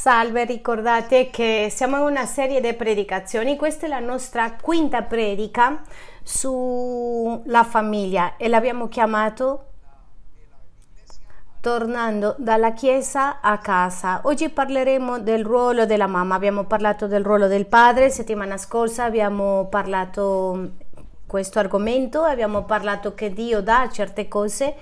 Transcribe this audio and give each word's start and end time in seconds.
Salve, 0.00 0.46
ricordate 0.46 1.28
che 1.28 1.68
siamo 1.70 1.98
in 1.98 2.04
una 2.04 2.24
serie 2.24 2.62
di 2.62 2.72
predicazioni, 2.72 3.56
questa 3.56 3.84
è 3.84 3.88
la 3.90 3.98
nostra 3.98 4.56
quinta 4.58 5.02
predica 5.02 5.82
sulla 6.22 7.64
famiglia 7.64 8.38
e 8.38 8.48
l'abbiamo 8.48 8.88
chiamato 8.88 9.66
Tornando 11.60 12.34
dalla 12.38 12.72
chiesa 12.72 13.42
a 13.42 13.58
casa. 13.58 14.22
Oggi 14.24 14.48
parleremo 14.48 15.18
del 15.18 15.44
ruolo 15.44 15.84
della 15.84 16.06
mamma, 16.06 16.34
abbiamo 16.34 16.64
parlato 16.64 17.06
del 17.06 17.22
ruolo 17.22 17.46
del 17.46 17.66
padre, 17.66 18.08
settimana 18.08 18.56
scorsa 18.56 19.04
abbiamo 19.04 19.66
parlato 19.66 20.76
questo 21.26 21.58
argomento, 21.58 22.22
abbiamo 22.22 22.64
parlato 22.64 23.12
che 23.12 23.34
Dio 23.34 23.60
dà 23.60 23.86
certe 23.92 24.28
cose 24.28 24.74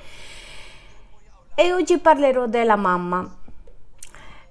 e 1.56 1.72
oggi 1.72 1.98
parlerò 1.98 2.46
della 2.46 2.76
mamma. 2.76 3.37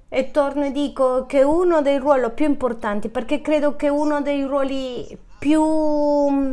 E 0.10 0.32
torno 0.32 0.66
e 0.66 0.72
dico 0.72 1.26
che 1.26 1.44
uno 1.44 1.82
dei 1.82 1.98
ruoli 1.98 2.32
più 2.32 2.46
importanti, 2.46 3.10
perché 3.10 3.42
credo 3.42 3.76
che 3.76 3.90
uno 3.90 4.22
dei 4.22 4.44
ruoli 4.44 5.18
più 5.38 5.62
mm, 5.64 6.52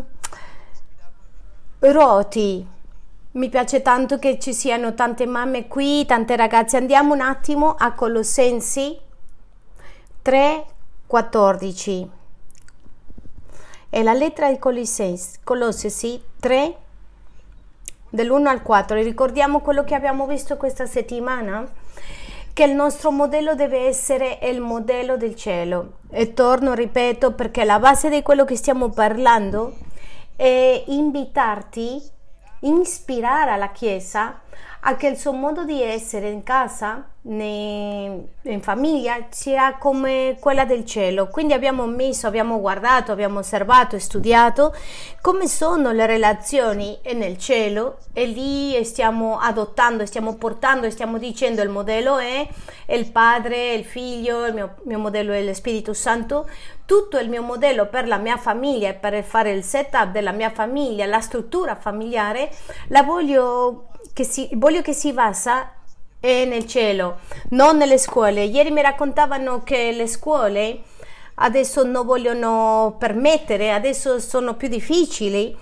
roti, 1.78 2.66
mi 3.32 3.48
piace 3.48 3.80
tanto 3.80 4.18
che 4.18 4.38
ci 4.40 4.52
siano 4.52 4.94
tante 4.94 5.26
mamme 5.26 5.68
qui, 5.68 6.04
tante 6.04 6.34
ragazze. 6.34 6.76
Andiamo 6.76 7.14
un 7.14 7.20
attimo 7.20 7.74
a 7.78 7.92
Colossensi 7.92 8.98
3, 10.22 10.64
14. 11.06 12.10
È 13.88 14.02
la 14.02 14.12
lettera 14.14 14.50
di 14.50 14.58
Colossensi, 14.58 15.38
Colossesi 15.44 16.20
3, 16.40 16.76
dall'1 18.10 18.46
al 18.46 18.62
4. 18.62 18.96
Ricordiamo 18.96 19.60
quello 19.60 19.84
che 19.84 19.94
abbiamo 19.94 20.26
visto 20.26 20.56
questa 20.56 20.86
settimana? 20.86 21.68
Che 22.54 22.62
il 22.62 22.72
nostro 22.72 23.10
modello 23.10 23.56
deve 23.56 23.88
essere 23.88 24.38
il 24.42 24.60
modello 24.60 25.16
del 25.16 25.34
cielo. 25.34 25.98
E 26.08 26.34
torno, 26.34 26.72
ripeto, 26.72 27.32
perché 27.32 27.64
la 27.64 27.80
base 27.80 28.08
di 28.08 28.22
quello 28.22 28.44
che 28.44 28.54
stiamo 28.54 28.90
parlando 28.90 29.76
è 30.36 30.84
invitarti, 30.86 32.00
ispirare 32.60 33.58
la 33.58 33.72
Chiesa 33.72 34.40
a 34.80 34.94
che 34.94 35.08
il 35.08 35.16
suo 35.16 35.32
modo 35.32 35.64
di 35.64 35.82
essere 35.82 36.30
in 36.30 36.44
casa 36.44 37.08
in 37.26 38.60
famiglia 38.60 39.26
sia 39.30 39.76
come 39.78 40.36
quella 40.38 40.66
del 40.66 40.84
cielo. 40.84 41.28
Quindi 41.28 41.54
abbiamo 41.54 41.86
messo, 41.86 42.26
abbiamo 42.26 42.60
guardato, 42.60 43.12
abbiamo 43.12 43.38
osservato 43.38 43.96
e 43.96 43.98
studiato 43.98 44.74
come 45.22 45.48
sono 45.48 45.92
le 45.92 46.04
relazioni 46.04 46.98
nel 47.14 47.38
cielo 47.38 47.98
e 48.12 48.26
lì 48.26 48.84
stiamo 48.84 49.38
adottando, 49.38 50.04
stiamo 50.04 50.36
portando, 50.36 50.90
stiamo 50.90 51.16
dicendo 51.16 51.62
il 51.62 51.70
modello 51.70 52.18
è 52.18 52.46
il 52.88 53.10
padre, 53.10 53.72
il 53.72 53.84
figlio, 53.84 54.44
il 54.44 54.52
mio, 54.52 54.74
mio 54.82 54.98
modello 54.98 55.32
è 55.32 55.42
lo 55.42 55.54
Spirito 55.54 55.94
Santo. 55.94 56.46
Tutto 56.84 57.16
il 57.18 57.30
mio 57.30 57.40
modello 57.40 57.86
per 57.86 58.06
la 58.06 58.18
mia 58.18 58.36
famiglia 58.36 58.90
e 58.90 58.94
per 58.94 59.24
fare 59.24 59.52
il 59.52 59.64
setup 59.64 60.10
della 60.10 60.32
mia 60.32 60.50
famiglia, 60.50 61.06
la 61.06 61.20
struttura 61.20 61.74
familiare, 61.74 62.50
la 62.88 63.02
voglio 63.02 63.88
che 64.12 64.24
si, 64.24 64.48
voglio 64.52 64.82
che 64.82 64.92
si 64.92 65.12
basa 65.14 65.73
è 66.24 66.46
nel 66.46 66.66
cielo, 66.66 67.18
non 67.50 67.76
nelle 67.76 67.98
scuole. 67.98 68.44
Ieri 68.44 68.70
mi 68.70 68.80
raccontavano 68.80 69.62
che 69.62 69.92
le 69.92 70.06
scuole 70.06 70.82
adesso 71.34 71.84
non 71.84 72.06
vogliono 72.06 72.96
permettere, 72.98 73.72
adesso 73.72 74.18
sono 74.20 74.54
più 74.54 74.68
difficili, 74.68 75.54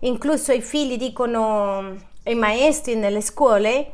incluso 0.00 0.52
i 0.52 0.62
figli 0.62 0.96
dicono 0.96 1.94
ai 2.24 2.34
maestri 2.34 2.94
nelle 2.94 3.20
scuole 3.20 3.92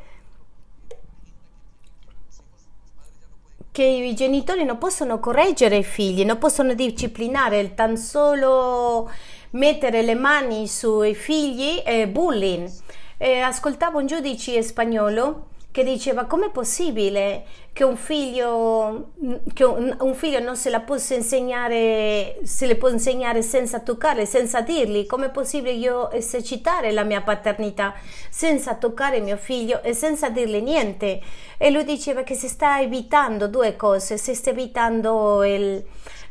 che 3.73 3.83
i 3.83 4.15
genitori 4.15 4.65
non 4.65 4.79
possono 4.79 5.19
correggere 5.19 5.79
i 5.79 5.85
figli, 5.85 6.25
non 6.25 6.39
possono 6.39 6.75
disciplinare, 6.75 7.75
tan 7.75 7.97
solo 7.97 9.11
mettere 9.53 10.03
le 10.03 10.15
mani 10.15 10.69
sui 10.69 11.15
figli 11.15 11.79
è 11.79 12.07
bullying. 12.07 12.71
E 13.17 13.41
ascoltavo 13.41 13.99
un 13.99 14.07
giudice 14.07 14.63
spagnolo 14.63 15.47
che 15.73 15.83
diceva 15.83 16.27
com'è 16.27 16.51
possibile 16.51 17.45
che 17.73 17.83
un 17.83 17.97
figlio, 17.97 19.13
che 19.55 19.65
un, 19.65 19.97
un, 19.99 20.15
figlio 20.15 20.39
non 20.39 20.55
se 20.55 20.69
la 20.69 20.81
possa 20.81 21.15
insegnare, 21.15 22.41
se 22.43 22.67
le 22.67 22.77
può 22.77 22.91
insegnare 22.91 23.41
senza 23.41 23.81
toccarle, 23.81 24.27
senza 24.27 24.61
dirgli, 24.61 25.07
com'è 25.07 25.31
possibile 25.31 25.73
io 25.73 26.11
esercitare 26.11 26.93
la 26.93 27.03
mia 27.03 27.23
paternità 27.23 27.95
senza 28.29 28.75
toccare 28.75 29.21
mio 29.21 29.39
figlio 29.39 29.83
e 29.83 29.95
senza 29.95 30.29
dirle 30.29 30.61
niente. 30.61 31.21
E 31.57 31.71
lui 31.71 31.85
diceva 31.85 32.23
che 32.23 32.35
si 32.35 32.49
sta 32.49 32.79
evitando 32.79 33.49
due 33.49 33.75
cose, 33.75 34.19
si 34.19 34.35
sta 34.35 34.51
evitando 34.51 35.43
il, 35.43 35.83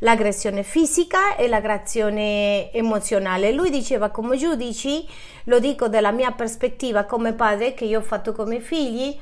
l'aggressione 0.03 0.63
fisica 0.63 1.35
e 1.35 1.47
l'aggressione 1.47 2.71
emozionale. 2.71 3.51
Lui 3.51 3.69
diceva 3.69 4.09
come 4.09 4.37
giudici, 4.37 5.07
lo 5.45 5.59
dico 5.59 5.87
dalla 5.87 6.11
mia 6.11 6.31
prospettiva 6.31 7.03
come 7.03 7.33
padre 7.33 7.73
che 7.73 7.85
io 7.85 7.99
ho 7.99 8.03
fatto 8.03 8.33
come 8.33 8.59
figli, 8.59 9.17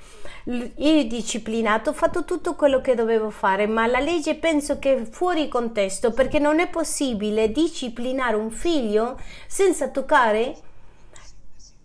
io 0.46 1.04
disciplinato, 1.04 1.92
ho 1.92 1.94
fatto 1.94 2.26
tutto 2.26 2.56
quello 2.56 2.82
che 2.82 2.96
dovevo 2.96 3.30
fare, 3.30 3.68
ma 3.68 3.88
la 3.88 4.00
legge 4.00 4.36
penso 4.36 4.80
che 4.80 4.96
è 4.96 5.04
fuori 5.04 5.48
contesto 5.48 6.12
perché 6.12 6.40
non 6.40 6.60
è 6.60 6.68
possibile 6.68 7.52
disciplinare 7.52 8.36
un 8.36 8.50
figlio 8.50 9.20
senza 9.48 9.90
toccare 9.90 10.56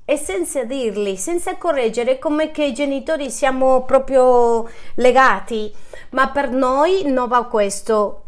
e 0.07 0.17
senza 0.17 0.65
dirgli, 0.65 1.17
senza 1.17 1.57
correggere, 1.57 2.19
come 2.19 2.51
che 2.51 2.65
i 2.65 2.75
genitori 2.75 3.31
siamo 3.31 3.85
proprio 3.85 4.69
legati, 4.97 5.73
ma 6.11 6.29
per 6.29 6.51
noi 6.51 7.05
non 7.11 7.27
va 7.27 7.45
questo 7.45 8.24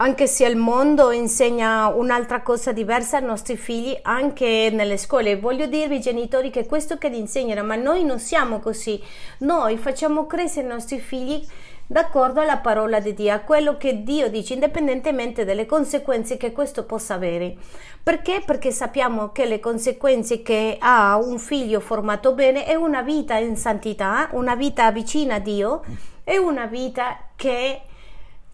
anche 0.00 0.28
se 0.28 0.46
il 0.46 0.54
mondo 0.56 1.10
insegna 1.10 1.88
un'altra 1.88 2.42
cosa 2.42 2.70
diversa 2.70 3.16
ai 3.16 3.24
nostri 3.24 3.56
figli 3.56 3.98
anche 4.02 4.70
nelle 4.72 4.96
scuole. 4.96 5.36
Voglio 5.36 5.66
dirvi 5.66 6.00
genitori 6.00 6.50
che 6.50 6.66
questo 6.66 6.98
che 6.98 7.08
insegnano, 7.08 7.64
ma 7.64 7.74
noi 7.74 8.04
non 8.04 8.20
siamo 8.20 8.60
così. 8.60 9.02
Noi 9.38 9.76
facciamo 9.76 10.26
crescere 10.26 10.66
i 10.66 10.70
nostri 10.70 11.00
figli 11.00 11.44
d'accordo 11.84 12.40
alla 12.40 12.58
parola 12.58 13.00
di 13.00 13.12
Dio, 13.12 13.32
a 13.32 13.40
quello 13.40 13.76
che 13.76 14.04
Dio 14.04 14.28
dice, 14.28 14.54
indipendentemente 14.54 15.44
dalle 15.44 15.66
conseguenze 15.66 16.36
che 16.36 16.52
questo 16.52 16.84
possa 16.84 17.14
avere. 17.14 17.56
Perché? 18.00 18.42
Perché 18.46 18.70
sappiamo 18.70 19.32
che 19.32 19.46
le 19.46 19.58
conseguenze 19.58 20.42
che 20.42 20.76
ha 20.78 21.16
un 21.16 21.40
figlio 21.40 21.80
formato 21.80 22.34
bene 22.34 22.66
è 22.66 22.76
una 22.76 23.02
vita 23.02 23.36
in 23.38 23.56
santità, 23.56 24.28
una 24.32 24.54
vita 24.54 24.92
vicina 24.92 25.36
a 25.36 25.40
Dio, 25.40 25.82
è 26.22 26.36
una 26.36 26.66
vita 26.66 27.18
che 27.34 27.80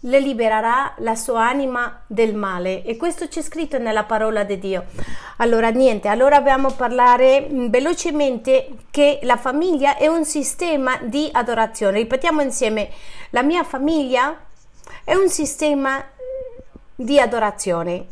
le 0.04 0.20
libererà 0.20 0.94
la 0.98 1.14
sua 1.14 1.48
anima 1.48 2.02
del 2.06 2.34
male 2.34 2.82
e 2.82 2.96
questo 2.96 3.28
c'è 3.28 3.42
scritto 3.42 3.78
nella 3.78 4.04
parola 4.04 4.44
di 4.44 4.58
Dio. 4.58 4.84
Allora 5.38 5.70
niente, 5.70 6.08
allora 6.08 6.36
abbiamo 6.36 6.70
parlare 6.70 7.48
mm, 7.48 7.68
velocemente 7.68 8.68
che 8.90 9.20
la 9.22 9.36
famiglia 9.36 9.96
è 9.96 10.06
un 10.06 10.24
sistema 10.24 10.98
di 11.02 11.28
adorazione. 11.32 11.98
Ripetiamo 11.98 12.42
insieme, 12.42 12.90
la 13.30 13.42
mia 13.42 13.64
famiglia 13.64 14.38
è 15.04 15.14
un 15.14 15.28
sistema 15.28 16.04
di 16.94 17.18
adorazione. 17.18 18.06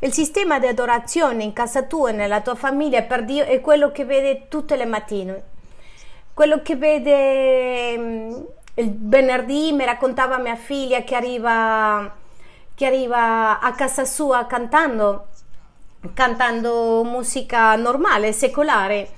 Il 0.00 0.12
sistema 0.12 0.58
di 0.58 0.66
adorazione 0.66 1.42
in 1.42 1.54
casa 1.54 1.84
tua 1.84 2.10
e 2.10 2.12
nella 2.12 2.42
tua 2.42 2.54
famiglia 2.54 3.00
per 3.02 3.24
Dio 3.24 3.44
è 3.44 3.62
quello 3.62 3.90
che 3.90 4.04
vede 4.04 4.48
tutte 4.48 4.76
le 4.76 4.84
mattine, 4.84 5.42
quello 6.34 6.60
che 6.60 6.76
vede 6.76 7.96
mm, 7.96 8.42
il 8.74 8.92
venerdì 8.96 9.72
mi 9.72 9.84
raccontava 9.84 10.38
mia 10.38 10.56
figlia 10.56 11.02
che 11.02 11.14
arriva, 11.14 12.12
che 12.74 12.86
arriva 12.86 13.60
a 13.60 13.72
casa 13.72 14.04
sua 14.04 14.46
cantando, 14.46 15.26
cantando 16.12 17.04
musica 17.04 17.76
normale, 17.76 18.32
secolare. 18.32 19.10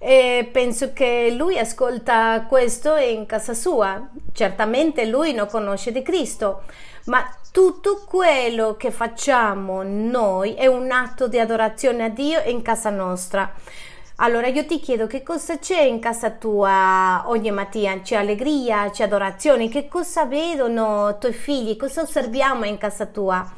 E 0.00 0.48
penso 0.52 0.92
che 0.92 1.34
lui 1.36 1.58
ascolta 1.58 2.44
questo 2.48 2.96
in 2.96 3.26
casa 3.26 3.54
sua. 3.54 4.08
Certamente 4.32 5.06
lui 5.06 5.32
non 5.32 5.48
conosce 5.48 5.90
di 5.90 6.02
Cristo, 6.02 6.62
ma 7.06 7.24
tutto 7.50 8.04
quello 8.06 8.76
che 8.76 8.90
facciamo 8.90 9.82
noi 9.82 10.54
è 10.54 10.66
un 10.66 10.90
atto 10.90 11.26
di 11.26 11.38
adorazione 11.38 12.04
a 12.04 12.08
Dio 12.08 12.40
in 12.44 12.62
casa 12.62 12.90
nostra. 12.90 13.52
Allora 14.20 14.48
io 14.48 14.66
ti 14.66 14.80
chiedo 14.80 15.06
che 15.06 15.22
cosa 15.22 15.58
c'è 15.58 15.80
in 15.80 16.00
casa 16.00 16.30
tua 16.30 17.22
ogni 17.26 17.52
mattina? 17.52 18.00
C'è 18.00 18.16
allegria, 18.16 18.90
c'è 18.90 19.04
adorazione? 19.04 19.68
Che 19.68 19.86
cosa 19.86 20.24
vedono 20.24 21.10
i 21.10 21.14
tuoi 21.20 21.32
figli? 21.32 21.76
Cosa 21.76 22.02
osserviamo 22.02 22.64
in 22.64 22.78
casa 22.78 23.06
tua? 23.06 23.48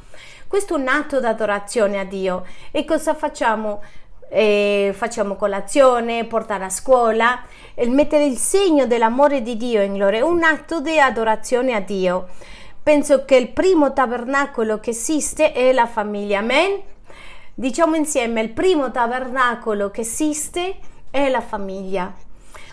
Questo 0.47 0.77
è 0.77 0.79
un 0.79 0.89
atto 0.89 1.19
di 1.19 1.25
adorazione 1.25 1.99
a 1.99 2.05
Dio. 2.05 2.45
E 2.73 2.85
cosa 2.85 3.15
facciamo? 3.15 3.83
Eh, 4.29 4.93
facciamo 4.95 5.35
colazione, 5.37 6.27
portare 6.27 6.65
a 6.65 6.69
scuola, 6.69 7.43
mettere 7.87 8.27
il 8.27 8.37
segno 8.37 8.87
dell'amore 8.87 9.41
di 9.41 9.57
Dio 9.57 9.81
in 9.81 9.97
loro 9.97 10.15
è 10.15 10.21
un 10.21 10.43
atto 10.43 10.83
di 10.83 11.01
adorazione 11.01 11.73
a 11.73 11.81
Dio. 11.81 12.29
Penso 12.83 13.25
che 13.25 13.37
il 13.37 13.49
primo 13.49 13.95
tabernacolo 13.95 14.79
che 14.79 14.91
esiste 14.91 15.53
è 15.53 15.73
la 15.73 15.87
famiglia. 15.87 16.41
Amen. 16.41 16.90
Diciamo 17.61 17.95
insieme, 17.95 18.41
il 18.41 18.53
primo 18.53 18.91
tabernacolo 18.91 19.91
che 19.91 20.01
esiste 20.01 20.77
è 21.11 21.29
la 21.29 21.43
famiglia. 21.43 22.11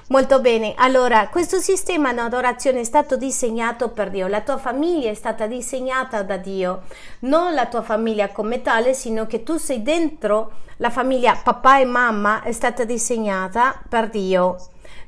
Molto 0.07 0.39
bene, 0.39 0.75
allora 0.77 1.27
questo 1.27 1.59
sistema 1.59 2.13
di 2.13 2.19
adorazione 2.19 2.79
è 2.79 2.83
stato 2.85 3.17
disegnato 3.17 3.89
per 3.89 4.09
Dio, 4.09 4.27
la 4.27 4.39
tua 4.39 4.57
famiglia 4.57 5.09
è 5.09 5.13
stata 5.13 5.45
disegnata 5.45 6.23
da 6.23 6.37
Dio, 6.37 6.83
non 7.23 7.53
la 7.53 7.65
tua 7.65 7.81
famiglia 7.81 8.29
come 8.29 8.61
tale, 8.61 8.93
sino 8.93 9.27
che 9.27 9.43
tu 9.43 9.57
sei 9.57 9.83
dentro 9.83 10.51
la 10.77 10.89
famiglia 10.89 11.37
papà 11.43 11.79
e 11.79 11.85
mamma 11.85 12.41
è 12.43 12.53
stata 12.53 12.85
disegnata 12.85 13.83
per 13.89 14.07
Dio. 14.07 14.55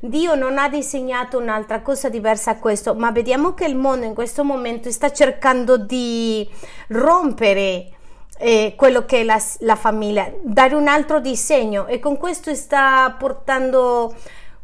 Dio 0.01 0.35
non 0.35 0.57
ha 0.57 0.67
disegnato 0.67 1.37
un'altra 1.37 1.79
cosa 1.81 2.09
diversa 2.09 2.51
a 2.51 2.57
questo, 2.57 2.95
ma 2.95 3.11
vediamo 3.11 3.53
che 3.53 3.63
il 3.63 3.77
mondo 3.77 4.05
in 4.05 4.13
questo 4.13 4.43
momento 4.43 4.91
sta 4.91 5.09
cercando 5.09 5.77
di 5.77 6.45
rompere 6.89 7.93
eh, 8.41 8.73
quello 8.77 9.05
che 9.05 9.19
è 9.19 9.23
la, 9.23 9.41
la 9.59 9.75
famiglia, 9.75 10.31
dare 10.41 10.73
un 10.73 10.87
altro 10.87 11.19
disegno 11.19 11.87
e 11.87 11.99
con 11.99 12.17
questo 12.17 12.55
sta 12.55 13.13
portando 13.19 14.15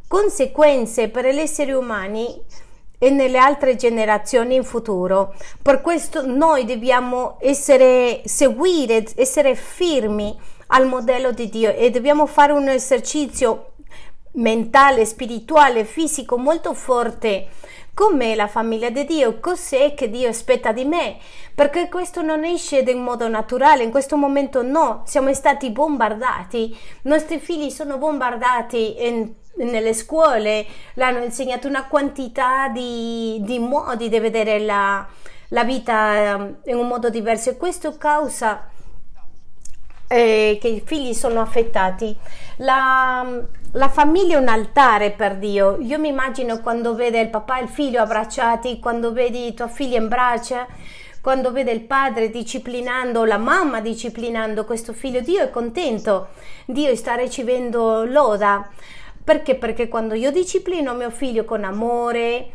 conseguenze 0.07 1.09
per 1.09 1.25
gli 1.25 1.39
esseri 1.39 1.73
umani 1.73 2.41
e 2.97 3.09
nelle 3.09 3.37
altre 3.37 3.75
generazioni 3.75 4.55
in 4.55 4.63
futuro. 4.63 5.35
Per 5.61 5.81
questo 5.81 6.25
noi 6.25 6.63
dobbiamo 6.63 7.37
essere, 7.41 8.21
seguire, 8.23 9.03
essere 9.15 9.55
firmi 9.55 10.35
al 10.67 10.87
modello 10.87 11.31
di 11.31 11.49
Dio 11.49 11.73
e 11.73 11.89
dobbiamo 11.89 12.25
fare 12.25 12.53
un 12.53 12.69
esercizio 12.69 13.73
mentale, 14.35 15.05
spirituale, 15.05 15.83
fisico 15.83 16.37
molto 16.37 16.73
forte. 16.73 17.47
Com'è 17.95 18.35
la 18.35 18.47
famiglia 18.47 18.89
di 18.89 19.05
Dio? 19.05 19.39
Cos'è 19.39 19.93
che 19.93 20.09
Dio 20.09 20.27
aspetta 20.27 20.73
di 20.73 20.83
me? 20.83 21.15
Perché 21.55 21.87
questo 21.87 22.21
non 22.21 22.43
esce 22.43 22.79
in 22.79 23.01
modo 23.01 23.29
naturale, 23.29 23.83
in 23.83 23.89
questo 23.89 24.17
momento 24.17 24.61
no, 24.61 25.03
siamo 25.05 25.33
stati 25.33 25.71
bombardati, 25.71 26.63
i 26.63 26.77
nostri 27.03 27.39
figli 27.39 27.69
sono 27.69 27.97
bombardati 27.97 29.05
in 29.07 29.33
nelle 29.57 29.93
scuole 29.93 30.65
l'hanno 30.95 31.23
insegnato 31.23 31.69
una 31.69 31.87
quantità 31.87 32.67
di, 32.67 33.37
di 33.39 33.57
modi 33.57 34.09
di 34.09 34.19
vedere 34.19 34.59
la, 34.59 35.07
la, 35.47 35.63
vita 35.63 36.15
ehm, 36.17 36.57
in 36.65 36.75
un 36.75 36.87
modo 36.87 37.09
diverso 37.09 37.51
e 37.51 37.55
questo 37.55 37.95
causa 37.95 38.67
eh, 40.07 40.57
che 40.59 40.67
i 40.67 40.81
figli 40.83 41.13
sono 41.13 41.39
affettati. 41.39 42.13
La, 42.57 43.25
la, 43.75 43.89
famiglia 43.89 44.37
è 44.37 44.41
un 44.41 44.47
altare 44.47 45.11
per 45.11 45.37
Dio. 45.37 45.77
Io 45.79 45.99
mi 45.99 46.07
immagino 46.07 46.59
quando 46.61 46.95
vede 46.95 47.19
il 47.19 47.29
papà 47.29 47.59
e 47.59 47.63
il 47.63 47.69
figlio 47.69 48.01
abbracciati, 48.01 48.79
quando 48.79 49.11
vedi 49.11 49.53
tua 49.53 49.67
figlia 49.67 49.97
in 49.97 50.07
braccia, 50.07 50.65
quando 51.21 51.51
vede 51.51 51.71
il 51.71 51.81
padre 51.81 52.29
disciplinando, 52.29 53.25
la 53.25 53.37
mamma 53.37 53.81
disciplinando 53.81 54.65
questo 54.65 54.93
figlio, 54.93 55.21
Dio 55.21 55.41
è 55.41 55.49
contento, 55.49 56.27
Dio 56.65 56.95
sta 56.95 57.15
ricevendo 57.15 58.05
loda. 58.05 58.69
Perché? 59.23 59.55
Perché 59.55 59.87
quando 59.87 60.13
io 60.13 60.31
disciplino 60.31 60.93
mio 60.93 61.09
figlio 61.09 61.45
con 61.45 61.63
amore, 61.63 62.49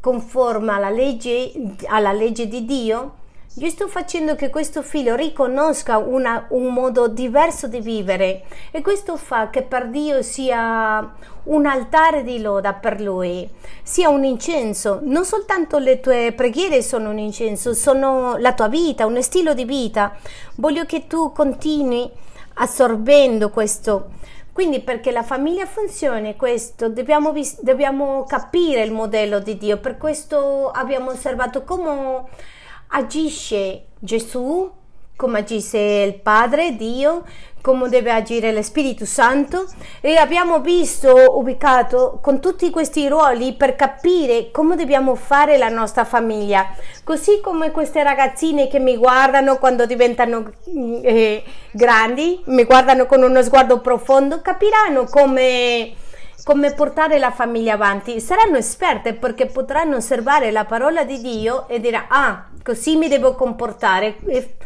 conforme 0.00 0.72
alla 0.72 0.90
legge, 0.90 1.52
alla 1.86 2.12
legge 2.12 2.46
di 2.46 2.64
Dio, 2.64 3.22
io 3.56 3.70
sto 3.70 3.86
facendo 3.86 4.34
che 4.34 4.50
questo 4.50 4.82
figlio 4.82 5.14
riconosca 5.14 5.98
una, 5.98 6.46
un 6.48 6.72
modo 6.72 7.06
diverso 7.06 7.68
di 7.68 7.80
vivere 7.80 8.42
e 8.72 8.82
questo 8.82 9.16
fa 9.16 9.48
che 9.48 9.62
per 9.62 9.90
Dio 9.90 10.22
sia 10.22 11.14
un 11.44 11.64
altare 11.64 12.24
di 12.24 12.40
loda 12.40 12.72
per 12.72 13.00
lui, 13.00 13.48
sia 13.82 14.08
un 14.08 14.24
incenso. 14.24 14.98
Non 15.02 15.24
soltanto 15.24 15.78
le 15.78 16.00
tue 16.00 16.32
preghiere 16.32 16.82
sono 16.82 17.10
un 17.10 17.18
incenso, 17.18 17.74
sono 17.74 18.36
la 18.38 18.54
tua 18.54 18.66
vita, 18.66 19.06
un 19.06 19.22
stile 19.22 19.54
di 19.54 19.64
vita. 19.64 20.16
Voglio 20.56 20.84
che 20.84 21.06
tu 21.06 21.30
continui 21.30 22.10
assorbendo 22.54 23.50
questo 23.50 24.10
quindi 24.54 24.78
perché 24.78 25.10
la 25.10 25.24
famiglia 25.24 25.66
funzioni, 25.66 26.36
questo 26.36 26.88
dobbiamo, 26.88 27.32
dobbiamo 27.58 28.22
capire 28.22 28.84
il 28.84 28.92
modello 28.92 29.40
di 29.40 29.58
Dio, 29.58 29.78
per 29.78 29.96
questo 29.96 30.70
abbiamo 30.70 31.10
osservato 31.10 31.64
come 31.64 32.22
agisce 32.94 33.86
Gesù, 33.98 34.70
come 35.16 35.38
agisce 35.38 35.78
il 35.78 36.20
Padre, 36.20 36.76
Dio, 36.76 37.24
come 37.60 37.88
deve 37.88 38.12
agire 38.12 38.52
lo 38.52 38.62
Spirito 38.62 39.06
Santo 39.06 39.66
e 40.00 40.16
abbiamo 40.16 40.60
visto 40.60 41.38
ubicato 41.38 42.18
con 42.20 42.40
tutti 42.40 42.68
questi 42.70 43.08
ruoli 43.08 43.54
per 43.54 43.74
capire 43.74 44.50
come 44.50 44.76
dobbiamo 44.76 45.14
fare 45.14 45.56
la 45.56 45.68
nostra 45.68 46.04
famiglia. 46.04 46.66
Così 47.02 47.40
come 47.40 47.70
queste 47.70 48.02
ragazzine 48.02 48.68
che 48.68 48.78
mi 48.78 48.96
guardano 48.96 49.56
quando 49.56 49.86
diventano 49.86 50.52
eh, 51.02 51.42
grandi, 51.70 52.42
mi 52.46 52.64
guardano 52.64 53.06
con 53.06 53.22
uno 53.22 53.42
sguardo 53.42 53.80
profondo, 53.80 54.40
capiranno 54.40 55.04
come 55.06 55.94
come 56.44 56.74
portare 56.74 57.18
la 57.18 57.30
famiglia 57.30 57.72
avanti. 57.72 58.20
Saranno 58.20 58.58
esperte 58.58 59.14
perché 59.14 59.46
potranno 59.46 59.96
osservare 59.96 60.50
la 60.50 60.66
parola 60.66 61.02
di 61.02 61.18
Dio 61.22 61.66
e 61.68 61.80
dire 61.80 62.04
ah, 62.06 62.44
così 62.64 62.96
mi 62.96 63.08
devo 63.08 63.34
comportare. 63.34 64.16
E, 64.26 64.56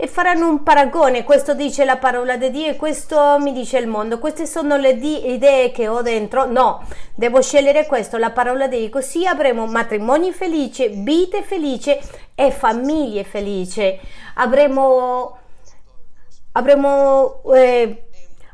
e 0.00 0.06
faranno 0.06 0.48
un 0.48 0.62
paragone, 0.62 1.24
questo 1.24 1.54
dice 1.54 1.84
la 1.84 1.96
parola 1.96 2.36
di 2.36 2.52
Dio 2.52 2.68
e 2.68 2.76
questo 2.76 3.36
mi 3.40 3.52
dice 3.52 3.78
il 3.78 3.88
mondo, 3.88 4.20
queste 4.20 4.46
sono 4.46 4.76
le 4.76 4.96
di- 4.96 5.32
idee 5.32 5.72
che 5.72 5.88
ho 5.88 6.02
dentro, 6.02 6.44
no, 6.48 6.86
devo 7.16 7.42
scegliere 7.42 7.84
questo, 7.86 8.16
la 8.16 8.30
parola 8.30 8.68
di 8.68 8.78
Dio, 8.78 8.90
così 8.90 9.26
avremo 9.26 9.66
matrimoni 9.66 10.30
felici, 10.30 10.88
vite 11.02 11.42
felici 11.42 11.98
e 12.36 12.52
famiglie 12.52 13.24
felici, 13.24 13.98
avremo, 14.34 15.36
avremo 16.52 17.42
eh, 17.56 18.04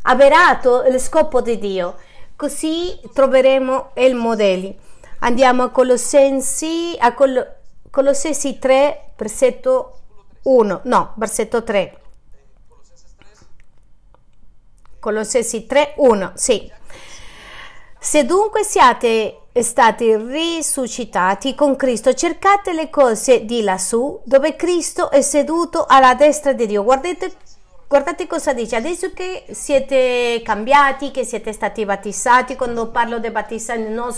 avverato 0.05 0.83
lo 0.89 0.99
scopo 0.99 1.43
di 1.43 1.59
Dio, 1.59 1.97
così 2.37 2.99
troveremo 3.13 3.91
il 3.97 4.15
modello. 4.15 4.75
Andiamo 5.19 5.65
a 5.65 5.71
Colossensi, 5.71 6.97
a 6.99 7.13
Col- 7.13 7.57
Colossensi 7.95 8.59
3, 8.59 9.13
versetto 9.17 9.99
1, 10.43 10.81
no, 10.83 11.13
versetto 11.15 11.63
3. 11.63 12.01
Colossesi 14.99 15.65
3, 15.65 15.95
1, 15.99 16.33
sì. 16.35 16.69
Se 18.01 18.25
dunque 18.25 18.65
siate 18.65 19.43
stati 19.61 20.17
risuscitati 20.17 21.55
con 21.55 21.77
Cristo, 21.77 22.13
cercate 22.15 22.73
le 22.73 22.91
cose 22.91 23.45
di 23.45 23.63
lassù, 23.63 24.21
dove 24.25 24.57
Cristo 24.57 25.13
è 25.13 25.21
seduto 25.21 25.85
alla 25.87 26.17
destra 26.17 26.53
di 26.53 26.67
Dio. 26.67 26.83
Guardate 26.83 27.37
Guardate 27.95 28.27
cosa 28.27 28.53
dice, 28.53 28.75
adesso 28.75 29.13
che 29.13 29.45
siete 29.53 30.43
cambiati, 30.43 31.13
che 31.13 31.23
siete 31.23 31.53
stati 31.53 31.85
battezzati, 31.85 32.57
quando 32.57 32.89
parlo 32.89 33.21
di 33.21 33.31
battezzare 33.31 33.89
non, 33.89 34.13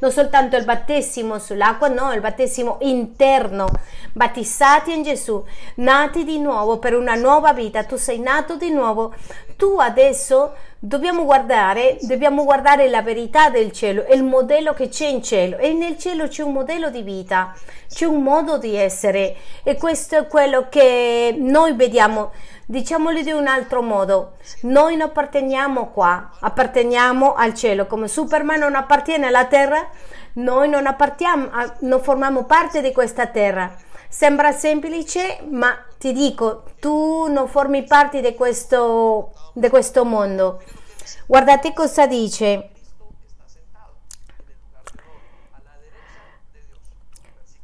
non 0.00 0.10
soltanto 0.10 0.56
il 0.56 0.64
battesimo 0.64 1.38
sull'acqua, 1.38 1.86
no, 1.86 2.12
il 2.12 2.20
battesimo 2.20 2.78
interno, 2.80 3.68
battezzati 4.12 4.92
in 4.92 5.04
Gesù, 5.04 5.40
nati 5.76 6.24
di 6.24 6.40
nuovo 6.40 6.80
per 6.80 6.96
una 6.96 7.14
nuova 7.14 7.52
vita, 7.52 7.84
tu 7.84 7.94
sei 7.94 8.18
nato 8.18 8.56
di 8.56 8.72
nuovo, 8.72 9.14
tu 9.56 9.78
adesso 9.78 10.54
dobbiamo 10.82 11.24
guardare, 11.24 11.98
dobbiamo 12.00 12.42
guardare 12.42 12.88
la 12.88 13.02
verità 13.02 13.50
del 13.50 13.70
cielo, 13.70 14.06
il 14.10 14.24
modello 14.24 14.72
che 14.72 14.88
c'è 14.88 15.06
in 15.06 15.22
cielo. 15.22 15.58
E 15.58 15.74
nel 15.74 15.98
cielo 15.98 16.26
c'è 16.26 16.42
un 16.42 16.54
modello 16.54 16.90
di 16.90 17.02
vita, 17.02 17.54
c'è 17.86 18.06
un 18.06 18.22
modo 18.22 18.56
di 18.56 18.74
essere. 18.74 19.36
E 19.62 19.76
questo 19.76 20.16
è 20.16 20.26
quello 20.26 20.68
che 20.68 21.34
noi 21.38 21.74
vediamo 21.74 22.32
Diciamoli 22.70 23.24
di 23.24 23.32
un 23.32 23.48
altro 23.48 23.82
modo, 23.82 24.34
noi 24.60 24.94
non 24.94 25.08
apparteniamo 25.08 25.90
qua, 25.90 26.30
apparteniamo 26.38 27.34
al 27.34 27.52
cielo, 27.52 27.88
come 27.88 28.06
Superman 28.06 28.60
non 28.60 28.76
appartiene 28.76 29.26
alla 29.26 29.46
terra, 29.46 29.88
noi 30.34 30.68
non, 30.68 30.86
appartiamo, 30.86 31.48
non 31.80 32.00
formiamo 32.00 32.44
parte 32.44 32.80
di 32.80 32.92
questa 32.92 33.26
terra. 33.26 33.74
Sembra 34.08 34.52
semplice, 34.52 35.40
ma 35.50 35.76
ti 35.98 36.12
dico, 36.12 36.62
tu 36.78 37.26
non 37.28 37.48
formi 37.48 37.82
parte 37.82 38.20
di 38.20 38.36
questo, 38.36 39.32
di 39.52 39.68
questo 39.68 40.04
mondo. 40.04 40.62
Guardate 41.26 41.72
cosa 41.72 42.06
dice. 42.06 42.68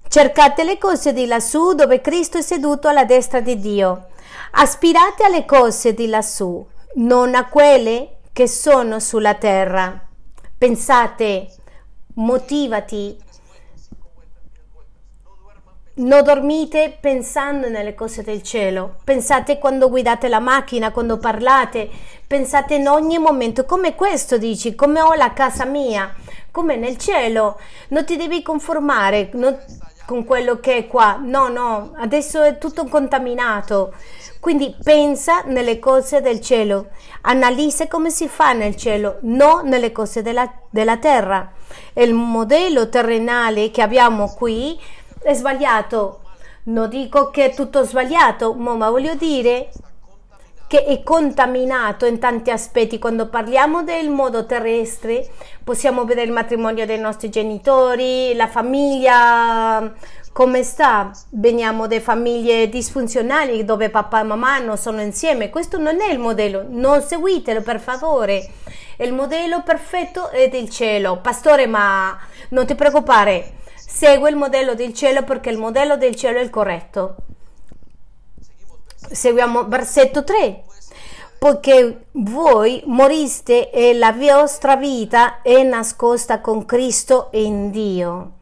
Cercate 0.09 0.65
le 0.65 0.79
cose 0.79 1.13
di 1.13 1.27
lassù 1.27 1.75
dove 1.75 2.01
Cristo 2.01 2.39
è 2.39 2.43
seduto 2.43 2.89
alla 2.89 3.05
destra 3.05 3.39
di 3.39 3.61
Dio. 3.61 4.09
Aspirate 4.59 5.23
alle 5.23 5.45
cose 5.45 5.93
di 5.93 6.09
lassù, 6.09 6.67
non 6.95 7.35
a 7.35 7.47
quelle 7.47 8.21
che 8.33 8.49
sono 8.49 9.01
sulla 9.01 9.35
terra. 9.35 10.03
Pensate, 10.57 11.49
motivati. 12.15 13.19
Non 15.97 16.23
dormite 16.23 16.97
pensando 16.99 17.69
nelle 17.69 17.95
cose 17.95 18.23
del 18.23 18.43
cielo. 18.43 18.97
Pensate 19.05 19.59
quando 19.59 19.91
guidate 19.91 20.27
la 20.29 20.41
macchina, 20.41 20.91
quando 20.91 21.19
parlate. 21.19 21.91
Pensate 22.27 22.77
in 22.77 22.89
ogni 22.89 23.19
momento. 23.19 23.67
Come 23.67 23.95
questo 23.95 24.39
dici, 24.39 24.75
come 24.75 25.03
ho 25.03 25.13
la 25.13 25.35
casa 25.35 25.67
mia, 25.67 26.15
come 26.51 26.77
nel 26.77 26.97
cielo. 26.97 27.61
Non 27.89 28.07
ti 28.07 28.17
devi 28.17 28.41
conformare. 28.41 29.29
Non 29.35 29.55
con 30.07 30.25
quello 30.25 30.61
che 30.61 30.77
è 30.77 30.87
qua. 30.87 31.19
No, 31.23 31.49
no, 31.49 31.93
adesso 31.97 32.43
è 32.43 32.59
tutto 32.59 32.87
contaminato. 32.87 33.93
Quindi 34.41 34.75
pensa 34.83 35.43
nelle 35.43 35.79
cose 35.81 36.21
del 36.21 36.41
cielo, 36.41 36.91
analizza 37.23 37.89
come 37.89 38.11
si 38.11 38.29
fa 38.29 38.53
nel 38.53 38.77
cielo, 38.77 39.19
non 39.23 39.67
nelle 39.67 39.91
cose 39.91 40.23
della, 40.23 40.51
della 40.71 40.99
terra. 40.99 41.51
Il 41.95 42.15
modello 42.15 42.89
terrenale 42.89 43.71
che 43.71 43.83
abbiamo 43.83 44.33
qui 44.35 44.79
è 45.21 45.35
sbagliato. 45.35 46.21
Non 46.65 46.89
dico 46.89 47.31
che 47.31 47.47
è 47.47 47.55
tutto 47.55 47.85
sbagliato, 47.85 48.53
ma 48.55 48.89
voglio 48.91 49.15
dire 49.15 49.71
che 50.67 50.85
è 50.85 51.03
contaminato 51.03 52.07
in 52.07 52.19
tanti 52.19 52.51
aspetti. 52.51 52.99
Quando 52.99 53.29
parliamo 53.29 53.83
del 53.83 54.11
modo 54.11 54.47
terrestre, 54.47 55.29
possiamo 55.63 56.05
vedere 56.05 56.27
il 56.27 56.33
matrimonio 56.33 56.87
dei 56.87 56.99
nostri 56.99 57.31
genitori, 57.31 58.35
la 58.35 58.49
famiglia, 58.49 59.93
come 60.33 60.63
sta. 60.63 61.11
Veniamo 61.31 61.87
da 61.87 62.01
famiglie 62.01 62.69
disfunzionali 62.69 63.65
dove 63.65 63.91
papà 63.91 64.21
e 64.21 64.25
mamma 64.25 64.59
non 64.59 64.77
sono 64.77 65.01
insieme. 65.01 65.51
Questo 65.51 65.79
non 65.79 66.01
è 66.01 66.11
il 66.11 66.19
modello, 66.19 66.65
non 66.69 67.01
seguitelo 67.01 67.63
per 67.63 67.81
favore. 67.81 68.49
Il 68.99 69.13
modello 69.13 69.63
perfetto 69.63 70.31
è 70.31 70.49
del 70.49 70.69
cielo. 70.71 71.21
Pastore, 71.21 71.67
ma 71.67 72.19
non 72.51 72.67
ti 72.67 72.75
preoccupare, 72.75 73.53
segui 73.75 74.31
il 74.31 74.37
modello 74.37 74.75
del 74.75 74.93
cielo 74.95 75.23
perché 75.23 75.51
il 75.51 75.59
modello 75.59 75.97
del 75.97 76.17
cielo 76.17 76.39
è 76.39 76.43
il 76.43 76.51
corretto. 76.51 77.17
Seguiamo 79.11 79.67
versetto 79.67 80.25
3 80.25 80.65
poiché 81.39 82.07
voi 82.13 82.83
moriste 82.87 83.71
e 83.71 83.95
la 83.95 84.13
vostra 84.13 84.77
vita 84.77 85.43
è 85.43 85.63
nascosta 85.63 86.41
con 86.41 86.65
Cristo 86.65 87.29
in 87.33 87.71
Dio. 87.71 88.33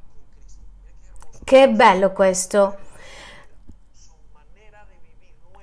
Che 1.43 1.69
bello 1.69 2.13
questo! 2.13 2.79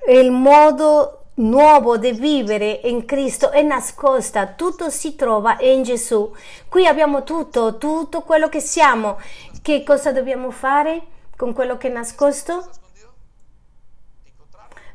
Il 0.08 0.30
modo 0.30 1.24
nuovo 1.34 1.96
di 1.96 2.12
vivere 2.12 2.80
in 2.84 3.04
Cristo 3.04 3.50
è 3.50 3.62
nascosta, 3.62 4.46
tutto 4.48 4.90
si 4.90 5.16
trova 5.16 5.56
in 5.60 5.82
Gesù. 5.82 6.32
Qui 6.68 6.86
abbiamo 6.86 7.22
tutto, 7.24 7.78
tutto 7.78 8.22
quello 8.22 8.48
che 8.48 8.60
siamo. 8.60 9.18
Che 9.62 9.84
cosa 9.84 10.12
dobbiamo 10.12 10.50
fare 10.50 11.02
con 11.36 11.52
quello 11.52 11.76
che 11.76 11.88
è 11.88 11.92
nascosto? 11.92 12.68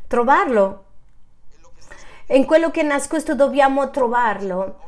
Trovarlo. 0.08 0.84
In 2.28 2.46
quello 2.46 2.72
che 2.72 2.80
è 2.80 2.84
nascosto 2.84 3.36
dobbiamo 3.36 3.90
trovarlo. 3.90 4.80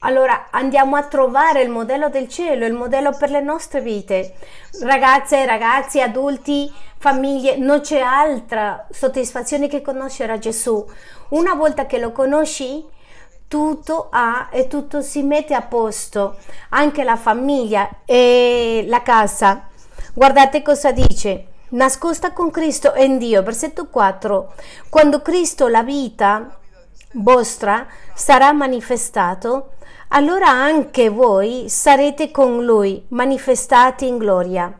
Allora 0.00 0.48
andiamo 0.50 0.96
a 0.96 1.04
trovare 1.04 1.62
il 1.62 1.70
modello 1.70 2.08
del 2.08 2.28
cielo, 2.28 2.66
il 2.66 2.72
modello 2.72 3.16
per 3.16 3.30
le 3.30 3.40
nostre 3.40 3.80
vite. 3.80 4.34
Ragazze, 4.82 5.46
ragazzi, 5.46 6.00
adulti, 6.00 6.72
famiglie, 6.98 7.56
non 7.56 7.80
c'è 7.80 8.00
altra 8.00 8.86
soddisfazione 8.90 9.68
che 9.68 9.82
conoscere 9.82 10.38
Gesù. 10.38 10.84
Una 11.30 11.54
volta 11.54 11.86
che 11.86 11.98
lo 11.98 12.10
conosci, 12.10 12.84
tutto 13.46 14.08
ha 14.10 14.48
e 14.50 14.66
tutto 14.66 15.00
si 15.00 15.22
mette 15.22 15.54
a 15.54 15.62
posto, 15.62 16.38
anche 16.70 17.04
la 17.04 17.16
famiglia 17.16 17.88
e 18.04 18.84
la 18.88 19.02
casa. 19.02 19.68
Guardate 20.12 20.62
cosa 20.62 20.90
dice. 20.90 21.46
Nascosta 21.70 22.32
con 22.32 22.50
Cristo 22.50 22.94
in 22.96 23.18
Dio, 23.18 23.42
versetto 23.42 23.88
4. 23.88 24.54
Quando 24.88 25.20
Cristo, 25.20 25.68
la 25.68 25.82
vita 25.82 26.58
vostra, 27.12 27.86
sarà 28.14 28.52
manifestato, 28.52 29.72
allora 30.08 30.48
anche 30.48 31.10
voi 31.10 31.68
sarete 31.68 32.30
con 32.30 32.64
lui 32.64 33.04
manifestati 33.08 34.06
in 34.06 34.16
gloria. 34.16 34.78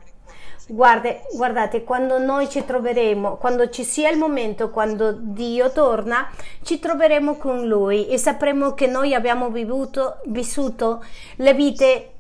Guarde, 0.67 1.25
guardate, 1.35 1.85
quando 1.85 2.19
noi 2.19 2.49
ci 2.49 2.65
troveremo, 2.65 3.37
quando 3.37 3.69
ci 3.69 3.85
sia 3.85 4.09
il 4.09 4.17
momento, 4.17 4.71
quando 4.71 5.13
Dio 5.13 5.71
torna, 5.73 6.31
ci 6.63 6.79
troveremo 6.79 7.37
con 7.37 7.67
Lui 7.67 8.09
e 8.09 8.17
sapremo 8.17 8.73
che 8.73 8.87
noi 8.87 9.15
abbiamo 9.15 9.51
vivuto, 9.51 10.21
vissuto 10.27 11.05
le 11.37 11.53
vite 11.53 12.13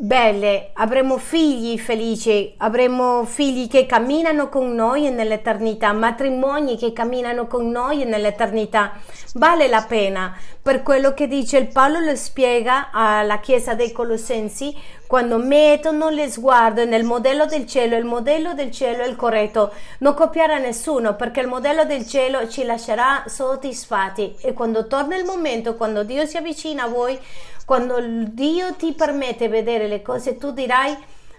belle, 0.00 0.70
avremo 0.74 1.18
figli 1.18 1.76
felici, 1.76 2.54
avremo 2.58 3.24
figli 3.24 3.66
che 3.66 3.84
camminano 3.84 4.48
con 4.48 4.72
noi 4.72 5.10
nell'eternità, 5.10 5.92
matrimoni 5.92 6.76
che 6.76 6.92
camminano 6.92 7.48
con 7.48 7.68
noi 7.68 8.04
nell'eternità. 8.04 8.92
Vale 9.34 9.66
la 9.66 9.84
pena. 9.88 10.36
Per 10.62 10.84
quello 10.84 11.14
che 11.14 11.26
dice 11.26 11.58
il 11.58 11.66
Paolo 11.66 11.98
lo 11.98 12.14
spiega 12.14 12.90
alla 12.92 13.40
Chiesa 13.40 13.74
dei 13.74 13.90
Colossensi 13.90 14.72
quando 15.08 15.38
mettono 15.38 16.10
lo 16.10 16.28
sguardo 16.28 16.84
nel 16.84 17.02
modello 17.02 17.46
del 17.46 17.66
cielo, 17.66 17.96
il 17.96 18.04
modello 18.04 18.52
del 18.52 18.70
cielo 18.70 19.02
è 19.02 19.08
il 19.08 19.16
corretto, 19.16 19.72
non 20.00 20.14
copiare 20.14 20.52
a 20.52 20.58
nessuno 20.58 21.16
perché 21.16 21.40
il 21.40 21.48
modello 21.48 21.84
del 21.84 22.06
cielo 22.06 22.46
ci 22.46 22.62
lascerà 22.64 23.24
soddisfatti. 23.26 24.36
E 24.42 24.52
quando 24.52 24.86
torna 24.86 25.16
il 25.16 25.24
momento, 25.24 25.76
quando 25.76 26.04
Dio 26.04 26.26
si 26.26 26.36
avvicina 26.36 26.84
a 26.84 26.88
voi, 26.88 27.18
quando 27.68 28.00
Dio 28.00 28.72
ti 28.76 28.94
permette 28.94 29.44
di 29.44 29.52
vedere 29.52 29.88
le 29.88 30.00
cose, 30.00 30.38
tu 30.38 30.52
dirai 30.52 30.96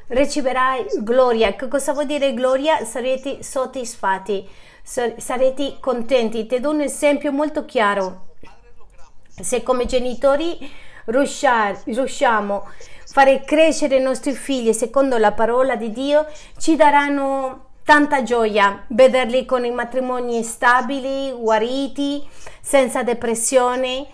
riceverai 0.09 0.85
gloria. 0.99 1.55
Che 1.55 1.67
cosa 1.67 1.91
vuol 1.91 2.05
dire 2.05 2.35
gloria? 2.35 2.85
Sarete 2.85 3.41
soddisfatti, 3.41 4.47
sarete 4.83 5.77
contenti. 5.79 6.45
Ti 6.45 6.59
do 6.59 6.69
un 6.69 6.81
esempio 6.81 7.31
molto 7.31 7.65
chiaro. 7.65 8.27
Se 9.27 9.63
come 9.63 9.87
genitori 9.87 10.71
riusciamo 11.05 12.55
a 12.57 12.63
fare 13.07 13.41
crescere 13.43 13.95
i 13.95 14.03
nostri 14.03 14.33
figli 14.33 14.71
secondo 14.71 15.17
la 15.17 15.31
parola 15.31 15.75
di 15.75 15.91
Dio, 15.91 16.27
ci 16.59 16.75
daranno 16.75 17.69
tanta 17.83 18.21
gioia 18.21 18.83
vederli 18.89 19.45
con 19.45 19.65
i 19.65 19.71
matrimoni 19.71 20.43
stabili, 20.43 21.31
guariti, 21.31 22.23
senza 22.61 23.01
depressione 23.01 24.05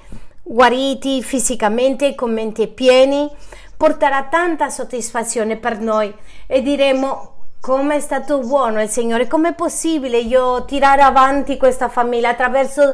guariti 0.48 1.24
fisicamente, 1.24 2.14
con 2.14 2.32
mente 2.32 2.68
pieni, 2.68 3.28
porterà 3.76 4.28
tanta 4.30 4.70
soddisfazione 4.70 5.58
per 5.58 5.80
noi. 5.80 6.14
E 6.46 6.62
diremo 6.62 7.32
come 7.60 7.96
è 7.96 8.00
stato 8.00 8.40
buono 8.42 8.80
il 8.80 8.90
Signore, 8.90 9.28
come 9.28 9.50
è 9.50 9.54
possibile 9.54 10.20
io 10.20 10.66
tirare 10.66 11.02
avanti 11.02 11.58
questa 11.58 11.90
famiglia 11.90 12.30
attraverso 12.30 12.94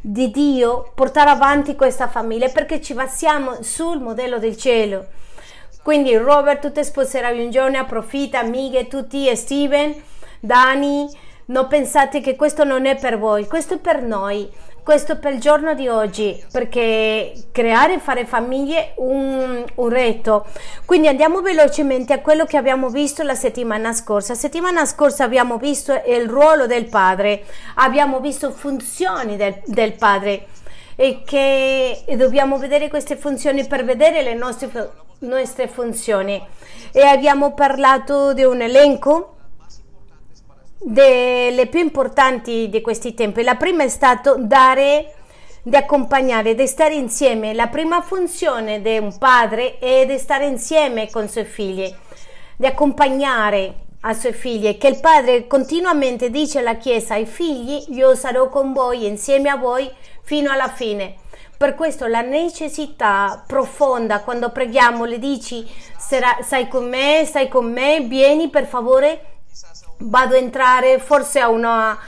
di 0.00 0.30
Dio, 0.30 0.90
portare 0.94 1.28
avanti 1.28 1.76
questa 1.76 2.08
famiglia? 2.08 2.48
Perché 2.48 2.80
ci 2.80 2.94
basiamo 2.94 3.62
sul 3.62 4.00
modello 4.00 4.38
del 4.38 4.56
cielo. 4.56 5.06
Quindi 5.82 6.16
Robert, 6.16 6.60
tu 6.60 6.72
ti 6.72 6.82
sposerai 6.82 7.44
un 7.44 7.50
giorno, 7.50 7.78
approfitta, 7.78 8.38
amiche, 8.38 8.88
tutti, 8.88 9.34
Steven, 9.36 9.94
Dani, 10.40 11.08
non 11.46 11.68
pensate 11.68 12.20
che 12.20 12.36
questo 12.36 12.64
non 12.64 12.86
è 12.86 12.96
per 12.96 13.18
voi, 13.18 13.46
questo 13.46 13.74
è 13.74 13.78
per 13.78 14.02
noi 14.02 14.50
questo 14.86 15.18
per 15.18 15.32
il 15.32 15.40
giorno 15.40 15.74
di 15.74 15.88
oggi, 15.88 16.40
perché 16.52 17.32
creare 17.50 17.94
e 17.94 17.98
fare 17.98 18.24
famiglie 18.24 18.78
è 18.78 18.92
un, 18.98 19.64
un 19.74 19.88
reto. 19.88 20.46
Quindi 20.84 21.08
andiamo 21.08 21.40
velocemente 21.40 22.12
a 22.12 22.20
quello 22.20 22.44
che 22.44 22.56
abbiamo 22.56 22.88
visto 22.88 23.24
la 23.24 23.34
settimana 23.34 23.92
scorsa. 23.92 24.34
La 24.34 24.38
settimana 24.38 24.86
scorsa 24.86 25.24
abbiamo 25.24 25.56
visto 25.56 25.92
il 26.06 26.28
ruolo 26.28 26.68
del 26.68 26.84
padre, 26.84 27.42
abbiamo 27.74 28.20
visto 28.20 28.52
funzioni 28.52 29.36
del, 29.36 29.60
del 29.64 29.94
padre 29.94 30.46
e 30.94 31.22
che 31.26 32.04
dobbiamo 32.16 32.56
vedere 32.56 32.88
queste 32.88 33.16
funzioni 33.16 33.66
per 33.66 33.84
vedere 33.84 34.22
le 34.22 34.34
nostre, 34.34 34.70
nostre 35.18 35.66
funzioni. 35.66 36.40
E 36.92 37.02
abbiamo 37.02 37.54
parlato 37.54 38.32
di 38.32 38.44
un 38.44 38.60
elenco 38.60 39.35
delle 40.78 41.66
più 41.66 41.80
importanti 41.80 42.68
di 42.68 42.80
questi 42.80 43.14
tempi. 43.14 43.42
La 43.42 43.56
prima 43.56 43.82
è 43.84 43.88
stato 43.88 44.36
dare, 44.38 45.14
di 45.62 45.74
accompagnare, 45.74 46.54
di 46.54 46.66
stare 46.66 46.94
insieme. 46.94 47.54
La 47.54 47.66
prima 47.68 48.00
funzione 48.00 48.80
di 48.80 48.98
un 48.98 49.16
padre 49.18 49.78
è 49.78 50.06
di 50.06 50.18
stare 50.18 50.46
insieme 50.46 51.10
con 51.10 51.24
i 51.24 51.28
suoi 51.28 51.44
figli, 51.44 51.92
di 52.56 52.66
accompagnare 52.66 53.74
ai 54.00 54.14
suoi 54.14 54.32
figli, 54.32 54.78
che 54.78 54.86
il 54.86 55.00
padre 55.00 55.48
continuamente 55.48 56.30
dice 56.30 56.60
alla 56.60 56.76
Chiesa 56.76 57.14
ai 57.14 57.26
figli, 57.26 57.84
io 57.88 58.14
sarò 58.14 58.48
con 58.48 58.72
voi, 58.72 59.06
insieme 59.06 59.48
a 59.48 59.56
voi, 59.56 59.90
fino 60.22 60.52
alla 60.52 60.68
fine. 60.68 61.16
Per 61.56 61.74
questo 61.74 62.06
la 62.06 62.20
necessità 62.20 63.42
profonda, 63.44 64.20
quando 64.20 64.50
preghiamo, 64.50 65.04
le 65.04 65.18
dici, 65.18 65.66
sai 65.98 66.68
con 66.68 66.88
me, 66.88 67.24
stai 67.24 67.48
con 67.48 67.72
me, 67.72 68.02
vieni 68.02 68.50
per 68.50 68.66
favore 68.66 69.35
vado 69.98 70.34
a 70.34 70.38
entrare 70.38 70.98
forse 70.98 71.40
a, 71.40 71.48
una, 71.48 71.98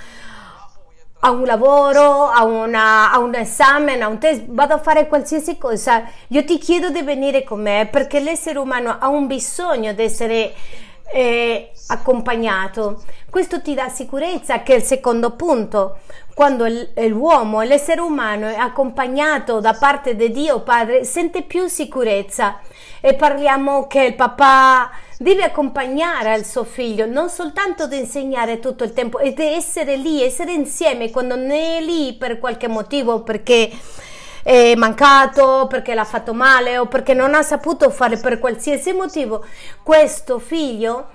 a 1.20 1.30
un 1.30 1.44
lavoro, 1.44 2.26
a, 2.26 2.44
una, 2.44 3.12
a, 3.12 3.18
un 3.18 3.34
esame, 3.34 4.00
a 4.00 4.08
un 4.08 4.18
test, 4.18 4.44
vado 4.46 4.74
a 4.74 4.78
fare 4.78 5.06
qualsiasi 5.06 5.58
cosa, 5.58 6.04
io 6.28 6.44
ti 6.44 6.58
chiedo 6.58 6.90
di 6.90 7.02
venire 7.02 7.44
con 7.44 7.62
me 7.62 7.88
perché 7.90 8.20
l'essere 8.20 8.58
umano 8.58 8.96
ha 8.98 9.08
un 9.08 9.26
bisogno 9.26 9.92
di 9.92 10.02
essere 10.02 10.54
eh, 11.12 11.72
accompagnato. 11.88 13.02
Questo 13.30 13.60
ti 13.62 13.74
dà 13.74 13.88
sicurezza, 13.88 14.62
che 14.62 14.74
è 14.74 14.76
il 14.76 14.82
secondo 14.82 15.32
punto. 15.32 15.98
Quando 16.34 16.66
l'uomo, 17.08 17.62
l'essere 17.62 18.00
umano 18.00 18.46
è 18.46 18.54
accompagnato 18.54 19.58
da 19.58 19.74
parte 19.74 20.14
di 20.14 20.30
Dio 20.30 20.60
Padre, 20.60 21.04
sente 21.04 21.42
più 21.42 21.66
sicurezza. 21.66 22.60
E 23.00 23.14
parliamo 23.14 23.86
che 23.86 24.04
il 24.04 24.14
papà 24.14 24.90
deve 25.18 25.42
accompagnare 25.42 26.32
al 26.32 26.44
suo 26.44 26.64
figlio, 26.64 27.04
non 27.04 27.28
soltanto 27.28 27.86
di 27.86 27.98
insegnare 27.98 28.60
tutto 28.60 28.84
il 28.84 28.92
tempo, 28.92 29.18
ed 29.18 29.40
essere 29.40 29.96
lì, 29.96 30.22
essere 30.22 30.52
insieme 30.52 31.10
quando 31.10 31.34
non 31.34 31.50
è 31.50 31.80
lì 31.80 32.14
per 32.14 32.38
qualche 32.38 32.68
motivo, 32.68 33.22
perché 33.22 33.70
è 34.44 34.74
mancato, 34.76 35.66
perché 35.68 35.92
l'ha 35.94 36.04
fatto 36.04 36.32
male 36.32 36.78
o 36.78 36.86
perché 36.86 37.14
non 37.14 37.34
ha 37.34 37.42
saputo 37.42 37.90
fare 37.90 38.18
per 38.18 38.38
qualsiasi 38.38 38.92
motivo, 38.92 39.44
questo 39.82 40.38
figlio 40.38 41.08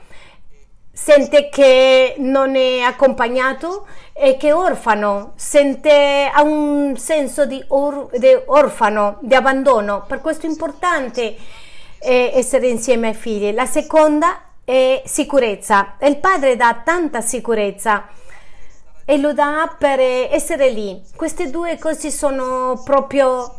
sente 0.92 1.50
che 1.50 2.14
non 2.20 2.56
è 2.56 2.82
accompagnato 2.82 3.88
e 4.12 4.38
che 4.38 4.50
è 4.50 4.54
orfano, 4.56 5.32
sente, 5.36 6.30
ha 6.32 6.44
un 6.44 6.96
senso 6.98 7.46
di, 7.46 7.64
or, 7.70 8.10
di 8.16 8.38
orfano, 8.46 9.18
di 9.22 9.34
abbandono. 9.34 10.04
Per 10.08 10.22
questo 10.22 10.46
è 10.46 10.50
importante 10.50 11.36
eh, 12.04 12.32
essere 12.34 12.68
insieme 12.68 13.10
ai 13.10 13.14
figli. 13.14 13.54
La 13.54 13.66
seconda 13.66 14.42
è 14.64 15.02
sicurezza. 15.06 15.96
Il 16.02 16.18
padre 16.18 16.56
dà 16.56 16.82
tanta 16.84 17.22
sicurezza 17.22 18.08
e 19.06 19.18
lo 19.18 19.34
dà 19.34 19.76
per 19.78 20.00
essere 20.00 20.70
lì. 20.70 21.02
Queste 21.16 21.50
due 21.50 21.78
cose 21.78 22.12
sono 22.12 22.82
proprio 22.84 23.58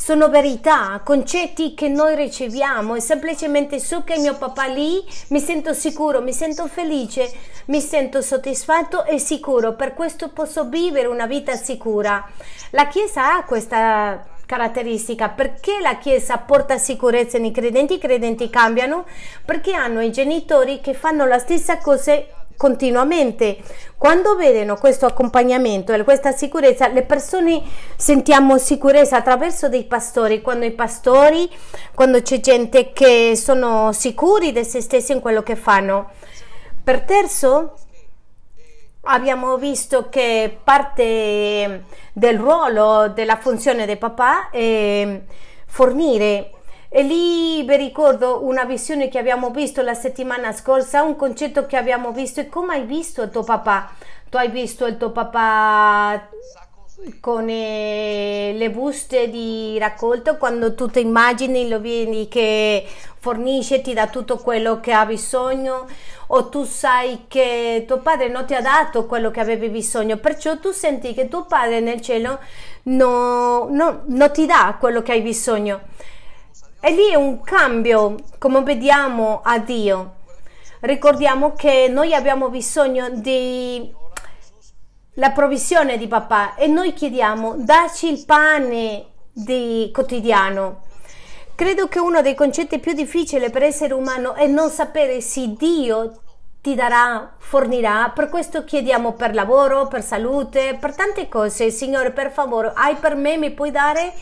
sono 0.00 0.28
verità, 0.28 1.00
concetti 1.04 1.74
che 1.74 1.88
noi 1.88 2.14
riceviamo 2.14 2.94
e 2.94 3.00
semplicemente 3.00 3.80
so 3.80 4.04
che 4.04 4.16
mio 4.18 4.36
papà 4.36 4.66
lì 4.66 5.04
mi 5.30 5.40
sento 5.40 5.74
sicuro, 5.74 6.22
mi 6.22 6.32
sento 6.32 6.68
felice, 6.68 7.28
mi 7.66 7.80
sento 7.80 8.22
soddisfatto 8.22 9.04
e 9.04 9.18
sicuro, 9.18 9.74
per 9.74 9.94
questo 9.94 10.28
posso 10.28 10.68
vivere 10.68 11.08
una 11.08 11.26
vita 11.26 11.56
sicura. 11.56 12.24
La 12.70 12.86
Chiesa 12.86 13.34
ha 13.34 13.44
questa 13.44 14.24
caratteristica 14.48 15.28
perché 15.28 15.78
la 15.82 15.98
Chiesa 15.98 16.38
porta 16.38 16.78
sicurezza 16.78 17.36
nei 17.36 17.50
credenti, 17.50 17.94
i 17.94 17.98
credenti 17.98 18.48
cambiano 18.48 19.04
perché 19.44 19.74
hanno 19.74 20.00
i 20.00 20.10
genitori 20.10 20.80
che 20.80 20.94
fanno 20.94 21.26
la 21.26 21.38
stessa 21.38 21.76
cosa 21.76 22.18
continuamente. 22.56 23.58
Quando 23.98 24.36
vedono 24.36 24.76
questo 24.76 25.04
accompagnamento 25.04 25.92
e 25.92 26.02
questa 26.02 26.32
sicurezza, 26.32 26.88
le 26.88 27.02
persone 27.02 27.62
sentiamo 27.94 28.56
sicurezza 28.56 29.18
attraverso 29.18 29.68
dei 29.68 29.84
pastori, 29.84 30.40
quando 30.40 30.64
i 30.64 30.72
pastori, 30.72 31.48
quando 31.94 32.22
c'è 32.22 32.40
gente 32.40 32.92
che 32.94 33.34
sono 33.36 33.92
sicuri 33.92 34.52
di 34.52 34.64
se 34.64 34.80
stessi 34.80 35.12
in 35.12 35.20
quello 35.20 35.42
che 35.42 35.56
fanno. 35.56 36.10
Per 36.82 37.02
terzo, 37.02 37.74
abbiamo 39.02 39.56
visto 39.56 40.08
che 40.08 40.58
parte 40.62 41.84
del 42.12 42.38
ruolo, 42.38 43.08
della 43.08 43.36
funzione 43.36 43.86
del 43.86 43.98
papà 43.98 44.50
è 44.50 45.22
fornire 45.66 46.52
e 46.90 47.02
lì 47.02 47.62
vi 47.64 47.76
ricordo 47.76 48.44
una 48.44 48.64
visione 48.64 49.08
che 49.08 49.18
abbiamo 49.18 49.50
visto 49.50 49.82
la 49.82 49.94
settimana 49.94 50.52
scorsa, 50.52 51.02
un 51.02 51.16
concetto 51.16 51.66
che 51.66 51.76
abbiamo 51.76 52.12
visto 52.12 52.40
e 52.40 52.48
come 52.48 52.74
hai 52.74 52.84
visto 52.84 53.22
il 53.22 53.30
tuo 53.30 53.44
papà? 53.44 53.90
Tu 54.30 54.36
hai 54.36 54.48
visto 54.48 54.86
il 54.86 54.96
tuo 54.96 55.10
papà 55.10 56.28
con 57.20 57.48
eh, 57.48 58.54
le 58.56 58.70
buste 58.70 59.30
di 59.30 59.78
raccolto 59.78 60.36
quando 60.36 60.74
tu 60.74 60.88
ti 60.88 61.00
immagini 61.00 61.68
lo 61.68 61.80
vedi 61.80 62.28
che 62.28 62.84
fornisce 63.18 63.80
ti 63.80 63.94
dà 63.94 64.08
tutto 64.08 64.38
quello 64.38 64.80
che 64.80 64.92
ha 64.92 65.06
bisogno 65.06 65.86
o 66.28 66.48
tu 66.48 66.64
sai 66.64 67.24
che 67.28 67.84
tuo 67.86 67.98
padre 67.98 68.28
non 68.28 68.46
ti 68.46 68.54
ha 68.54 68.60
dato 68.60 69.06
quello 69.06 69.30
che 69.30 69.40
avevi 69.40 69.68
bisogno 69.68 70.16
perciò 70.16 70.58
tu 70.58 70.72
senti 70.72 71.14
che 71.14 71.28
tuo 71.28 71.44
padre 71.46 71.80
nel 71.80 72.00
cielo 72.00 72.40
non 72.84 73.72
no, 73.74 74.02
no 74.04 74.30
ti 74.30 74.46
dà 74.46 74.76
quello 74.78 75.02
che 75.02 75.12
hai 75.12 75.22
bisogno 75.22 75.80
e 76.80 76.92
lì 76.92 77.10
è 77.10 77.16
un 77.16 77.40
cambio, 77.40 78.14
come 78.38 78.62
vediamo 78.62 79.40
a 79.42 79.58
Dio. 79.58 80.14
Ricordiamo 80.80 81.54
che 81.54 81.88
noi 81.90 82.14
abbiamo 82.14 82.50
bisogno 82.50 83.10
di 83.10 83.92
la 85.18 85.30
provvisione 85.30 85.98
di 85.98 86.06
papà 86.06 86.54
e 86.54 86.66
noi 86.68 86.92
chiediamo 86.92 87.56
dacci 87.58 88.08
il 88.08 88.24
pane 88.24 89.06
di 89.32 89.90
quotidiano. 89.92 90.82
Credo 91.54 91.88
che 91.88 91.98
uno 91.98 92.22
dei 92.22 92.36
concetti 92.36 92.78
più 92.78 92.92
difficili 92.92 93.50
per 93.50 93.64
essere 93.64 93.94
umano 93.94 94.34
è 94.34 94.46
non 94.46 94.70
sapere 94.70 95.20
se 95.20 95.54
Dio 95.56 96.20
ti 96.60 96.76
darà, 96.76 97.34
fornirà. 97.36 98.12
Per 98.14 98.28
questo 98.28 98.62
chiediamo 98.62 99.14
per 99.14 99.34
lavoro, 99.34 99.88
per 99.88 100.04
salute, 100.04 100.76
per 100.78 100.94
tante 100.94 101.28
cose. 101.28 101.70
Signore, 101.70 102.12
per 102.12 102.30
favore, 102.30 102.70
hai 102.74 102.94
per 102.94 103.16
me, 103.16 103.36
mi 103.36 103.50
puoi 103.50 103.72
dare? 103.72 104.14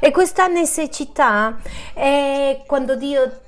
E 0.00 0.10
questa 0.10 0.46
necessità 0.46 1.58
è 1.92 2.62
quando 2.66 2.96
Dio 2.96 3.40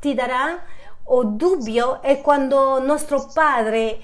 ti 0.00 0.14
darà 0.14 0.60
o 1.04 1.24
dubbio 1.24 2.02
è 2.02 2.20
quando 2.20 2.80
nostro 2.80 3.28
Padre 3.32 4.00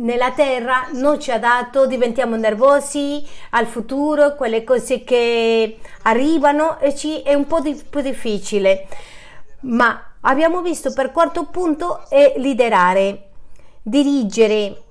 nella 0.00 0.32
terra 0.32 0.88
non 0.92 1.18
ci 1.18 1.30
ha 1.30 1.38
dato, 1.38 1.86
diventiamo 1.86 2.36
nervosi 2.36 3.26
al 3.50 3.66
futuro, 3.66 4.34
quelle 4.34 4.64
cose 4.64 5.02
che 5.04 5.78
arrivano 6.02 6.78
e 6.80 6.94
ci 6.94 7.22
è 7.22 7.34
un 7.34 7.46
po' 7.46 7.60
di, 7.60 7.80
più 7.88 8.00
difficile. 8.00 8.86
Ma 9.62 10.04
Abbiamo 10.22 10.60
visto 10.60 10.92
per 10.92 11.12
quarto 11.12 11.46
punto 11.46 12.04
è 12.10 12.34
liderare, 12.36 13.28
dirigere. 13.80 14.82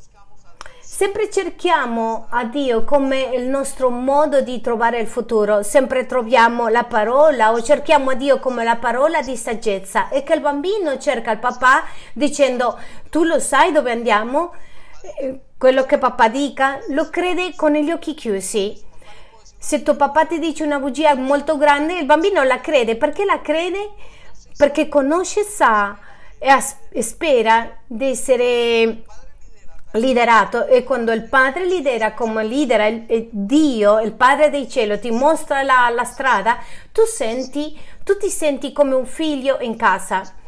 Sempre 0.81 1.29
cerchiamo 1.29 2.25
a 2.29 2.45
Dio 2.45 2.83
come 2.83 3.29
il 3.35 3.43
nostro 3.43 3.91
modo 3.91 4.41
di 4.41 4.59
trovare 4.59 4.99
il 4.99 5.05
futuro, 5.05 5.61
sempre 5.61 6.07
troviamo 6.07 6.67
la 6.67 6.83
parola 6.83 7.51
o 7.51 7.61
cerchiamo 7.61 8.09
a 8.09 8.15
Dio 8.15 8.39
come 8.39 8.63
la 8.63 8.77
parola 8.77 9.21
di 9.21 9.37
saggezza 9.37 10.09
e 10.09 10.23
che 10.23 10.33
il 10.33 10.41
bambino 10.41 10.97
cerca 10.97 11.31
il 11.31 11.37
papà 11.37 11.83
dicendo 12.13 12.79
tu 13.11 13.23
lo 13.23 13.39
sai 13.39 13.71
dove 13.71 13.91
andiamo? 13.91 14.51
Quello 15.57 15.85
che 15.85 15.97
papà 15.97 16.27
dica 16.27 16.79
lo 16.89 17.09
crede 17.09 17.53
con 17.55 17.73
gli 17.73 17.91
occhi 17.91 18.13
chiusi. 18.13 18.87
Se 19.57 19.83
tuo 19.83 19.95
papà 19.95 20.25
ti 20.25 20.39
dice 20.39 20.63
una 20.63 20.79
bugia 20.79 21.15
molto 21.15 21.57
grande, 21.57 21.97
il 21.97 22.05
bambino 22.05 22.43
la 22.43 22.61
crede. 22.61 22.95
Perché 22.95 23.25
la 23.25 23.41
crede? 23.41 23.91
perché 24.59 24.89
conosce, 24.89 25.43
sa 25.43 25.97
e, 26.37 27.01
spera 27.01 27.77
di 27.87 28.09
essere 28.09 29.03
liderato 29.93 30.67
e 30.67 30.83
quando 30.83 31.13
il 31.13 31.29
padre 31.29 31.65
lidera 31.65 32.13
come 32.13 32.43
lidera 32.43 32.85
il 32.87 33.29
Dio, 33.31 34.01
il 34.01 34.11
padre 34.11 34.49
del 34.49 34.67
cielo 34.67 34.99
ti 34.99 35.11
mostra 35.11 35.61
la, 35.63 35.89
la 35.95 36.03
strada, 36.03 36.57
tu 36.91 37.05
senti, 37.05 37.79
tu 38.03 38.17
ti 38.17 38.27
senti 38.27 38.73
come 38.73 38.95
un 38.95 39.05
figlio 39.05 39.59
in 39.61 39.77
casa. 39.77 40.38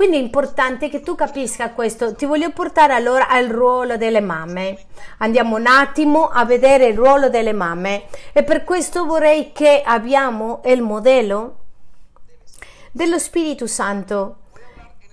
Quindi 0.00 0.16
è 0.16 0.22
importante 0.22 0.88
che 0.88 1.02
tu 1.02 1.14
capisca 1.14 1.72
questo. 1.72 2.14
Ti 2.14 2.24
voglio 2.24 2.52
portare 2.52 2.94
allora 2.94 3.28
al 3.28 3.48
ruolo 3.48 3.98
delle 3.98 4.22
mamme. 4.22 4.78
Andiamo 5.18 5.56
un 5.56 5.66
attimo 5.66 6.26
a 6.26 6.46
vedere 6.46 6.86
il 6.86 6.96
ruolo 6.96 7.28
delle 7.28 7.52
mamme 7.52 8.04
e 8.32 8.42
per 8.42 8.64
questo 8.64 9.04
vorrei 9.04 9.52
che 9.52 9.82
abbiamo 9.84 10.62
il 10.64 10.80
modello 10.80 11.56
dello 12.92 13.18
Spirito 13.18 13.66
Santo. 13.66 14.36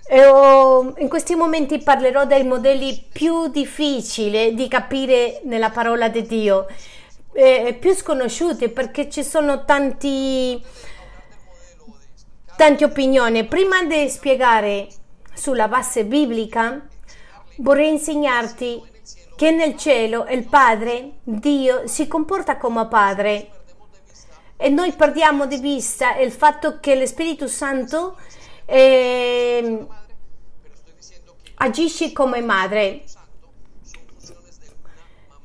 Oh, 0.09 0.93
in 0.99 1.09
questi 1.09 1.35
momenti 1.35 1.79
parlerò 1.79 2.25
dei 2.25 2.45
modelli 2.45 3.09
più 3.11 3.49
difficili 3.49 4.53
di 4.53 4.69
capire 4.69 5.41
nella 5.43 5.69
parola 5.69 6.07
di 6.07 6.21
Dio, 6.25 6.65
eh, 7.33 7.75
più 7.77 7.93
sconosciuti 7.93 8.69
perché 8.69 9.09
ci 9.09 9.25
sono 9.25 9.65
tanti, 9.65 10.63
tante 12.57 12.83
opinioni. 12.83 13.45
Prima 13.45 13.83
di 13.83 14.09
spiegare 14.09 14.87
sulla 15.33 15.67
base 15.67 16.03
biblica, 16.05 16.85
vorrei 17.57 17.91
insegnarti 17.91 18.81
che 19.35 19.51
nel 19.51 19.77
cielo 19.77 20.25
il 20.29 20.47
Padre, 20.47 21.19
Dio, 21.21 21.87
si 21.87 22.07
comporta 22.07 22.57
come 22.57 22.87
Padre 22.87 23.51
e 24.57 24.69
noi 24.69 24.91
perdiamo 24.93 25.45
di 25.45 25.59
vista 25.59 26.17
il 26.17 26.31
fatto 26.31 26.79
che 26.79 26.95
lo 26.95 27.05
Spirito 27.05 27.47
Santo 27.47 28.17
eh, 28.65 29.85
agisce 31.55 32.11
come 32.11 32.41
madre. 32.41 33.03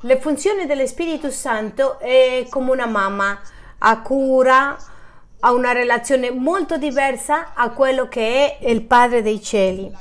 Le 0.01 0.19
funzioni 0.19 0.65
dello 0.65 0.87
Spirito 0.87 1.31
Santo 1.31 1.99
è 1.99 2.47
come 2.49 2.71
una 2.71 2.87
mamma, 2.87 3.39
ha 3.79 4.01
cura, 4.01 4.77
ha 5.45 5.53
una 5.53 5.73
relazione 5.73 6.31
molto 6.31 6.77
diversa 6.77 7.53
a 7.55 7.71
quello 7.71 8.07
che 8.09 8.59
è 8.59 8.69
il 8.69 8.83
Padre 8.83 9.23
dei 9.23 9.43
Cieli. 9.43 9.93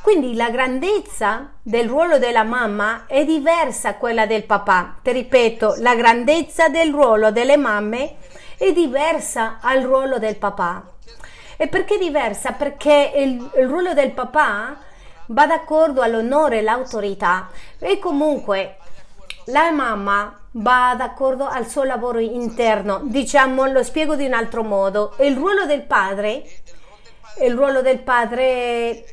Quindi 0.00 0.34
la 0.34 0.50
grandezza 0.50 1.52
del 1.62 1.88
ruolo 1.88 2.18
della 2.18 2.42
mamma 2.42 3.04
è 3.06 3.24
diversa 3.24 3.90
a 3.90 3.94
quella 3.96 4.24
del 4.24 4.44
papà. 4.44 4.96
Ti 5.02 5.12
ripeto, 5.12 5.74
la 5.78 5.94
grandezza 5.94 6.68
del 6.68 6.90
ruolo 6.90 7.30
delle 7.30 7.58
mamme 7.58 8.16
è 8.56 8.72
diversa 8.72 9.58
al 9.60 9.82
ruolo 9.82 10.18
del 10.18 10.36
papà. 10.36 10.82
E 11.56 11.68
perché 11.68 11.98
diversa? 11.98 12.52
Perché 12.52 13.12
il, 13.14 13.50
il 13.56 13.68
ruolo 13.68 13.92
del 13.92 14.12
papà 14.12 14.76
va 15.26 15.46
d'accordo 15.46 16.00
all'onore 16.00 16.56
e 16.56 16.58
all'autorità 16.60 17.50
e 17.78 17.98
comunque 17.98 18.78
la 19.46 19.70
mamma 19.70 20.41
va 20.52 20.94
d'accordo 20.96 21.46
al 21.46 21.66
suo 21.68 21.84
lavoro 21.84 22.18
interno. 22.18 23.00
Diciamo, 23.04 23.66
lo 23.66 23.82
spiego 23.82 24.16
di 24.16 24.26
un 24.26 24.32
altro 24.32 24.62
modo. 24.62 25.14
Il 25.20 25.36
ruolo 25.36 25.66
del 25.66 25.82
padre 25.82 26.44
il 27.40 27.54
ruolo 27.54 27.80
del 27.80 28.00
padre 28.00 29.11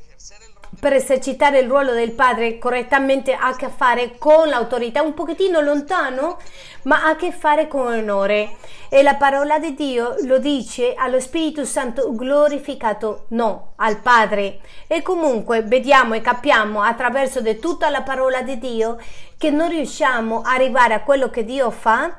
per 0.79 0.93
esercitare 0.93 1.59
il 1.59 1.67
ruolo 1.67 1.93
del 1.93 2.11
padre 2.11 2.57
correttamente 2.57 3.33
ha 3.33 3.47
a 3.47 3.55
che 3.55 3.69
fare 3.69 4.17
con 4.17 4.47
l'autorità, 4.47 5.01
un 5.01 5.13
pochettino 5.13 5.59
lontano, 5.59 6.37
ma 6.83 7.03
ha 7.03 7.09
a 7.09 7.15
che 7.15 7.31
fare 7.31 7.67
con 7.67 7.87
onore. 7.87 8.55
E 8.87 9.03
la 9.03 9.15
parola 9.15 9.59
di 9.59 9.75
Dio 9.75 10.15
lo 10.23 10.39
dice 10.39 10.93
allo 10.95 11.19
Spirito 11.19 11.65
Santo 11.65 12.15
glorificato, 12.15 13.25
no, 13.29 13.73
al 13.75 13.99
Padre. 13.99 14.59
E 14.87 15.01
comunque 15.01 15.63
vediamo 15.63 16.15
e 16.15 16.21
capiamo 16.21 16.81
attraverso 16.81 17.41
di 17.41 17.59
tutta 17.59 17.89
la 17.89 18.01
parola 18.01 18.41
di 18.41 18.57
Dio 18.57 18.97
che 19.37 19.51
non 19.51 19.69
riusciamo 19.69 20.41
a 20.41 20.53
arrivare 20.53 20.93
a 20.93 21.01
quello 21.01 21.29
che 21.29 21.43
Dio 21.43 21.69
fa 21.71 22.17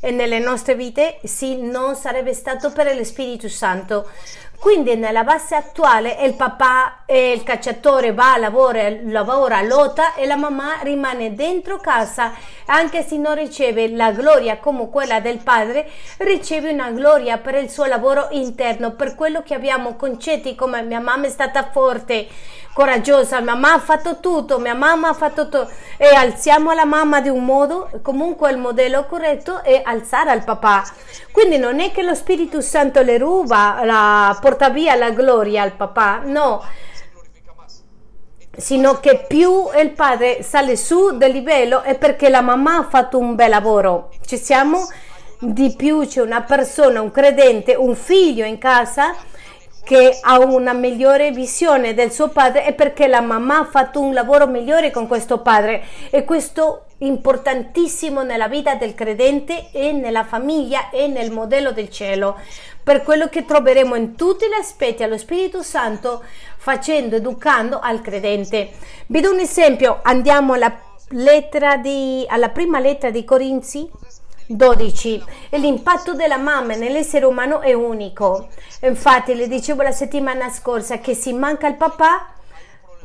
e 0.00 0.10
nelle 0.10 0.38
nostre 0.38 0.74
vite 0.74 1.18
se 1.24 1.56
non 1.56 1.94
sarebbe 1.94 2.34
stato 2.34 2.70
per 2.70 2.94
lo 2.94 3.04
Spirito 3.04 3.48
Santo. 3.48 4.08
Quindi 4.58 4.96
nella 4.96 5.22
base 5.22 5.54
attuale 5.54 6.16
il 6.22 6.34
papà, 6.34 7.04
il 7.06 7.42
cacciatore 7.42 8.12
va 8.12 8.32
a 8.32 8.38
lavorare, 8.38 9.02
lavora, 9.04 9.62
lotta 9.62 10.14
e 10.14 10.26
la 10.26 10.36
mamma 10.36 10.80
rimane 10.82 11.34
dentro 11.34 11.76
casa. 11.76 12.32
Anche 12.66 13.02
se 13.02 13.16
non 13.16 13.34
riceve 13.34 13.88
la 13.90 14.12
gloria 14.12 14.58
come 14.58 14.88
quella 14.88 15.20
del 15.20 15.38
padre, 15.38 15.88
riceve 16.18 16.72
una 16.72 16.90
gloria 16.90 17.38
per 17.38 17.54
il 17.56 17.70
suo 17.70 17.84
lavoro 17.84 18.28
interno, 18.30 18.92
per 18.92 19.14
quello 19.14 19.42
che 19.42 19.54
abbiamo 19.54 19.94
concetti 19.94 20.54
come 20.54 20.82
mia 20.82 21.00
mamma 21.00 21.26
è 21.26 21.30
stata 21.30 21.68
forte, 21.70 22.26
coraggiosa, 22.76 23.40
mia 23.40 23.54
mamma 23.54 23.72
ha 23.72 23.78
fatto 23.78 24.20
tutto, 24.20 24.58
mia 24.58 24.74
mamma 24.74 25.08
ha 25.08 25.14
fatto 25.14 25.48
tutto 25.48 25.70
e 25.96 26.08
alziamo 26.14 26.72
la 26.72 26.84
mamma 26.84 27.22
di 27.22 27.30
un 27.30 27.42
modo, 27.42 27.88
comunque 28.02 28.50
il 28.50 28.58
modello 28.58 29.06
corretto 29.06 29.62
è 29.62 29.80
alzare 29.82 30.28
al 30.28 30.44
papà. 30.44 30.84
Quindi 31.32 31.56
non 31.56 31.80
è 31.80 31.90
che 31.90 32.02
lo 32.02 32.14
Spirito 32.14 32.60
Santo 32.60 33.00
le 33.00 33.16
ruba, 33.16 33.80
la, 33.82 34.36
porta 34.42 34.68
via 34.68 34.94
la 34.94 35.08
gloria 35.08 35.62
al 35.62 35.72
papà, 35.72 36.20
no, 36.26 36.62
sino 38.54 39.00
che 39.00 39.24
più 39.26 39.70
il 39.74 39.92
padre 39.92 40.42
sale 40.42 40.76
su 40.76 41.16
del 41.16 41.32
livello 41.32 41.80
è 41.80 41.96
perché 41.96 42.28
la 42.28 42.42
mamma 42.42 42.76
ha 42.76 42.82
fatto 42.82 43.16
un 43.16 43.34
bel 43.34 43.48
lavoro. 43.48 44.10
Ci 44.22 44.36
siamo? 44.36 44.86
Di 45.38 45.74
più 45.74 46.06
c'è 46.06 46.20
una 46.20 46.42
persona, 46.42 47.00
un 47.00 47.10
credente, 47.10 47.74
un 47.74 47.96
figlio 47.96 48.44
in 48.44 48.58
casa 48.58 49.14
che 49.86 50.18
ha 50.20 50.40
una 50.40 50.72
migliore 50.72 51.30
visione 51.30 51.94
del 51.94 52.10
suo 52.10 52.26
padre 52.30 52.64
è 52.64 52.74
perché 52.74 53.06
la 53.06 53.20
mamma 53.20 53.60
ha 53.60 53.64
fatto 53.66 54.00
un 54.00 54.12
lavoro 54.12 54.48
migliore 54.48 54.90
con 54.90 55.06
questo 55.06 55.38
padre. 55.38 55.84
E 56.10 56.24
questo 56.24 56.86
importantissimo 56.98 58.24
nella 58.24 58.48
vita 58.48 58.74
del 58.74 58.96
credente 58.96 59.68
e 59.70 59.92
nella 59.92 60.24
famiglia 60.24 60.90
e 60.90 61.06
nel 61.06 61.30
modello 61.30 61.70
del 61.70 61.88
cielo. 61.88 62.36
Per 62.82 63.04
quello 63.04 63.28
che 63.28 63.44
troveremo 63.44 63.94
in 63.94 64.16
tutti 64.16 64.46
gli 64.46 64.58
aspetti 64.58 65.04
allo 65.04 65.18
Spirito 65.18 65.62
Santo 65.62 66.24
facendo, 66.56 67.14
educando 67.14 67.78
al 67.78 68.00
credente. 68.00 68.70
Vi 69.06 69.20
do 69.20 69.30
un 69.30 69.38
esempio, 69.38 70.00
andiamo 70.02 70.54
alla, 70.54 70.76
lettera 71.10 71.76
di, 71.76 72.24
alla 72.28 72.48
prima 72.48 72.80
lettera 72.80 73.12
di 73.12 73.24
Corinzi 73.24 73.88
12. 74.46 75.24
L'impatto 75.50 76.14
della 76.14 76.36
mamma 76.36 76.74
nell'essere 76.74 77.24
umano 77.24 77.60
è 77.60 77.72
unico. 77.72 78.48
Infatti, 78.82 79.34
le 79.34 79.48
dicevo 79.48 79.82
la 79.82 79.92
settimana 79.92 80.48
scorsa 80.50 80.98
che 80.98 81.14
se 81.14 81.32
manca 81.32 81.66
il 81.66 81.76
papà 81.76 82.34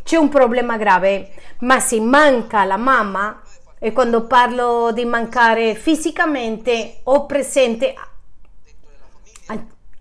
c'è 0.04 0.18
un 0.18 0.30
problema 0.30 0.78
grave, 0.78 1.32
ma 1.60 1.80
se 1.80 2.00
manca 2.00 2.64
la 2.64 2.78
mamma, 2.78 3.42
e 3.80 3.92
quando 3.92 4.26
parlo 4.28 4.92
di 4.92 5.06
mancare 5.06 5.74
fisicamente 5.74 7.00
o 7.04 7.26
presente, 7.26 7.96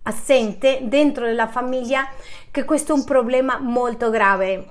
assente 0.02 0.80
dentro 0.82 1.30
la 1.32 1.48
famiglia, 1.48 2.08
che 2.50 2.64
questo 2.64 2.92
è 2.92 2.96
un 2.96 3.04
problema 3.04 3.58
molto 3.58 4.10
grave. 4.10 4.66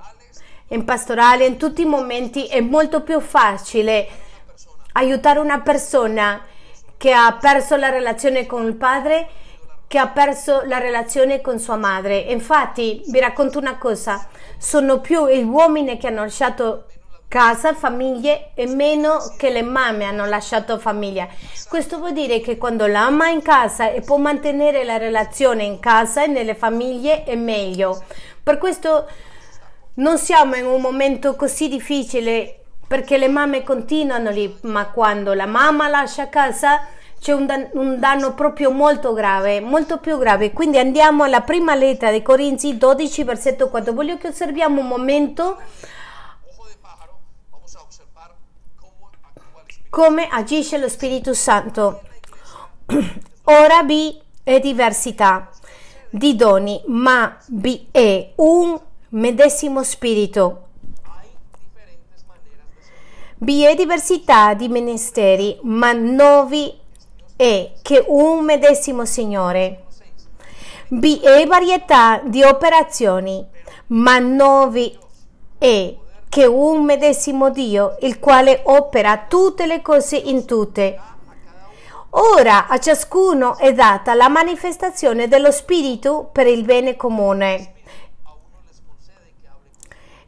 In 0.68 0.84
pastorale, 0.84 1.46
in 1.46 1.56
tutti 1.56 1.82
i 1.82 1.86
momenti, 1.86 2.46
è 2.46 2.60
molto 2.60 3.02
più 3.02 3.18
facile 3.20 4.08
aiutare 4.92 5.38
una 5.38 5.60
persona 5.60 6.40
che 7.00 7.12
ha 7.12 7.34
perso 7.40 7.76
la 7.76 7.88
relazione 7.88 8.44
con 8.44 8.66
il 8.66 8.74
padre, 8.74 9.26
che 9.88 9.96
ha 9.96 10.08
perso 10.08 10.64
la 10.66 10.76
relazione 10.76 11.40
con 11.40 11.58
sua 11.58 11.76
madre. 11.76 12.18
Infatti, 12.18 13.00
vi 13.06 13.18
racconto 13.18 13.58
una 13.58 13.78
cosa, 13.78 14.28
sono 14.58 15.00
più 15.00 15.26
gli 15.26 15.42
uomini 15.42 15.96
che 15.96 16.08
hanno 16.08 16.20
lasciato 16.20 16.84
casa, 17.26 17.72
famiglie 17.72 18.50
e 18.52 18.66
meno 18.66 19.32
che 19.38 19.48
le 19.48 19.62
mamme 19.62 20.04
hanno 20.04 20.26
lasciato 20.26 20.78
famiglia. 20.78 21.26
Questo 21.70 21.96
vuol 21.96 22.12
dire 22.12 22.40
che 22.40 22.58
quando 22.58 22.86
la 22.86 23.08
mamma 23.08 23.28
è 23.28 23.32
in 23.32 23.40
casa 23.40 23.90
e 23.90 24.02
può 24.02 24.18
mantenere 24.18 24.84
la 24.84 24.98
relazione 24.98 25.64
in 25.64 25.80
casa 25.80 26.24
e 26.24 26.26
nelle 26.26 26.54
famiglie 26.54 27.24
è 27.24 27.34
meglio. 27.34 28.04
Per 28.42 28.58
questo 28.58 29.08
non 29.94 30.18
siamo 30.18 30.54
in 30.54 30.66
un 30.66 30.82
momento 30.82 31.34
così 31.34 31.68
difficile 31.68 32.59
perché 32.90 33.18
le 33.18 33.28
mamme 33.28 33.62
continuano 33.62 34.30
lì, 34.30 34.52
ma 34.62 34.88
quando 34.88 35.32
la 35.32 35.46
mamma 35.46 35.86
lascia 35.86 36.28
casa 36.28 36.88
c'è 37.20 37.30
un, 37.30 37.46
dan- 37.46 37.68
un, 37.74 38.00
danno 38.00 38.34
proprio 38.34 38.72
molto 38.72 39.12
grave, 39.12 39.60
molto 39.60 39.98
più 39.98 40.18
grave. 40.18 40.50
Quindi 40.52 40.76
andiamo 40.76 41.22
alla 41.22 41.42
prima 41.42 41.76
lettera 41.76 42.10
di 42.10 42.20
Corinzi 42.20 42.76
12, 42.76 43.22
versetto 43.22 43.68
4. 43.68 43.92
Voglio 43.92 44.18
che 44.18 44.26
osserviamo 44.26 44.80
un 44.80 44.88
momento 44.88 45.58
come 49.88 50.26
agisce 50.28 50.76
lo 50.76 50.88
Spirito 50.88 51.32
Santo. 51.32 52.00
Ora 53.44 53.84
vi 53.84 54.20
è 54.42 54.58
diversità 54.58 55.48
di 56.10 56.34
doni, 56.34 56.82
ma 56.86 57.38
vi 57.50 57.86
è 57.92 58.32
un 58.34 58.76
medesimo 59.10 59.84
spirito 59.84 60.69
vi 63.42 63.64
è 63.64 63.74
diversità 63.74 64.52
di 64.52 64.68
ministeri, 64.68 65.58
ma 65.62 65.92
non 65.92 66.46
vi 66.46 66.78
è 67.36 67.72
che 67.80 68.04
un 68.06 68.44
medesimo 68.44 69.06
Signore. 69.06 69.84
Vi 70.88 71.20
è 71.20 71.46
varietà 71.46 72.20
di 72.22 72.42
operazioni, 72.42 73.46
ma 73.88 74.18
non 74.18 74.70
vi 74.70 74.94
è 75.58 75.94
che 76.28 76.44
un 76.44 76.84
medesimo 76.84 77.48
Dio, 77.50 77.96
il 78.00 78.18
quale 78.18 78.60
opera 78.64 79.24
tutte 79.26 79.64
le 79.64 79.80
cose 79.80 80.16
in 80.16 80.44
tutte. 80.44 81.00
Ora 82.10 82.66
a 82.66 82.78
ciascuno 82.78 83.56
è 83.56 83.72
data 83.72 84.12
la 84.12 84.28
manifestazione 84.28 85.28
dello 85.28 85.50
Spirito 85.50 86.28
per 86.30 86.46
il 86.46 86.64
bene 86.64 86.94
comune. 86.94 87.79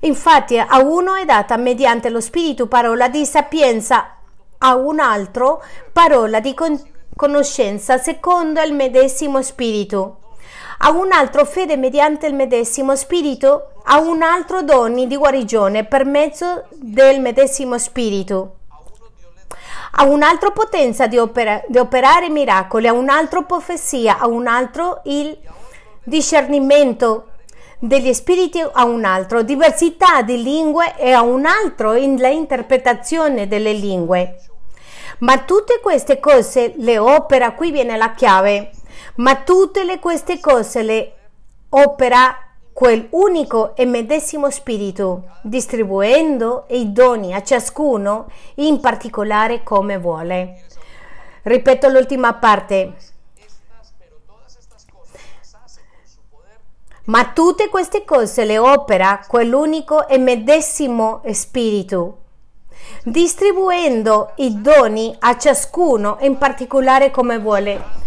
Infatti 0.04 0.58
a 0.58 0.80
uno 0.80 1.14
è 1.14 1.24
data 1.24 1.56
mediante 1.56 2.08
lo 2.08 2.20
Spirito 2.20 2.66
parola 2.66 3.08
di 3.08 3.24
sapienza, 3.24 4.16
a 4.58 4.74
un 4.74 4.98
altro 4.98 5.62
parola 5.92 6.40
di 6.40 6.54
con- 6.54 6.80
conoscenza 7.14 7.98
secondo 7.98 8.60
il 8.62 8.74
medesimo 8.74 9.42
Spirito, 9.42 10.18
a 10.78 10.90
un 10.90 11.12
altro 11.12 11.44
fede 11.44 11.76
mediante 11.76 12.26
il 12.26 12.34
medesimo 12.34 12.96
Spirito, 12.96 13.74
a 13.84 14.00
un 14.00 14.22
altro 14.22 14.62
doni 14.62 15.06
di 15.06 15.16
guarigione 15.16 15.84
per 15.84 16.04
mezzo 16.04 16.64
del 16.70 17.20
medesimo 17.20 17.78
Spirito. 17.78 18.56
A 19.92 20.04
un 20.04 20.22
altro 20.22 20.50
potenza 20.50 21.06
di, 21.06 21.18
opera, 21.18 21.62
di, 21.68 21.78
operare 21.78 22.28
miracoli, 22.28 22.88
a 22.88 22.92
un 22.92 23.08
altro 23.08 23.44
profezia, 23.44 24.18
a 24.18 24.26
un 24.26 24.48
altro 24.48 25.02
il 25.04 25.38
discernimento 26.02 27.26
degli 27.84 28.12
spiriti 28.12 28.60
a 28.60 28.84
un 28.84 29.04
altro, 29.04 29.42
diversità 29.42 30.22
di 30.22 30.40
lingue 30.40 30.96
e 30.96 31.10
a 31.10 31.22
un 31.22 31.44
altro 31.44 31.94
in 31.94 32.16
la 32.20 32.28
interpretazione 32.28 33.48
delle 33.48 33.72
lingue. 33.72 34.36
Ma 35.18 35.38
tutte 35.40 35.80
queste 35.82 36.20
cose 36.20 36.74
le 36.76 36.98
opera, 36.98 37.54
qui 37.54 37.72
viene 37.72 37.96
la 37.96 38.12
chiave, 38.12 38.70
ma 39.16 39.34
tutte 39.42 39.82
le, 39.82 39.98
queste 39.98 40.38
cose 40.38 40.82
le 40.82 41.12
opera 41.70 42.36
quel 42.72 43.08
unico 43.10 43.74
e 43.74 43.84
medesimo 43.84 44.48
spirito, 44.48 45.24
distribuendo 45.42 46.66
i 46.68 46.92
doni 46.92 47.34
a 47.34 47.42
ciascuno 47.42 48.28
in 48.56 48.78
particolare 48.78 49.64
come 49.64 49.98
vuole. 49.98 50.66
Ripeto 51.42 51.88
l'ultima 51.88 52.34
parte. 52.34 52.94
Ma 57.04 57.32
tutte 57.34 57.68
queste 57.68 58.04
cose 58.04 58.44
le 58.44 58.58
opera 58.58 59.24
quell'unico 59.26 60.06
e 60.06 60.18
medesimo 60.18 61.22
Spirito, 61.32 62.18
distribuendo 63.02 64.32
i 64.36 64.60
doni 64.60 65.14
a 65.18 65.36
ciascuno 65.36 66.18
in 66.20 66.38
particolare 66.38 67.10
come 67.10 67.38
vuole. 67.38 68.00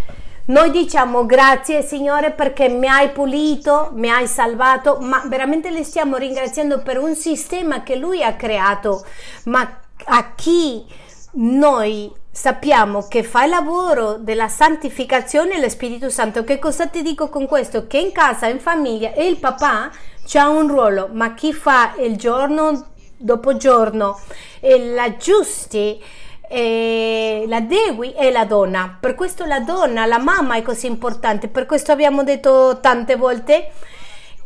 Noi 0.46 0.72
diciamo 0.72 1.26
grazie 1.26 1.82
Signore 1.82 2.32
perché 2.32 2.70
mi 2.70 2.88
hai 2.88 3.10
pulito, 3.10 3.90
mi 3.94 4.10
hai 4.10 4.28
salvato, 4.28 5.00
ma 5.02 5.24
veramente 5.28 5.72
le 5.72 5.84
stiamo 5.84 6.16
ringraziando 6.16 6.82
per 6.82 6.98
un 6.98 7.16
sistema 7.16 7.84
che 7.84 7.96
Lui 7.96 8.24
ha 8.24 8.36
creato, 8.36 9.04
ma 9.46 9.82
a 10.06 10.34
chi 10.36 10.86
noi 11.32 12.14
sappiamo 12.36 13.08
che 13.08 13.24
fa 13.24 13.46
il 13.46 13.50
lavoro 13.50 14.18
della 14.18 14.50
santificazione 14.50 15.58
lo 15.58 15.70
Spirito 15.70 16.10
Santo. 16.10 16.44
Che 16.44 16.60
cosa 16.60 16.88
ti 16.88 17.02
dico 17.02 17.30
con 17.30 17.48
questo? 17.48 17.88
Che 17.88 17.98
in 17.98 18.12
casa, 18.12 18.48
in 18.48 18.60
famiglia, 18.60 19.14
il 19.16 19.38
papà 19.38 19.90
c'ha 20.28 20.50
un 20.50 20.68
ruolo, 20.68 21.10
ma 21.14 21.34
chi 21.34 21.54
fa 21.54 21.94
il 21.98 22.18
giorno 22.18 22.88
dopo 23.16 23.56
giorno 23.56 24.20
l'aggiusti 24.60 26.04
e 26.50 27.46
l'adegui 27.48 28.12
è 28.12 28.30
la 28.32 28.44
donna. 28.44 28.98
Per 29.00 29.16
questo 29.16 29.46
la 29.46 29.62
donna, 29.62 30.06
la 30.06 30.20
mamma 30.20 30.58
è 30.58 30.62
così 30.62 30.88
importante. 30.88 31.48
Per 31.48 31.66
questo 31.66 31.94
abbiamo 31.94 32.24
detto 32.24 32.80
tante 32.82 33.16
volte 33.16 33.72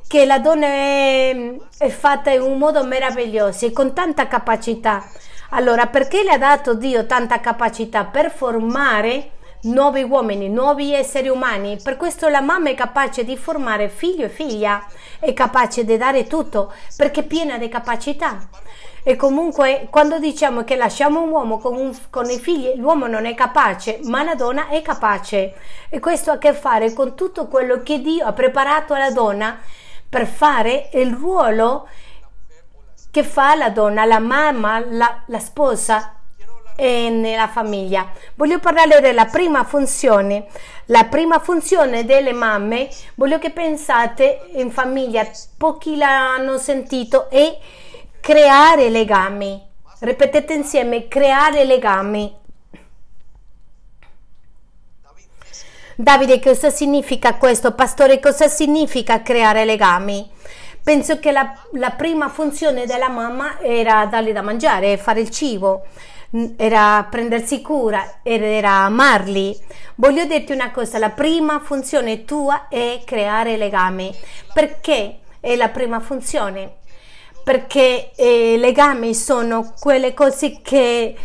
che 0.07 0.25
la 0.25 0.37
donna 0.37 0.67
è, 0.67 1.55
è 1.79 1.89
fatta 1.89 2.29
in 2.29 2.41
un 2.41 2.59
modo 2.59 2.83
meraviglioso 2.85 3.65
e 3.65 3.71
con 3.71 3.93
tanta 3.93 4.27
capacità. 4.27 5.03
Allora, 5.49 5.87
perché 5.87 6.21
le 6.23 6.33
ha 6.33 6.37
dato 6.37 6.75
Dio 6.75 7.07
tanta 7.07 7.39
capacità? 7.39 8.05
Per 8.05 8.29
formare 8.31 9.31
nuovi 9.63 10.03
uomini, 10.03 10.47
nuovi 10.47 10.93
esseri 10.93 11.27
umani. 11.27 11.79
Per 11.81 11.97
questo 11.97 12.27
la 12.27 12.41
mamma 12.41 12.69
è 12.69 12.75
capace 12.75 13.23
di 13.23 13.35
formare 13.35 13.89
figlio 13.89 14.25
e 14.25 14.29
figlia, 14.29 14.85
è 15.19 15.33
capace 15.33 15.83
di 15.83 15.97
dare 15.97 16.27
tutto 16.27 16.71
perché 16.95 17.21
è 17.21 17.23
piena 17.23 17.57
di 17.57 17.67
capacità. 17.67 18.47
E 19.01 19.15
comunque 19.15 19.87
quando 19.89 20.19
diciamo 20.19 20.63
che 20.63 20.75
lasciamo 20.75 21.23
un 21.23 21.29
uomo 21.29 21.57
con, 21.57 21.75
un, 21.75 21.97
con, 22.11 22.29
i 22.29 22.37
figli, 22.37 22.73
l'uomo 22.75 23.07
non 23.07 23.25
è 23.25 23.33
capace, 23.33 23.99
ma 24.03 24.23
la 24.23 24.35
donna 24.35 24.67
è 24.67 24.83
capace. 24.83 25.55
E 25.89 25.99
questo 25.99 26.29
ha 26.29 26.35
a 26.35 26.37
che 26.37 26.53
fare 26.53 26.93
con 26.93 27.15
tutto 27.15 27.47
quello 27.47 27.81
che 27.81 28.01
Dio 28.01 28.23
ha 28.23 28.33
preparato 28.33 28.93
alla 28.93 29.09
donna 29.09 29.57
per 30.07 30.27
fare 30.27 30.89
il 30.93 31.11
ruolo 31.11 31.87
che 33.11 33.23
fa 33.23 33.55
la 33.55 33.69
donna, 33.69 34.05
la 34.05 34.19
mamma, 34.19 34.83
la, 34.85 35.21
la 35.25 35.39
sposa 35.39 36.13
e 36.75 37.09
nella 37.09 37.47
famiglia. 37.47 38.09
Voglio 38.35 38.59
parlare 38.59 39.01
della 39.01 39.25
prima 39.25 39.63
funzione. 39.65 40.47
La 40.85 41.03
prima 41.05 41.39
funzione 41.39 42.05
delle 42.05 42.31
mamme, 42.33 42.89
voglio 43.15 43.37
che 43.37 43.51
pensate 43.51 44.49
in 44.53 44.71
famiglia, 44.71 45.29
pochi 45.57 45.97
l'hanno 45.97 46.57
sentito, 46.57 47.29
è 47.29 47.57
creare 48.19 48.89
legami. 48.89 49.61
Ripetete 49.99 50.53
insieme, 50.53 51.07
creare 51.07 51.65
legami. 51.65 52.33
Davide, 55.95 56.39
cosa 56.39 56.69
significa 56.69 57.35
questo? 57.35 57.73
Pastore, 57.73 58.21
cosa 58.21 58.47
significa 58.47 59.21
creare 59.21 59.65
legami? 59.65 60.31
Penso 60.89 61.19
che 61.19 61.31
la, 61.31 61.53
la 61.73 61.91
prima 61.91 62.29
funzione 62.29 62.87
della 62.87 63.09
mamma 63.09 63.59
era 63.59 64.07
dargli 64.07 64.31
da 64.31 64.41
mangiare, 64.41 64.97
fare 64.97 65.21
il 65.21 65.29
cibo, 65.29 65.85
era 66.57 67.05
prendersi 67.07 67.61
cura, 67.61 68.21
era 68.23 68.71
amarli. 68.85 69.55
Voglio 69.97 70.25
dirti 70.25 70.51
una 70.51 70.71
cosa, 70.71 70.97
la 70.97 71.11
prima 71.11 71.59
funzione 71.59 72.25
tua 72.25 72.69
è 72.69 73.03
creare 73.05 73.55
legami. 73.55 74.11
Perché 74.51 75.19
è 75.39 75.55
la 75.55 75.69
prima 75.69 75.99
funzione? 75.99 76.77
Perché 77.43 78.09
eh, 78.15 78.57
legami 78.57 79.13
sono 79.13 79.71
quelle 79.79 80.15
cose 80.15 80.59
che 80.63 81.15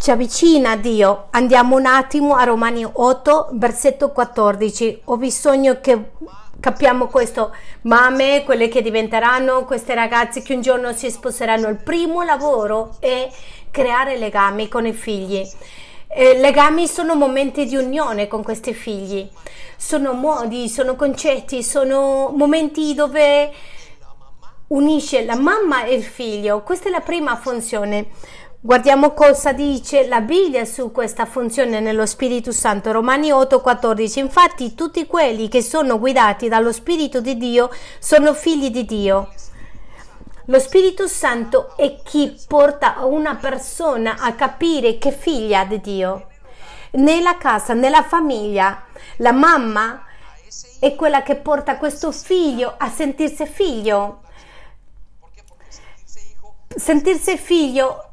ci 0.00 0.10
avvicina 0.10 0.70
a 0.70 0.76
Dio. 0.76 1.26
Andiamo 1.32 1.76
un 1.76 1.84
attimo 1.84 2.36
a 2.36 2.44
Romani 2.44 2.88
8, 2.90 3.50
versetto 3.52 4.12
14. 4.12 5.02
Ho 5.04 5.18
bisogno 5.18 5.78
che 5.82 6.12
capiamo 6.60 7.06
questo. 7.08 7.54
Mamme, 7.82 8.44
quelle 8.44 8.68
che 8.68 8.82
diventeranno 8.82 9.64
queste 9.64 9.94
ragazze 9.94 10.42
che 10.42 10.54
un 10.54 10.60
giorno 10.60 10.92
si 10.92 11.10
sposeranno, 11.10 11.68
il 11.68 11.82
primo 11.82 12.22
lavoro 12.22 12.96
è 13.00 13.28
creare 13.70 14.18
legami 14.18 14.68
con 14.68 14.86
i 14.86 14.92
figli. 14.92 15.42
Eh, 16.12 16.38
legami 16.38 16.86
sono 16.86 17.14
momenti 17.14 17.66
di 17.66 17.76
unione 17.76 18.26
con 18.26 18.42
questi 18.42 18.74
figli, 18.74 19.28
sono 19.76 20.12
modi, 20.12 20.68
sono 20.68 20.96
concetti, 20.96 21.62
sono 21.62 22.32
momenti 22.34 22.94
dove 22.94 23.52
unisce 24.68 25.24
la 25.24 25.36
mamma 25.36 25.84
e 25.84 25.94
il 25.94 26.02
figlio. 26.02 26.62
Questa 26.62 26.88
è 26.88 26.90
la 26.90 27.00
prima 27.00 27.36
funzione. 27.36 28.08
Guardiamo 28.62 29.14
cosa 29.14 29.52
dice 29.52 30.06
la 30.06 30.20
Bibbia 30.20 30.66
su 30.66 30.92
questa 30.92 31.24
funzione 31.24 31.80
nello 31.80 32.04
Spirito 32.04 32.52
Santo, 32.52 32.92
Romani 32.92 33.30
8:14. 33.30 34.18
Infatti 34.18 34.74
tutti 34.74 35.06
quelli 35.06 35.48
che 35.48 35.62
sono 35.62 35.98
guidati 35.98 36.46
dallo 36.46 36.70
Spirito 36.70 37.22
di 37.22 37.38
Dio 37.38 37.70
sono 37.98 38.34
figli 38.34 38.68
di 38.68 38.84
Dio. 38.84 39.32
Lo 40.44 40.58
Spirito 40.58 41.06
Santo 41.08 41.74
è 41.74 42.02
chi 42.02 42.38
porta 42.46 43.06
una 43.06 43.36
persona 43.36 44.18
a 44.18 44.34
capire 44.34 44.98
che 44.98 45.08
è 45.08 45.16
figlia 45.16 45.64
di 45.64 45.80
Dio. 45.80 46.26
Nella 46.92 47.38
casa, 47.38 47.72
nella 47.72 48.02
famiglia, 48.02 48.84
la 49.16 49.32
mamma 49.32 50.04
è 50.78 50.94
quella 50.96 51.22
che 51.22 51.36
porta 51.36 51.78
questo 51.78 52.12
figlio 52.12 52.74
a 52.76 52.90
sentirsi 52.90 53.46
figlio. 53.46 54.20
Sentirsi 56.76 57.38
figlio 57.38 58.04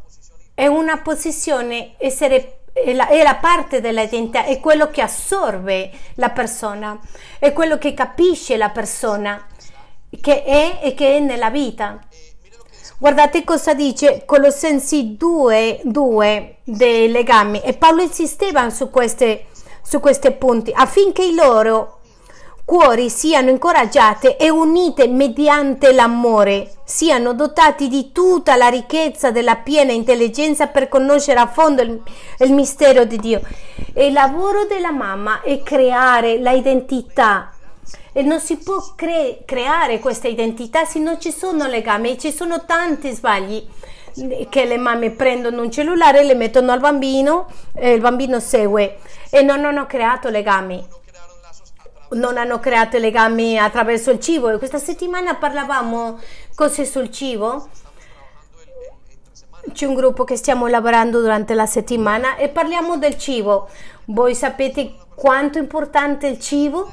è 0.57 0.65
una 0.65 0.97
posizione, 0.97 1.93
essere, 1.99 2.61
è, 2.73 2.91
la, 2.91 3.07
è 3.09 3.21
la 3.21 3.35
parte 3.35 3.79
dell'identità, 3.79 4.43
è 4.45 4.59
quello 4.59 4.89
che 4.89 5.01
assorbe 5.03 5.91
la 6.15 6.31
persona, 6.31 6.99
è 7.37 7.53
quello 7.53 7.77
che 7.77 7.93
capisce 7.93 8.57
la 8.57 8.69
persona, 8.69 9.45
che 10.19 10.43
è 10.43 10.79
e 10.81 10.95
che 10.95 11.17
è 11.17 11.19
nella 11.19 11.51
vita. 11.51 11.99
Guardate 12.97 13.43
cosa 13.43 13.75
dice 13.75 14.23
Colossensi 14.25 15.15
2, 15.15 15.81
2 15.83 16.55
dei 16.63 17.11
legami 17.11 17.61
e 17.61 17.73
Paolo 17.73 18.01
insisteva 18.01 18.67
su, 18.71 18.89
queste, 18.89 19.49
su 19.83 19.99
questi 19.99 20.31
punti 20.31 20.71
affinché 20.73 21.31
loro 21.33 21.99
cuori 22.67 23.09
siano 23.09 23.49
incoraggiate 23.49 24.35
e 24.35 24.49
unite 24.49 25.07
mediante 25.07 25.93
l'amore, 25.93 26.69
siano 26.83 27.31
dotati 27.31 27.87
di 27.87 28.11
tutta 28.11 28.57
la 28.57 28.67
ricchezza 28.67 29.31
della 29.31 29.55
piena 29.55 29.93
intelligenza 29.93 30.67
per 30.67 30.89
conoscere 30.89 31.39
a 31.39 31.47
fondo 31.47 31.81
il, 31.81 32.01
il 32.39 32.51
mistero 32.51 33.05
di 33.05 33.15
Dio. 33.19 33.39
E 33.93 34.07
il 34.07 34.11
lavoro 34.11 34.65
della 34.65 34.91
mamma 34.91 35.39
è 35.43 35.63
creare 35.63 36.35
l'identità 36.35 37.53
e 38.11 38.21
non 38.21 38.41
si 38.41 38.57
può 38.57 38.75
cre- 38.97 39.43
creare 39.45 39.99
questa 39.99 40.27
identità 40.27 40.83
se 40.83 40.99
non 40.99 41.21
ci 41.21 41.31
sono 41.31 41.67
legami, 41.67 42.19
ci 42.19 42.33
sono 42.33 42.65
tanti 42.65 43.11
sbagli 43.11 43.65
che 44.49 44.65
le 44.65 44.77
mamme 44.77 45.11
prendono 45.11 45.61
un 45.61 45.71
cellulare, 45.71 46.25
le 46.25 46.35
mettono 46.35 46.73
al 46.73 46.81
bambino 46.81 47.47
e 47.73 47.93
il 47.93 48.01
bambino 48.01 48.41
segue. 48.41 48.97
E 49.29 49.41
non 49.41 49.63
hanno 49.63 49.85
creato 49.85 50.27
legami 50.27 50.95
non 52.11 52.37
hanno 52.37 52.59
creato 52.59 52.97
legami 52.97 53.57
attraverso 53.57 54.11
il 54.11 54.19
cibo. 54.19 54.49
E 54.49 54.57
questa 54.57 54.79
settimana 54.79 55.35
parlavamo 55.35 56.19
cose 56.55 56.85
sul 56.85 57.11
cibo. 57.11 57.69
C'è 59.73 59.85
un 59.85 59.95
gruppo 59.95 60.23
che 60.23 60.37
stiamo 60.37 60.67
lavorando 60.67 61.19
durante 61.19 61.53
la 61.53 61.65
settimana 61.65 62.35
e 62.37 62.49
parliamo 62.49 62.97
del 62.97 63.17
cibo. 63.17 63.69
Voi 64.05 64.33
sapete 64.33 64.95
quanto 65.15 65.57
è 65.57 65.61
importante 65.61 66.27
il 66.27 66.39
cibo? 66.39 66.89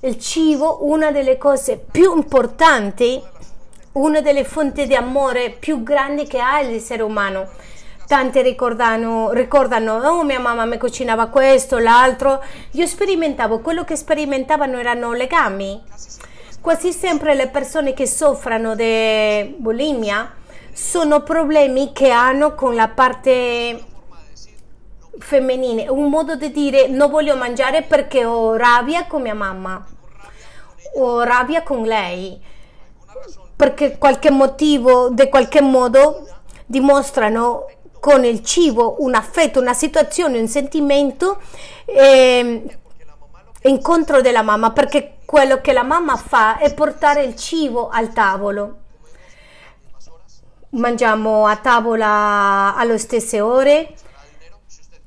Il 0.00 0.18
cibo 0.18 0.84
una 0.86 1.12
delle 1.12 1.38
cose 1.38 1.78
più 1.78 2.16
importanti 2.16 3.22
una 3.94 4.20
delle 4.20 4.44
fonti 4.44 4.86
di 4.86 4.94
amore 4.94 5.50
più 5.50 5.82
grandi 5.82 6.26
che 6.26 6.40
ha 6.40 6.60
l'essere 6.62 7.02
umano 7.02 7.48
Tante 8.06 8.42
ricordano, 8.42 9.32
ricordano, 9.32 9.94
oh 9.94 10.24
mia 10.24 10.38
mamma 10.38 10.66
mi 10.66 10.76
cucinava 10.76 11.28
questo, 11.28 11.78
l'altro. 11.78 12.42
Io 12.72 12.86
sperimentavo, 12.86 13.60
quello 13.60 13.84
che 13.84 13.96
sperimentavano 13.96 14.78
erano 14.78 15.12
legami. 15.12 15.82
Quasi 16.60 16.92
sempre 16.92 17.34
le 17.34 17.48
persone 17.48 17.94
che 17.94 18.06
soffrono 18.06 18.74
di 18.74 19.54
bulimia 19.56 20.32
sono 20.72 21.22
problemi 21.22 21.92
che 21.92 22.10
hanno 22.10 22.54
con 22.54 22.74
la 22.74 22.88
parte 22.88 23.84
femminile, 25.18 25.88
un 25.88 26.08
modo 26.10 26.36
di 26.36 26.50
dire 26.50 26.88
non 26.88 27.10
voglio 27.10 27.36
mangiare 27.36 27.82
perché 27.82 28.24
ho 28.24 28.56
rabbia 28.56 29.06
con 29.06 29.22
mia 29.22 29.34
mamma, 29.34 29.84
ho 30.96 31.22
rabbia 31.22 31.62
con 31.62 31.82
lei, 31.82 32.40
perché 33.54 33.96
qualche 33.96 34.30
motivo, 34.30 35.10
di 35.10 35.28
qualche 35.28 35.60
modo 35.60 36.26
dimostrano 36.66 37.66
con 38.04 38.22
il 38.22 38.44
cibo 38.44 38.96
un 38.98 39.14
affetto, 39.14 39.60
una 39.60 39.72
situazione, 39.72 40.38
un 40.38 40.46
sentimento 40.46 41.40
eh, 41.86 42.62
incontro 43.62 44.20
della 44.20 44.42
mamma, 44.42 44.72
perché 44.72 45.20
quello 45.24 45.62
che 45.62 45.72
la 45.72 45.84
mamma 45.84 46.14
fa 46.16 46.58
è 46.58 46.74
portare 46.74 47.22
il 47.22 47.34
cibo 47.34 47.88
al 47.88 48.12
tavolo. 48.12 48.76
Mangiamo 50.72 51.46
a 51.46 51.56
tavola 51.56 52.74
alle 52.76 52.98
stesse 52.98 53.40
ore. 53.40 53.94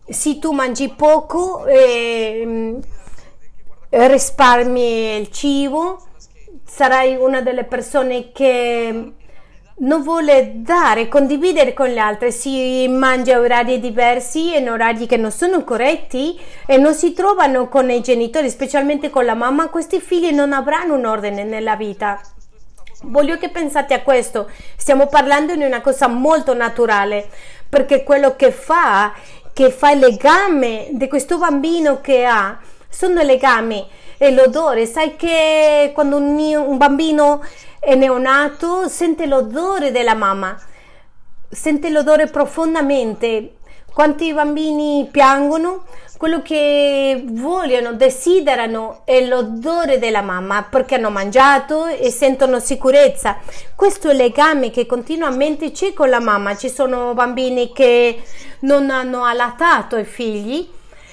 Se 0.09 0.39
tu 0.39 0.51
mangi 0.51 0.89
poco, 0.89 1.67
eh, 1.67 2.79
risparmi 3.89 5.17
il 5.17 5.29
cibo, 5.29 6.07
sarai 6.65 7.15
una 7.15 7.41
delle 7.41 7.63
persone 7.63 8.31
che 8.31 9.16
non 9.79 10.01
vuole 10.01 10.53
dare, 10.55 11.07
condividere 11.07 11.73
con 11.73 11.87
gli 11.87 11.99
altri, 11.99 12.31
si 12.31 12.87
mangia 12.87 13.35
a 13.35 13.39
orari 13.39 13.79
diversi, 13.79 14.55
in 14.55 14.69
orari 14.69 15.05
che 15.05 15.17
non 15.17 15.31
sono 15.31 15.63
corretti 15.63 16.39
e 16.65 16.77
non 16.77 16.95
si 16.95 17.13
trovano 17.13 17.67
con 17.67 17.91
i 17.91 18.01
genitori, 18.01 18.49
specialmente 18.49 19.11
con 19.11 19.25
la 19.25 19.35
mamma, 19.35 19.69
questi 19.69 19.99
figli 19.99 20.31
non 20.31 20.51
avranno 20.51 20.95
un 20.95 21.05
ordine 21.05 21.43
nella 21.43 21.75
vita. 21.75 22.19
Voglio 23.03 23.37
che 23.37 23.49
pensate 23.49 23.93
a 23.93 24.01
questo, 24.01 24.49
stiamo 24.75 25.05
parlando 25.05 25.55
di 25.55 25.63
una 25.63 25.81
cosa 25.81 26.07
molto 26.07 26.55
naturale, 26.55 27.29
perché 27.69 28.03
quello 28.03 28.35
che 28.35 28.51
fa, 28.51 29.13
che 29.53 29.69
fa 29.69 29.91
il 29.91 29.99
legame 29.99 30.87
di 30.93 31.07
questo 31.07 31.37
bambino 31.37 32.01
che 32.01 32.25
ha, 32.25 32.57
sono 32.89 33.21
legami 33.21 33.87
e 34.17 34.31
l'odore, 34.31 34.87
sai 34.87 35.15
che 35.15 35.91
quando 35.93 36.17
un, 36.17 36.35
un 36.35 36.77
bambino 36.77 37.43
è 37.79 37.95
neonato 37.95 38.87
sente 38.87 39.25
l'odore 39.25 39.91
della 39.91 40.15
mamma, 40.15 40.57
sente 41.49 41.89
l'odore 41.89 42.27
profondamente. 42.27 43.53
Quanti 43.93 44.31
bambini 44.31 45.07
piangono? 45.11 45.85
Quello 46.17 46.41
che 46.41 47.23
vogliono, 47.25 47.93
desiderano 47.93 49.01
è 49.05 49.25
l'odore 49.25 49.99
della 49.99 50.21
mamma 50.21 50.63
perché 50.63 50.95
hanno 50.95 51.09
mangiato 51.09 51.85
e 51.85 52.11
sentono 52.11 52.59
sicurezza. 52.59 53.37
Questo 53.75 54.09
è 54.09 54.11
il 54.11 54.17
legame 54.17 54.69
che 54.69 54.85
continuamente 54.85 55.71
c'è 55.71 55.93
con 55.93 56.09
la 56.09 56.19
mamma. 56.19 56.55
Ci 56.55 56.69
sono 56.69 57.13
bambini 57.13 57.71
che 57.71 58.21
non 58.61 58.89
hanno 58.89 59.23
allattato 59.23 59.97
i 59.97 60.05
figli 60.05 60.67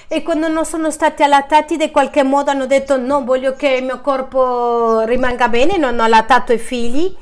e 0.07 0.21
quando 0.21 0.47
non 0.47 0.65
sono 0.65 0.91
stati 0.91 1.23
allattati 1.23 1.77
di 1.77 1.91
qualche 1.91 2.23
modo 2.23 2.51
hanno 2.51 2.65
detto 2.65 2.97
no 2.97 3.23
voglio 3.23 3.55
che 3.55 3.69
il 3.69 3.83
mio 3.83 4.01
corpo 4.01 5.01
rimanga 5.01 5.47
bene 5.47 5.77
non 5.77 5.99
ho 5.99 6.03
allattato 6.03 6.53
i 6.53 6.59
figli 6.59 7.15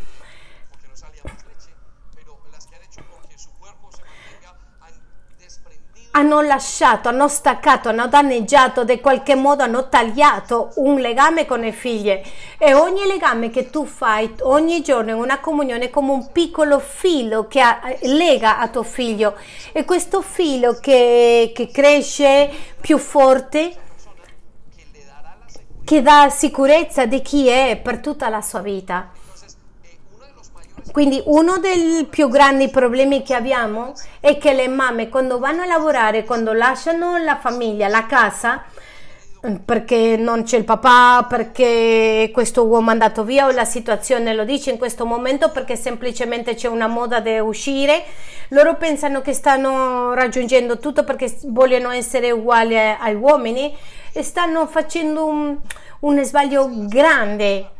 hanno 6.15 6.41
lasciato, 6.41 7.09
hanno 7.09 7.27
staccato, 7.27 7.89
hanno 7.89 8.07
danneggiato, 8.07 8.83
di 8.83 8.99
qualche 8.99 9.35
modo 9.35 9.63
hanno 9.63 9.89
tagliato 9.89 10.71
un 10.75 10.99
legame 10.99 11.45
con 11.45 11.59
le 11.59 11.71
figlie. 11.71 12.23
E 12.57 12.73
ogni 12.73 13.05
legame 13.05 13.49
che 13.49 13.69
tu 13.69 13.85
fai 13.85 14.31
ogni 14.41 14.81
giorno 14.81 15.11
in 15.11 15.17
una 15.17 15.39
comunione 15.39 15.85
è 15.85 15.89
come 15.89 16.11
un 16.11 16.31
piccolo 16.31 16.79
filo 16.79 17.47
che 17.47 17.61
lega 18.01 18.59
a 18.59 18.67
tuo 18.67 18.83
figlio. 18.83 19.35
E 19.71 19.85
questo 19.85 20.21
filo 20.21 20.77
che, 20.79 21.51
che 21.53 21.71
cresce 21.71 22.49
più 22.79 22.99
forte, 22.99 23.73
che 25.83 26.01
dà 26.01 26.29
sicurezza 26.29 27.05
di 27.05 27.21
chi 27.23 27.47
è 27.47 27.79
per 27.81 27.99
tutta 27.99 28.29
la 28.29 28.41
sua 28.41 28.59
vita. 28.59 29.09
Quindi 30.91 31.21
uno 31.25 31.57
dei 31.57 32.05
più 32.09 32.27
grandi 32.29 32.69
problemi 32.69 33.23
che 33.23 33.33
abbiamo 33.33 33.93
è 34.19 34.37
che 34.37 34.53
le 34.53 34.67
mamme 34.67 35.09
quando 35.09 35.39
vanno 35.39 35.61
a 35.61 35.65
lavorare, 35.65 36.25
quando 36.25 36.53
lasciano 36.53 37.17
la 37.17 37.37
famiglia, 37.37 37.87
la 37.87 38.05
casa, 38.05 38.63
perché 39.65 40.15
non 40.17 40.43
c'è 40.43 40.57
il 40.57 40.63
papà, 40.63 41.25
perché 41.27 42.29
questo 42.31 42.65
uomo 42.65 42.89
è 42.89 42.93
andato 42.93 43.23
via 43.23 43.45
o 43.45 43.51
la 43.51 43.65
situazione 43.65 44.33
lo 44.33 44.45
dice 44.45 44.71
in 44.71 44.77
questo 44.77 45.05
momento 45.05 45.51
perché 45.51 45.75
semplicemente 45.75 46.55
c'è 46.55 46.69
una 46.69 46.87
moda 46.87 47.19
di 47.19 47.39
uscire, 47.39 48.03
loro 48.49 48.77
pensano 48.77 49.21
che 49.21 49.33
stanno 49.33 50.13
raggiungendo 50.13 50.79
tutto 50.79 51.03
perché 51.03 51.35
vogliono 51.47 51.89
essere 51.91 52.31
uguali 52.31 52.77
agli 52.77 53.15
uomini 53.15 53.75
e 54.13 54.23
stanno 54.23 54.65
facendo 54.67 55.25
un, 55.25 55.57
un 56.01 56.23
sbaglio 56.23 56.69
grande 56.87 57.71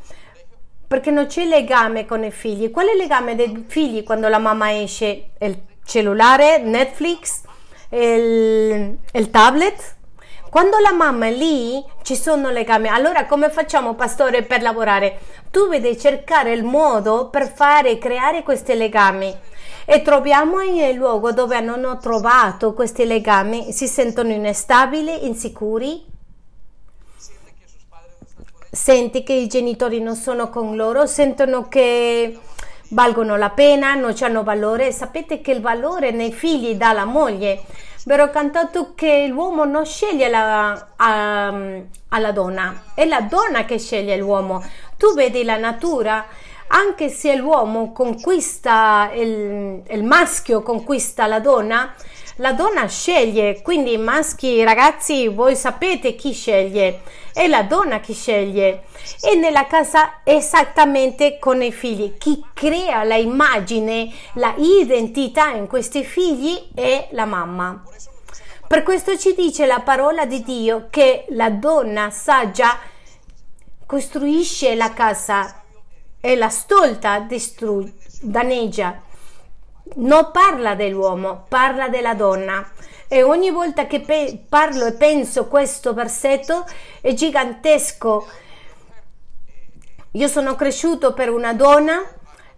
perché 0.93 1.09
non 1.09 1.25
c'è 1.25 1.45
legame 1.45 2.05
con 2.05 2.23
i 2.23 2.29
figli. 2.29 2.69
Qual 2.69 2.85
è 2.85 2.91
il 2.91 2.97
legame 2.97 3.33
dei 3.33 3.65
figli 3.67 4.03
quando 4.03 4.27
la 4.27 4.37
mamma 4.37 4.79
esce? 4.79 5.31
Il 5.39 5.59
cellulare, 5.83 6.59
Netflix, 6.59 7.41
il, 7.89 8.95
il 9.11 9.29
tablet? 9.31 9.95
Quando 10.51 10.77
la 10.77 10.91
mamma 10.93 11.25
è 11.25 11.31
lì 11.31 11.83
ci 12.03 12.15
sono 12.15 12.51
legami. 12.51 12.89
Allora 12.89 13.25
come 13.25 13.49
facciamo 13.49 13.95
pastore 13.95 14.43
per 14.43 14.61
lavorare? 14.61 15.17
Tu 15.49 15.67
devi 15.67 15.97
cercare 15.97 16.53
il 16.53 16.63
modo 16.63 17.27
per 17.29 17.51
fare, 17.51 17.97
creare 17.97 18.43
questi 18.43 18.75
legami 18.75 19.35
e 19.85 20.03
troviamo 20.03 20.61
il 20.61 20.93
luogo 20.93 21.31
dove 21.31 21.55
hanno 21.55 21.97
trovato 21.97 22.73
questi 22.73 23.05
legami, 23.05 23.71
si 23.71 23.87
sentono 23.87 24.31
instabili, 24.31 25.25
insicuri, 25.25 26.05
senti 28.73 29.21
che 29.21 29.33
i 29.33 29.45
genitori 29.45 30.01
non 30.01 30.15
sono 30.15 30.49
con 30.49 30.75
loro, 30.75 31.05
sentono 31.05 31.67
che 31.67 32.39
valgono 32.89 33.37
la 33.37 33.51
pena, 33.51 33.93
non 33.93 34.15
hanno 34.19 34.43
valore. 34.43 34.91
Sapete 34.91 35.41
che 35.41 35.51
il 35.51 35.61
valore 35.61 36.09
nei 36.09 36.31
figli 36.31 36.73
dà 36.73 36.91
la 36.91 37.05
moglie. 37.05 37.61
Vero 38.05 38.31
cantato 38.31 38.93
che 38.95 39.27
l'uomo 39.27 39.63
non 39.63 39.85
sceglie 39.85 40.27
la, 40.27 40.87
a, 40.95 41.53
alla 42.09 42.31
donna, 42.31 42.83
è 42.95 43.05
la 43.05 43.21
donna 43.21 43.63
che 43.63 43.77
sceglie 43.77 44.17
l'uomo. 44.17 44.61
Tu 44.97 45.13
vedi 45.13 45.43
la 45.43 45.57
natura, 45.57 46.25
anche 46.67 47.09
se 47.09 47.35
l'uomo 47.35 47.91
conquista 47.91 49.11
il, 49.13 49.83
il 49.87 50.03
maschio, 50.03 50.63
conquista 50.63 51.27
la 51.27 51.39
donna, 51.39 51.93
la 52.37 52.53
donna 52.53 52.87
sceglie, 52.87 53.61
quindi 53.61 53.97
maschi, 53.97 54.63
ragazzi, 54.63 55.27
voi 55.27 55.55
sapete 55.55 56.15
chi 56.15 56.33
sceglie, 56.33 57.01
è 57.31 57.47
la 57.47 57.63
donna 57.63 57.99
che 57.99 58.13
sceglie 58.13 58.83
e 59.21 59.35
nella 59.35 59.67
casa 59.67 60.21
esattamente 60.23 61.37
con 61.37 61.61
i 61.61 61.71
figli. 61.71 62.17
Chi 62.17 62.43
crea 62.53 63.03
la 63.03 63.15
immagine, 63.15 64.11
la 64.33 64.53
identità 64.57 65.49
in 65.49 65.67
questi 65.67 66.03
figli 66.03 66.69
è 66.73 67.09
la 67.11 67.25
mamma. 67.25 67.83
Per 68.67 68.81
questo 68.81 69.17
ci 69.17 69.35
dice 69.35 69.67
la 69.67 69.81
parola 69.81 70.25
di 70.25 70.41
Dio 70.41 70.87
che 70.89 71.25
la 71.29 71.51
donna 71.51 72.09
saggia 72.09 72.79
costruisce 73.85 74.73
la 74.73 74.91
casa 74.93 75.61
e 76.19 76.35
la 76.35 76.49
stolta 76.49 77.27
danneggia 78.21 79.01
non 79.95 80.31
parla 80.31 80.75
dell'uomo, 80.75 81.45
parla 81.47 81.89
della 81.89 82.13
donna. 82.13 82.67
E 83.07 83.21
ogni 83.21 83.51
volta 83.51 83.85
che 83.85 83.99
pe- 84.01 84.43
parlo 84.49 84.85
e 84.85 84.93
penso 84.93 85.47
questo 85.47 85.93
versetto 85.93 86.65
è 87.01 87.13
gigantesco. 87.13 88.27
Io 90.11 90.27
sono 90.27 90.55
cresciuto 90.55 91.13
per 91.13 91.29
una 91.29 91.53
donna. 91.53 92.01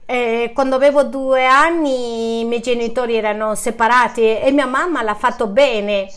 Eh, 0.07 0.51
quando 0.53 0.75
avevo 0.75 1.03
due 1.03 1.45
anni 1.45 2.41
i 2.41 2.45
miei 2.45 2.61
genitori 2.61 3.15
erano 3.15 3.55
separati 3.55 4.37
e 4.37 4.51
mia 4.51 4.67
mamma 4.67 5.01
l'ha 5.01 5.15
fatto 5.15 5.47
bene 5.47 6.07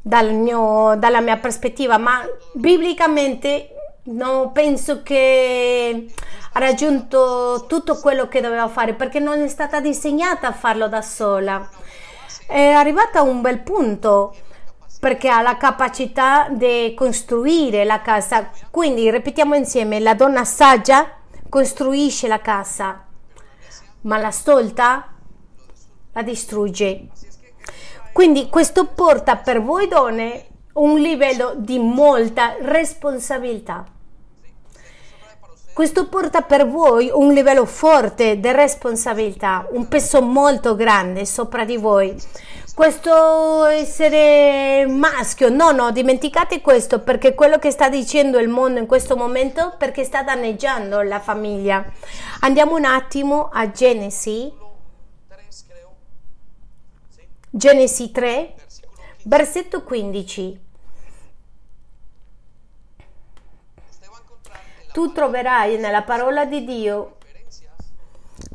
dal 0.00 0.32
mio, 0.34 0.94
dalla 0.96 1.20
mia 1.20 1.38
prospettiva, 1.38 1.98
ma 1.98 2.24
biblicamente 2.52 3.73
non 4.04 4.52
penso 4.52 5.02
che 5.02 6.06
ha 6.52 6.58
raggiunto 6.58 7.64
tutto 7.66 7.98
quello 7.98 8.28
che 8.28 8.40
doveva 8.40 8.68
fare 8.68 8.94
perché 8.94 9.18
non 9.18 9.40
è 9.40 9.48
stata 9.48 9.80
disegnata 9.80 10.48
a 10.48 10.52
farlo 10.52 10.88
da 10.88 11.00
sola. 11.00 11.68
È 12.46 12.70
arrivata 12.70 13.20
a 13.20 13.22
un 13.22 13.40
bel 13.40 13.60
punto 13.60 14.34
perché 15.00 15.28
ha 15.28 15.40
la 15.40 15.56
capacità 15.56 16.48
di 16.50 16.92
costruire 16.94 17.84
la 17.84 18.02
casa. 18.02 18.50
Quindi 18.70 19.10
ripetiamo 19.10 19.54
insieme, 19.54 20.00
la 20.00 20.14
donna 20.14 20.44
saggia 20.44 21.18
costruisce 21.48 22.28
la 22.28 22.40
casa, 22.40 23.06
ma 24.02 24.18
la 24.18 24.30
stolta 24.30 25.12
la 26.12 26.22
distrugge. 26.22 27.08
Quindi 28.12 28.48
questo 28.48 28.86
porta 28.86 29.36
per 29.36 29.62
voi 29.62 29.88
donne 29.88 30.46
un 30.74 30.98
livello 30.98 31.54
di 31.56 31.78
molta 31.78 32.56
responsabilità. 32.60 33.84
Questo 35.74 36.06
porta 36.06 36.42
per 36.42 36.68
voi 36.68 37.10
un 37.12 37.32
livello 37.32 37.64
forte 37.64 38.38
di 38.38 38.52
responsabilità, 38.52 39.66
un 39.72 39.88
peso 39.88 40.22
molto 40.22 40.76
grande 40.76 41.26
sopra 41.26 41.64
di 41.64 41.76
voi. 41.76 42.16
Questo 42.72 43.64
essere 43.64 44.86
maschio, 44.86 45.48
no, 45.48 45.72
no, 45.72 45.90
dimenticate 45.90 46.60
questo 46.60 47.00
perché 47.00 47.34
quello 47.34 47.58
che 47.58 47.72
sta 47.72 47.88
dicendo 47.88 48.38
il 48.38 48.48
mondo 48.48 48.78
in 48.78 48.86
questo 48.86 49.16
momento 49.16 49.74
perché 49.76 50.04
sta 50.04 50.22
danneggiando 50.22 51.02
la 51.02 51.18
famiglia. 51.18 51.84
Andiamo 52.42 52.76
un 52.76 52.84
attimo 52.84 53.48
a 53.52 53.68
Genesi. 53.72 54.52
Genesi 57.50 58.12
3, 58.12 58.54
versetto 59.24 59.82
15. 59.82 60.63
Tu 64.94 65.10
troverai 65.10 65.76
nella 65.76 66.02
parola 66.02 66.44
di 66.44 66.64
Dio 66.64 67.16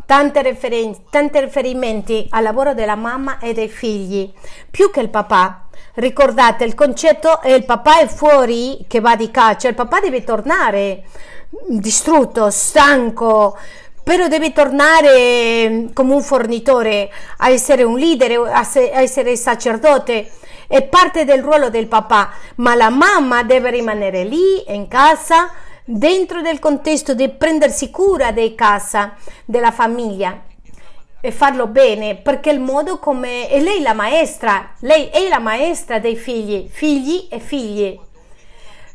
tante 0.05 0.41
referenze, 0.41 1.01
tanti 1.09 1.37
riferimenti 1.37 2.27
al 2.29 2.43
lavoro 2.43 2.73
della 2.73 2.95
mamma 2.95 3.39
e 3.39 3.51
dei 3.51 3.67
figli, 3.67 4.31
più 4.71 4.89
che 4.89 5.01
il 5.01 5.09
papà. 5.09 5.67
Ricordate, 5.95 6.63
il 6.63 6.75
concetto 6.75 7.41
è 7.41 7.51
il 7.51 7.65
papà 7.65 7.99
è 7.99 8.07
fuori 8.07 8.85
che 8.87 9.01
va 9.01 9.17
di 9.17 9.29
caccia, 9.29 9.67
il 9.67 9.75
papà 9.75 9.99
deve 9.99 10.23
tornare 10.23 11.03
distrutto, 11.67 12.49
stanco, 12.49 13.57
però 14.01 14.29
deve 14.29 14.53
tornare 14.53 15.89
come 15.91 16.13
un 16.13 16.21
fornitore, 16.21 17.11
a 17.39 17.49
essere 17.49 17.83
un 17.83 17.99
leader, 17.99 18.49
a, 18.49 18.63
se, 18.63 18.93
a 18.93 19.01
essere 19.01 19.35
sacerdote. 19.35 20.31
È 20.67 20.83
parte 20.83 21.25
del 21.25 21.41
ruolo 21.43 21.69
del 21.69 21.87
papà, 21.87 22.31
ma 22.55 22.75
la 22.75 22.89
mamma 22.89 23.43
deve 23.43 23.71
rimanere 23.71 24.23
lì 24.23 24.63
in 24.67 24.87
casa, 24.87 25.51
dentro 25.91 26.43
del 26.43 26.59
contesto 26.59 27.15
di 27.15 27.29
prendersi 27.29 27.89
cura 27.89 28.31
di 28.31 28.53
casa, 28.53 29.15
della 29.43 29.71
famiglia 29.71 30.39
e 31.19 31.31
farlo 31.31 31.65
bene 31.65 32.15
perché 32.15 32.51
il 32.51 32.59
modo 32.59 32.99
come 32.99 33.47
è 33.47 33.59
lei 33.59 33.81
la 33.81 33.93
maestra 33.93 34.73
lei 34.81 35.07
è 35.07 35.27
la 35.27 35.39
maestra 35.39 35.99
dei 35.99 36.15
figli 36.15 36.69
figli 36.69 37.27
e 37.29 37.39
figlie 37.39 37.99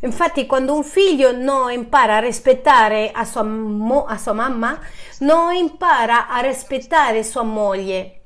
infatti 0.00 0.46
quando 0.46 0.72
un 0.74 0.84
figlio 0.84 1.36
non 1.36 1.70
impara 1.72 2.16
a 2.16 2.20
rispettare 2.20 3.10
a 3.12 3.24
sua, 3.24 3.42
mo, 3.42 4.04
a 4.06 4.16
sua 4.16 4.32
mamma 4.32 4.78
non 5.18 5.52
impara 5.52 6.28
a 6.28 6.40
rispettare 6.40 7.22
sua 7.22 7.42
moglie. 7.42 8.20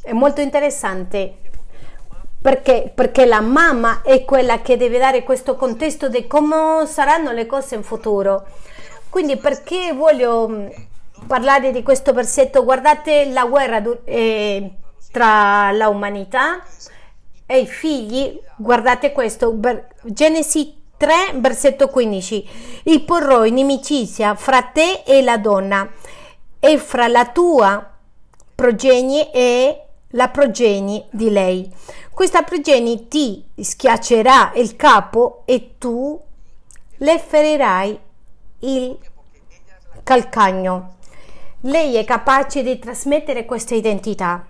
È 0.00 0.12
molto 0.12 0.40
interessante 0.40 1.47
perché? 2.40 2.92
Perché 2.94 3.24
la 3.26 3.40
mamma 3.40 4.02
è 4.02 4.24
quella 4.24 4.60
che 4.62 4.76
deve 4.76 4.98
dare 4.98 5.24
questo 5.24 5.56
contesto 5.56 6.08
di 6.08 6.26
come 6.26 6.86
saranno 6.86 7.32
le 7.32 7.46
cose 7.46 7.74
in 7.74 7.82
futuro. 7.82 8.46
Quindi 9.08 9.36
perché 9.36 9.92
voglio 9.92 10.70
parlare 11.26 11.72
di 11.72 11.82
questo 11.82 12.12
versetto, 12.12 12.62
guardate 12.62 13.30
la 13.30 13.44
guerra 13.44 13.82
eh, 14.04 14.70
tra 15.10 15.72
l'umanità 15.72 16.62
e 17.46 17.60
i 17.60 17.66
figli, 17.66 18.38
guardate 18.56 19.12
questo, 19.12 19.58
Genesi 20.02 20.76
3, 20.96 21.14
versetto 21.36 21.88
15, 21.88 22.82
e 22.84 23.00
porrò 23.00 23.44
inimicizia 23.44 24.34
fra 24.34 24.62
te 24.62 25.02
e 25.04 25.22
la 25.22 25.38
donna 25.38 25.90
e 26.60 26.78
fra 26.78 27.08
la 27.08 27.26
tua 27.26 27.94
progenie 28.54 29.30
e 29.32 29.87
la 30.12 30.28
progenie 30.28 31.06
di 31.10 31.30
lei. 31.30 31.70
Questa 32.12 32.42
progenie 32.42 33.08
ti 33.08 33.44
schiaccerà 33.60 34.52
il 34.54 34.76
capo 34.76 35.42
e 35.44 35.74
tu 35.78 36.20
le 36.96 37.18
ferirai 37.18 37.98
il 38.60 38.98
calcagno. 40.02 40.96
Lei 41.62 41.96
è 41.96 42.04
capace 42.04 42.62
di 42.62 42.78
trasmettere 42.78 43.44
questa 43.44 43.74
identità. 43.74 44.46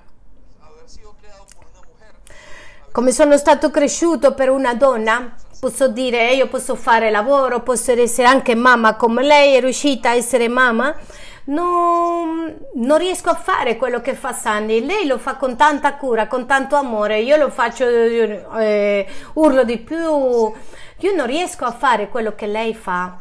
Come 2.90 3.12
sono 3.12 3.36
stato 3.36 3.70
cresciuto 3.70 4.34
per 4.34 4.50
una 4.50 4.74
donna, 4.74 5.34
posso 5.60 5.88
dire 5.88 6.32
io 6.34 6.48
posso 6.48 6.74
fare 6.74 7.10
lavoro, 7.10 7.62
posso 7.62 7.92
essere 7.92 8.26
anche 8.26 8.54
mamma 8.54 8.96
come 8.96 9.22
lei, 9.22 9.54
è 9.56 9.60
riuscita 9.60 10.10
a 10.10 10.14
essere 10.14 10.48
mamma. 10.48 10.96
Non, 11.48 12.56
non, 12.74 12.98
riesco 12.98 13.30
a 13.30 13.34
fare 13.34 13.76
quello 13.76 14.00
che 14.00 14.14
fa 14.14 14.32
Sandy. 14.32 14.84
Lei 14.84 15.06
lo 15.06 15.18
fa 15.18 15.36
con 15.36 15.56
tanta 15.56 15.94
cura, 15.96 16.26
con 16.26 16.46
tanto 16.46 16.76
amore. 16.76 17.20
Io 17.20 17.36
lo 17.36 17.48
faccio, 17.50 17.86
eh, 17.86 19.06
urlo 19.34 19.64
di 19.64 19.78
più. 19.78 19.96
Io 19.96 21.14
non 21.14 21.26
riesco 21.26 21.64
a 21.64 21.72
fare 21.72 22.08
quello 22.08 22.34
che 22.34 22.46
lei 22.46 22.74
fa 22.74 23.16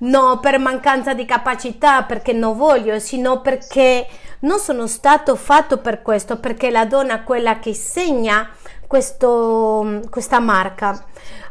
no 0.00 0.38
per 0.40 0.58
mancanza 0.58 1.14
di 1.14 1.24
capacità, 1.24 2.02
perché 2.04 2.32
non 2.32 2.56
voglio, 2.56 2.98
sino 2.98 3.40
perché 3.40 4.06
non 4.40 4.58
sono 4.58 4.86
stato 4.86 5.34
fatto 5.36 5.78
per 5.78 6.02
questo, 6.02 6.38
perché 6.38 6.70
la 6.70 6.84
donna 6.84 7.20
è 7.20 7.24
quella 7.24 7.58
che 7.58 7.74
segna 7.74 8.48
questo, 8.86 10.00
questa 10.10 10.40
marca. 10.40 11.04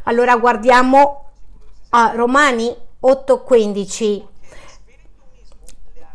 Allora 0.03 0.35
guardiamo 0.37 1.25
a 1.89 2.11
Romani 2.13 2.75
8:15 3.01 4.23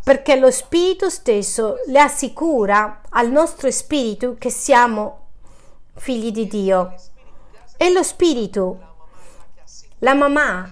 perché 0.05 0.37
lo 0.37 0.51
Spirito 0.51 1.09
stesso 1.09 1.77
le 1.87 1.99
assicura 1.99 3.01
al 3.09 3.31
nostro 3.31 3.71
spirito 3.71 4.37
che 4.39 4.51
siamo 4.51 5.29
figli 5.97 6.31
di 6.31 6.47
Dio. 6.47 6.95
E 7.79 7.91
lo 7.91 8.03
Spirito, 8.03 8.79
la 10.01 10.13
mamma, 10.13 10.71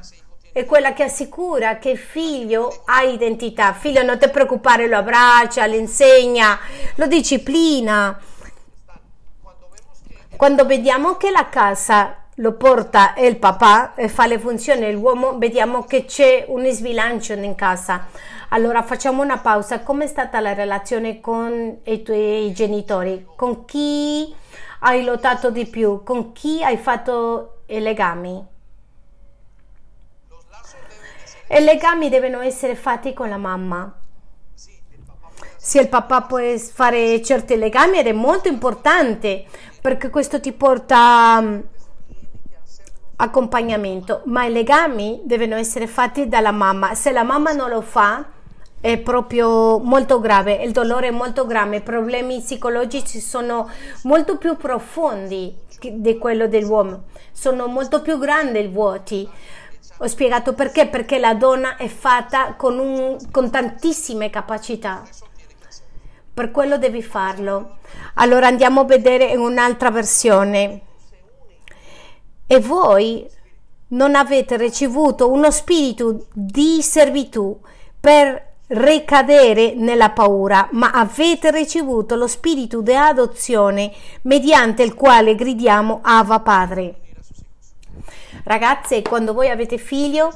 è 0.53 0.67
quella 0.67 0.93
che 0.93 1.05
assicura 1.05 1.79
che 1.79 1.91
il 1.91 1.99
figlio 1.99 2.83
ha 2.85 3.03
identità. 3.05 3.73
Figlio, 3.73 4.03
non 4.03 4.19
ti 4.19 4.29
preoccupare, 4.29 4.87
lo 4.87 4.99
abbraccia, 4.99 5.67
lo 5.67 5.77
insegna, 5.77 6.59
lo 6.97 7.07
disciplina. 7.07 8.21
Quando 10.37 10.67
vediamo 10.67 11.17
che 11.17 11.31
la 11.31 11.49
casa 11.49 12.17
lo 12.37 12.53
porta 12.53 13.15
il 13.17 13.39
papà 13.39 13.95
e 13.95 14.09
fa 14.09 14.27
le 14.27 14.39
funzioni 14.39 14.81
dell'uomo, 14.81 15.39
vediamo 15.39 15.85
che 15.85 16.05
c'è 16.05 16.45
un 16.49 16.69
sbilancio 16.71 17.33
in 17.33 17.55
casa. 17.55 18.09
Allora 18.55 18.83
facciamo 18.83 19.23
una 19.23 19.39
pausa. 19.39 19.81
Com'è 19.81 20.07
stata 20.07 20.39
la 20.41 20.53
relazione 20.53 21.21
con 21.21 21.79
i 21.85 22.03
tuoi 22.03 22.53
genitori? 22.53 23.27
Con 23.35 23.65
chi 23.65 24.35
hai 24.81 25.03
lottato 25.05 25.51
di 25.51 25.65
più? 25.65 26.03
Con 26.03 26.33
chi 26.33 26.63
hai 26.63 26.77
fatto 26.77 27.63
i 27.67 27.81
legami? 27.81 28.47
I 31.49 31.65
legami 31.65 32.11
devono 32.11 32.41
essere 32.41 32.75
fatti 32.75 33.15
con 33.15 33.31
la 33.31 33.39
mamma. 33.39 33.91
Se 35.57 35.81
il 35.81 35.89
papà 35.89 36.21
può 36.23 36.39
fare 36.59 37.23
certi 37.23 37.57
legami 37.57 38.01
ed 38.01 38.07
è 38.07 38.13
molto 38.13 38.49
importante 38.49 39.47
perché 39.81 40.11
questo 40.11 40.41
ti 40.41 40.53
porta 40.53 41.41
mm, 41.41 41.61
accompagnamento, 43.17 44.23
ma 44.27 44.45
i 44.45 44.53
legami 44.53 45.23
devono 45.25 45.55
essere 45.55 45.87
fatti 45.87 46.29
dalla 46.29 46.51
mamma. 46.51 46.95
Se 46.95 47.13
la 47.13 47.23
mamma 47.23 47.53
non 47.53 47.71
lo 47.71 47.81
fa, 47.81 48.41
è 48.83 48.99
proprio 48.99 49.79
molto 49.79 50.19
grave, 50.19 50.55
il 50.55 50.73
dolore 50.73 51.07
è 51.07 51.11
molto 51.13 51.47
grave, 51.47 51.77
i 51.77 51.83
problemi 51.83 52.41
psicologici 52.41 53.21
sono 53.21 53.71
molto 54.03 54.37
più 54.39 54.57
profondi 54.57 55.57
di 55.81 56.19
quello 56.19 56.49
dell'uomo, 56.49 57.05
sono 57.31 57.69
molto 57.69 58.03
più 58.03 58.19
grandi 58.19 58.59
i 58.59 58.67
vuoti. 58.67 59.29
Ho 59.99 60.07
spiegato 60.09 60.55
perché, 60.55 60.89
perché 60.89 61.21
la 61.21 61.35
donna 61.35 61.77
è 61.77 61.87
fatta 61.87 62.55
con, 62.55 62.81
un, 62.81 63.19
con 63.31 63.51
tantissime 63.51 64.31
capacità. 64.31 65.05
Per 66.35 66.51
quello 66.51 66.77
devi 66.77 67.03
farlo. 67.03 67.77
Allora 68.15 68.49
andiamo 68.49 68.81
a 68.81 68.85
vedere 68.85 69.27
in 69.27 69.39
un'altra 69.39 69.93
versione. 69.93 70.81
E 72.49 72.59
voi 72.59 73.31
non 73.89 74.17
avete 74.17 74.57
ricevuto 74.57 75.31
uno 75.31 75.53
spirito 75.53 76.27
di 76.33 76.83
servitù 76.83 77.61
per 78.01 78.51
ricadere 78.73 79.75
nella 79.75 80.11
paura, 80.11 80.69
ma 80.73 80.91
avete 80.91 81.51
ricevuto 81.51 82.15
lo 82.15 82.27
spirito 82.27 82.81
di 82.81 82.95
adozione 82.95 83.93
mediante 84.23 84.83
il 84.83 84.95
quale 84.95 85.35
gridiamo 85.35 86.01
Ava 86.03 86.41
Padre. 86.41 86.95
Ragazze, 88.45 89.03
quando 89.03 89.35
voi 89.35 89.51
avete 89.51 89.79
figlio, 89.79 90.33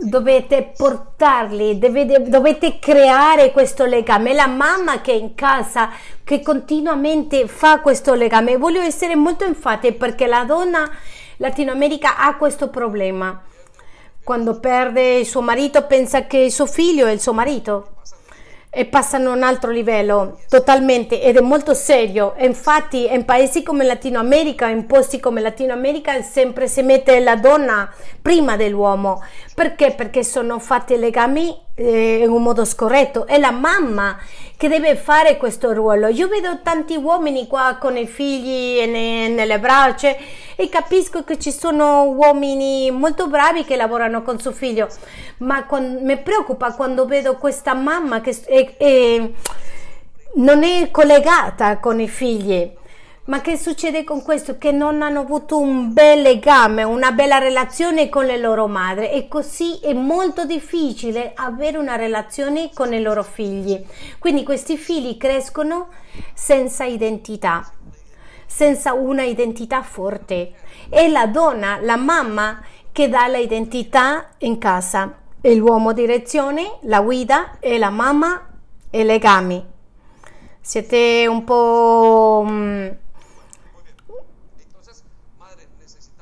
dovete 0.00 0.72
portarli, 0.76 1.78
dovete, 1.78 2.28
dovete, 2.28 2.78
creare 2.78 3.50
questo 3.50 3.84
legame. 3.84 4.34
La 4.34 4.46
mamma 4.46 5.00
che 5.00 5.12
è 5.12 5.16
in 5.16 5.34
casa, 5.34 5.90
che 6.24 6.42
continuamente 6.42 7.48
fa 7.48 7.80
questo 7.80 8.14
legame. 8.14 8.56
Voglio 8.56 8.80
essere 8.80 9.16
molto 9.16 9.44
enfatico 9.44 9.96
perché 9.96 10.26
la 10.26 10.44
donna 10.44 10.88
latinoamerica 11.38 12.18
ha 12.18 12.36
questo 12.36 12.68
problema. 12.68 13.42
Quando 14.28 14.60
perde 14.60 15.20
il 15.20 15.24
suo 15.24 15.40
marito 15.40 15.86
pensa 15.86 16.26
che 16.26 16.36
il 16.36 16.52
suo 16.52 16.66
figlio 16.66 17.06
è 17.06 17.12
il 17.12 17.18
suo 17.18 17.32
marito. 17.32 17.92
E 18.68 18.84
passano 18.84 19.30
a 19.30 19.34
un 19.34 19.42
altro 19.42 19.70
livello 19.70 20.40
totalmente 20.50 21.22
ed 21.22 21.38
è 21.38 21.40
molto 21.40 21.72
serio. 21.72 22.34
Infatti 22.36 23.10
in 23.10 23.24
paesi 23.24 23.62
come 23.62 23.84
Latino 23.84 24.18
America 24.18 24.68
in 24.68 24.84
posti 24.84 25.18
come 25.18 25.40
Latino 25.40 25.72
America 25.72 26.20
sempre 26.20 26.68
si 26.68 26.82
mette 26.82 27.20
la 27.20 27.36
donna 27.36 27.90
prima 28.20 28.56
dell'uomo. 28.56 29.24
Perché? 29.54 29.92
Perché 29.92 30.22
sono 30.22 30.58
fatti 30.58 30.98
legami 30.98 31.67
eh, 31.78 32.22
in 32.22 32.30
un 32.30 32.42
modo 32.42 32.64
scorretto. 32.64 33.26
È 33.26 33.38
la 33.38 33.52
mamma 33.52 34.18
che 34.56 34.68
deve 34.68 34.96
fare 34.96 35.36
questo 35.36 35.72
ruolo. 35.72 36.08
Io 36.08 36.26
vedo 36.26 36.58
tanti 36.62 36.96
uomini 36.96 37.46
qua 37.46 37.76
con 37.80 37.96
i 37.96 38.06
figli 38.06 38.84
ne, 38.86 39.28
nelle 39.28 39.60
braccia 39.60 40.14
e 40.56 40.68
capisco 40.68 41.22
che 41.22 41.38
ci 41.38 41.52
sono 41.52 42.02
uomini 42.10 42.90
molto 42.90 43.28
bravi 43.28 43.64
che 43.64 43.76
lavorano 43.76 44.22
con 44.22 44.40
suo 44.40 44.52
figlio. 44.52 44.88
Ma 45.38 45.64
con, 45.64 46.00
mi 46.02 46.18
preoccupa 46.18 46.74
quando 46.74 47.06
vedo 47.06 47.36
questa 47.36 47.74
mamma 47.74 48.20
che 48.20 48.36
è, 48.46 48.76
è, 48.76 49.30
non 50.34 50.64
è 50.64 50.90
collegata 50.90 51.78
con 51.78 52.00
i 52.00 52.08
figli. 52.08 52.76
Ma 53.28 53.42
che 53.42 53.58
succede 53.58 54.04
con 54.04 54.22
questo? 54.22 54.56
Che 54.56 54.72
non 54.72 55.02
hanno 55.02 55.20
avuto 55.20 55.58
un 55.58 55.92
bel 55.92 56.22
legame, 56.22 56.82
una 56.82 57.12
bella 57.12 57.36
relazione 57.36 58.08
con 58.08 58.24
le 58.24 58.38
loro 58.38 58.68
madri 58.68 59.10
e 59.10 59.28
così 59.28 59.80
è 59.80 59.92
molto 59.92 60.46
difficile 60.46 61.32
avere 61.34 61.76
una 61.76 61.96
relazione 61.96 62.70
con 62.72 62.94
i 62.94 63.02
loro 63.02 63.22
figli. 63.22 63.84
Quindi 64.18 64.44
questi 64.44 64.78
figli 64.78 65.18
crescono 65.18 65.88
senza 66.32 66.84
identità, 66.84 67.70
senza 68.46 68.94
una 68.94 69.24
identità 69.24 69.82
forte. 69.82 70.54
È 70.88 71.06
la 71.06 71.26
donna, 71.26 71.80
la 71.82 71.96
mamma 71.96 72.62
che 72.90 73.10
dà 73.10 73.28
l'identità 73.28 74.28
in 74.38 74.56
casa 74.56 75.18
e 75.42 75.54
l'uomo 75.54 75.92
direzione, 75.92 76.78
la 76.84 77.02
guida 77.02 77.58
e 77.60 77.76
la 77.76 77.90
mamma 77.90 78.48
e 78.88 79.04
legami. 79.04 79.62
Siete 80.62 81.26
un 81.28 81.44
po' 81.44 83.06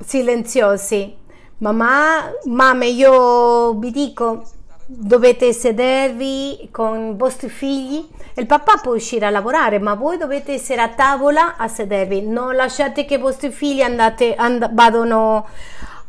silenziosi. 0.06 1.16
Mamma, 1.58 2.30
mamme, 2.44 2.86
io 2.86 3.72
vi 3.74 3.90
dico, 3.90 4.44
dovete 4.86 5.52
sedervi 5.52 6.68
con 6.70 7.12
i 7.12 7.16
vostri 7.16 7.48
figli. 7.48 8.06
Il 8.34 8.46
papà 8.46 8.78
può 8.80 8.94
uscire 8.94 9.26
a 9.26 9.30
lavorare, 9.30 9.80
ma 9.80 9.94
voi 9.94 10.16
dovete 10.16 10.52
essere 10.52 10.80
a 10.80 10.90
tavola 10.90 11.56
a 11.56 11.66
sedervi. 11.66 12.22
Non 12.22 12.54
lasciate 12.54 13.04
che 13.04 13.14
i 13.14 13.18
vostri 13.18 13.50
figli 13.50 13.82
andate, 13.82 14.36
and- 14.36 14.72
vadano 14.72 15.48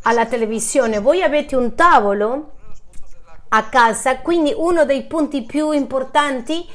alla 0.03 0.25
televisione. 0.27 0.99
Voi 0.99 1.23
avete 1.23 1.55
un 1.55 1.73
tavolo 1.73 2.51
a 3.49 3.63
casa, 3.63 4.19
quindi 4.19 4.53
uno 4.55 4.85
dei 4.85 5.05
punti 5.05 5.41
più 5.41 5.71
importanti 5.71 6.65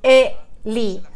è 0.00 0.36
lì 0.62 1.10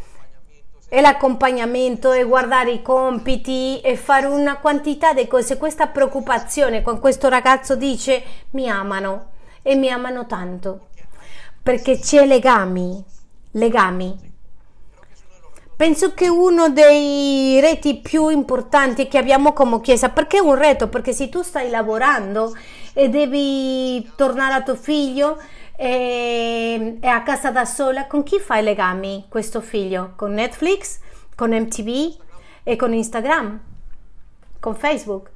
e 0.88 1.00
l'accompagnamento 1.00 2.12
e 2.12 2.24
guardare 2.24 2.72
i 2.72 2.82
compiti 2.82 3.80
e 3.80 3.96
fare 3.96 4.26
una 4.26 4.58
quantità 4.58 5.12
di 5.12 5.26
cose. 5.26 5.56
Questa 5.56 5.86
preoccupazione 5.88 6.82
con 6.82 7.00
questo 7.00 7.28
ragazzo 7.28 7.76
dice 7.76 8.22
mi 8.50 8.68
amano 8.68 9.30
e 9.62 9.74
mi 9.74 9.90
amano 9.90 10.26
tanto 10.26 10.86
perché 11.66 11.98
c'è 11.98 12.24
legami, 12.24 13.02
legami. 13.50 14.16
Penso 15.74 16.14
che 16.14 16.28
uno 16.28 16.68
dei 16.68 17.58
reti 17.58 17.96
più 17.96 18.28
importanti 18.28 19.08
che 19.08 19.18
abbiamo 19.18 19.52
come 19.52 19.80
chiesa, 19.80 20.10
perché 20.10 20.36
è 20.36 20.40
un 20.40 20.54
reto? 20.54 20.86
Perché 20.86 21.12
se 21.12 21.28
tu 21.28 21.42
stai 21.42 21.68
lavorando 21.68 22.56
e 22.92 23.08
devi 23.08 24.12
tornare 24.14 24.54
a 24.54 24.62
tuo 24.62 24.76
figlio, 24.76 25.42
e 25.76 26.98
è 27.00 27.06
a 27.06 27.22
casa 27.22 27.50
da 27.50 27.64
sola, 27.64 28.06
con 28.06 28.22
chi 28.22 28.38
fai 28.38 28.62
legami 28.62 29.26
questo 29.28 29.60
figlio? 29.60 30.12
Con 30.16 30.32
Netflix, 30.32 31.00
con 31.34 31.50
MTV 31.50 32.16
e 32.62 32.76
con 32.76 32.94
Instagram, 32.94 33.60
con 34.58 34.74
Facebook. 34.74 35.30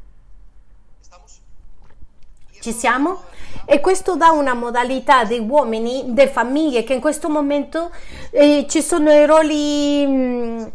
Ci 2.61 2.72
siamo? 2.72 3.22
E 3.64 3.80
questo 3.80 4.16
dà 4.16 4.30
una 4.32 4.55
modalità 4.55 5.24
dei 5.24 5.38
uomini, 5.38 6.05
delle 6.09 6.28
famiglie 6.28 6.84
che 6.84 6.95
in 6.95 7.01
questo 7.01 7.28
momento 7.28 7.91
eh, 8.30 8.66
ci 8.68 8.82
sono 8.82 9.12
i 9.12 9.24
ruoli 9.26 10.07
mh, 10.07 10.12
mm, 10.12 10.66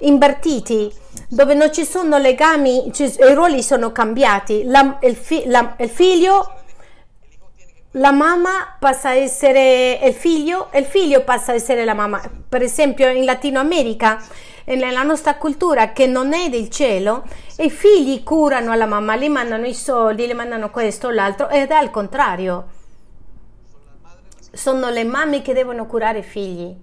invertiti 0.00 0.92
dove 1.28 1.54
non 1.54 1.72
ci 1.72 1.84
sono 1.84 2.18
legami, 2.18 2.90
ci, 2.92 3.04
i 3.04 3.34
ruoli 3.34 3.62
sono 3.62 3.92
cambiati. 3.92 4.64
La, 4.64 4.98
il, 5.02 5.16
fi, 5.16 5.44
la, 5.46 5.74
il 5.78 5.88
figlio 5.88 6.60
la 7.96 8.10
mamma 8.10 8.76
passa 8.78 9.10
a 9.10 9.14
essere 9.14 10.00
il 10.02 10.14
figlio 10.14 10.72
e 10.72 10.80
il 10.80 10.84
figlio 10.84 11.22
passa 11.22 11.52
a 11.52 11.54
essere 11.54 11.84
la 11.84 11.94
mamma. 11.94 12.20
Per 12.48 12.62
esempio 12.62 13.08
in 13.08 13.24
Latino 13.24 13.60
America, 13.60 14.20
nella 14.64 15.02
nostra 15.02 15.36
cultura 15.36 15.92
che 15.92 16.06
non 16.06 16.32
è 16.32 16.48
del 16.48 16.70
cielo, 16.70 17.24
i 17.58 17.70
figli 17.70 18.24
curano 18.24 18.74
la 18.74 18.86
mamma, 18.86 19.14
le 19.14 19.28
mandano 19.28 19.66
i 19.66 19.74
soldi, 19.74 20.26
le 20.26 20.34
mandano 20.34 20.70
questo 20.70 21.08
o 21.08 21.10
l'altro 21.10 21.48
ed 21.48 21.70
è 21.70 21.74
al 21.74 21.90
contrario. 21.90 22.66
Sono 24.50 24.90
le 24.90 25.04
mamme 25.04 25.42
che 25.42 25.52
devono 25.52 25.86
curare 25.86 26.18
i 26.18 26.22
figli. 26.22 26.76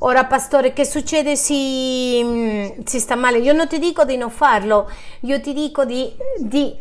Ora, 0.00 0.24
pastore, 0.24 0.72
che 0.72 0.84
succede 0.84 1.36
se 1.36 1.54
si, 1.54 2.74
si, 2.84 3.00
sta 3.00 3.14
male? 3.14 3.38
Io 3.38 3.52
non 3.52 3.66
ti 3.66 3.78
dico 3.78 4.04
di 4.04 4.16
non 4.16 4.30
farlo, 4.30 4.90
io 5.20 5.40
ti 5.40 5.54
dico 5.54 5.86
di, 5.86 6.14
di 6.38 6.78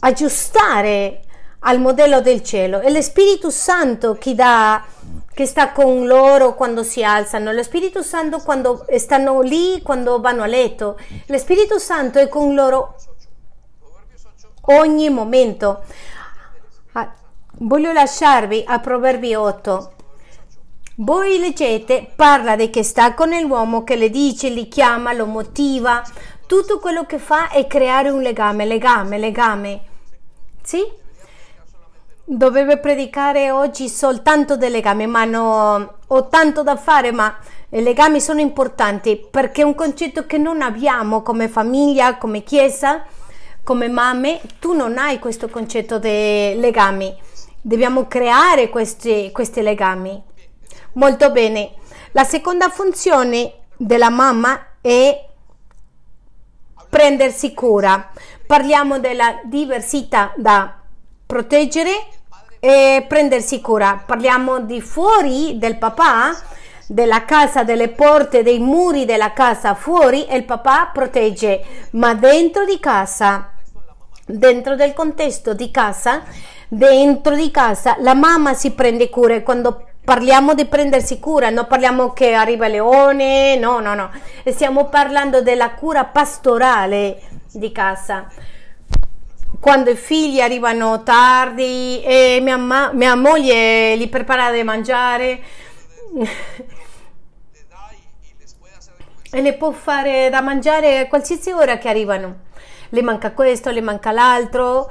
aggiustare 0.00 1.22
al 1.60 1.80
modello 1.80 2.20
del 2.20 2.42
cielo. 2.42 2.80
È 2.80 2.90
lo 2.90 3.02
Spirito 3.02 3.50
Santo 3.50 4.14
che, 4.14 4.34
dà, 4.34 4.84
che 5.32 5.46
sta 5.46 5.72
con 5.72 6.06
loro 6.06 6.54
quando 6.54 6.82
si 6.82 7.02
alzano, 7.02 7.52
lo 7.52 7.62
Spirito 7.62 8.02
Santo 8.02 8.38
quando 8.38 8.86
stanno 8.96 9.40
lì, 9.40 9.82
quando 9.82 10.20
vanno 10.20 10.42
a 10.42 10.46
letto. 10.46 10.98
Lo 11.26 11.38
Spirito 11.38 11.78
Santo 11.78 12.18
è 12.18 12.28
con 12.28 12.54
loro 12.54 12.94
ogni 14.66 15.10
momento. 15.10 15.82
Ah, 16.92 17.12
voglio 17.58 17.92
lasciarvi 17.92 18.64
a 18.66 18.78
Proverbi 18.78 19.34
8. 19.34 19.92
Voi 21.00 21.38
leggete, 21.38 22.10
parla 22.16 22.56
di 22.56 22.70
che 22.70 22.82
sta 22.82 23.14
con 23.14 23.30
l'uomo 23.30 23.84
che 23.84 23.94
le 23.94 24.10
dice, 24.10 24.48
li 24.48 24.66
chiama, 24.66 25.12
lo 25.12 25.26
motiva. 25.26 26.02
Tutto 26.44 26.80
quello 26.80 27.04
che 27.06 27.18
fa 27.18 27.50
è 27.50 27.66
creare 27.68 28.08
un 28.10 28.20
legame, 28.20 28.64
legame, 28.64 29.18
legame. 29.18 29.87
Sì? 30.68 30.86
Dovevo 32.26 32.78
predicare 32.78 33.50
oggi 33.50 33.88
soltanto 33.88 34.58
dei 34.58 34.68
legami, 34.68 35.06
ma 35.06 35.24
no, 35.24 35.94
ho 36.06 36.28
tanto 36.28 36.62
da 36.62 36.76
fare, 36.76 37.10
ma 37.10 37.34
i 37.70 37.82
legami 37.82 38.20
sono 38.20 38.40
importanti 38.40 39.16
perché 39.16 39.62
è 39.62 39.64
un 39.64 39.74
concetto 39.74 40.26
che 40.26 40.36
non 40.36 40.60
abbiamo 40.60 41.22
come 41.22 41.48
famiglia, 41.48 42.18
come 42.18 42.42
chiesa, 42.42 43.02
come 43.64 43.88
mamme. 43.88 44.42
Tu 44.58 44.74
non 44.74 44.98
hai 44.98 45.18
questo 45.18 45.48
concetto 45.48 45.98
dei 45.98 46.60
legami. 46.60 47.16
Dobbiamo 47.62 48.06
creare 48.06 48.68
questi, 48.68 49.30
questi 49.32 49.62
legami. 49.62 50.22
Molto 50.92 51.30
bene. 51.30 51.76
La 52.12 52.24
seconda 52.24 52.68
funzione 52.68 53.68
della 53.74 54.10
mamma 54.10 54.74
è 54.82 55.28
prendersi 56.90 57.54
cura. 57.54 58.10
Parliamo 58.48 58.98
della 58.98 59.40
diversità 59.44 60.32
da 60.34 60.72
proteggere 61.26 61.90
e 62.58 63.04
prendersi 63.06 63.60
cura. 63.60 64.02
Parliamo 64.06 64.60
di 64.60 64.80
fuori 64.80 65.58
del 65.58 65.76
papà, 65.76 66.34
della 66.86 67.26
casa, 67.26 67.62
delle 67.62 67.90
porte, 67.90 68.42
dei 68.42 68.58
muri 68.58 69.04
della 69.04 69.34
casa. 69.34 69.74
Fuori 69.74 70.24
e 70.24 70.38
il 70.38 70.44
papà 70.44 70.88
protegge, 70.90 71.62
ma 71.90 72.14
dentro 72.14 72.64
di 72.64 72.80
casa, 72.80 73.50
dentro 74.24 74.76
del 74.76 74.94
contesto 74.94 75.52
di 75.52 75.70
casa, 75.70 76.22
dentro 76.68 77.34
di 77.34 77.50
casa. 77.50 77.96
La 77.98 78.14
mamma 78.14 78.54
si 78.54 78.70
prende 78.70 79.10
cura 79.10 79.42
quando 79.42 79.88
parliamo 80.02 80.54
di 80.54 80.64
prendersi 80.64 81.18
cura, 81.18 81.50
non 81.50 81.66
parliamo 81.66 82.14
che 82.14 82.32
arriva 82.32 82.66
leone, 82.66 83.56
no, 83.56 83.80
no, 83.80 83.92
no, 83.92 84.10
stiamo 84.46 84.86
parlando 84.86 85.42
della 85.42 85.72
cura 85.72 86.04
pastorale 86.06 87.36
di 87.58 87.72
casa 87.72 88.28
quando 89.60 89.90
i 89.90 89.96
figli 89.96 90.40
arrivano 90.40 91.02
tardi 91.02 92.00
e 92.02 92.38
mia, 92.42 92.56
ma- 92.56 92.92
mia 92.92 93.16
moglie 93.16 93.96
li 93.96 94.08
prepara 94.08 94.50
da 94.50 94.62
mangiare 94.62 95.40
e 99.30 99.42
le 99.42 99.54
può 99.54 99.72
fare 99.72 100.28
da 100.30 100.40
mangiare 100.40 101.00
a 101.00 101.08
qualsiasi 101.08 101.50
ora 101.50 101.78
che 101.78 101.88
arrivano. 101.88 102.46
Le 102.90 103.02
manca 103.02 103.32
questo, 103.32 103.70
le 103.70 103.82
manca 103.82 104.12
l'altro, 104.12 104.90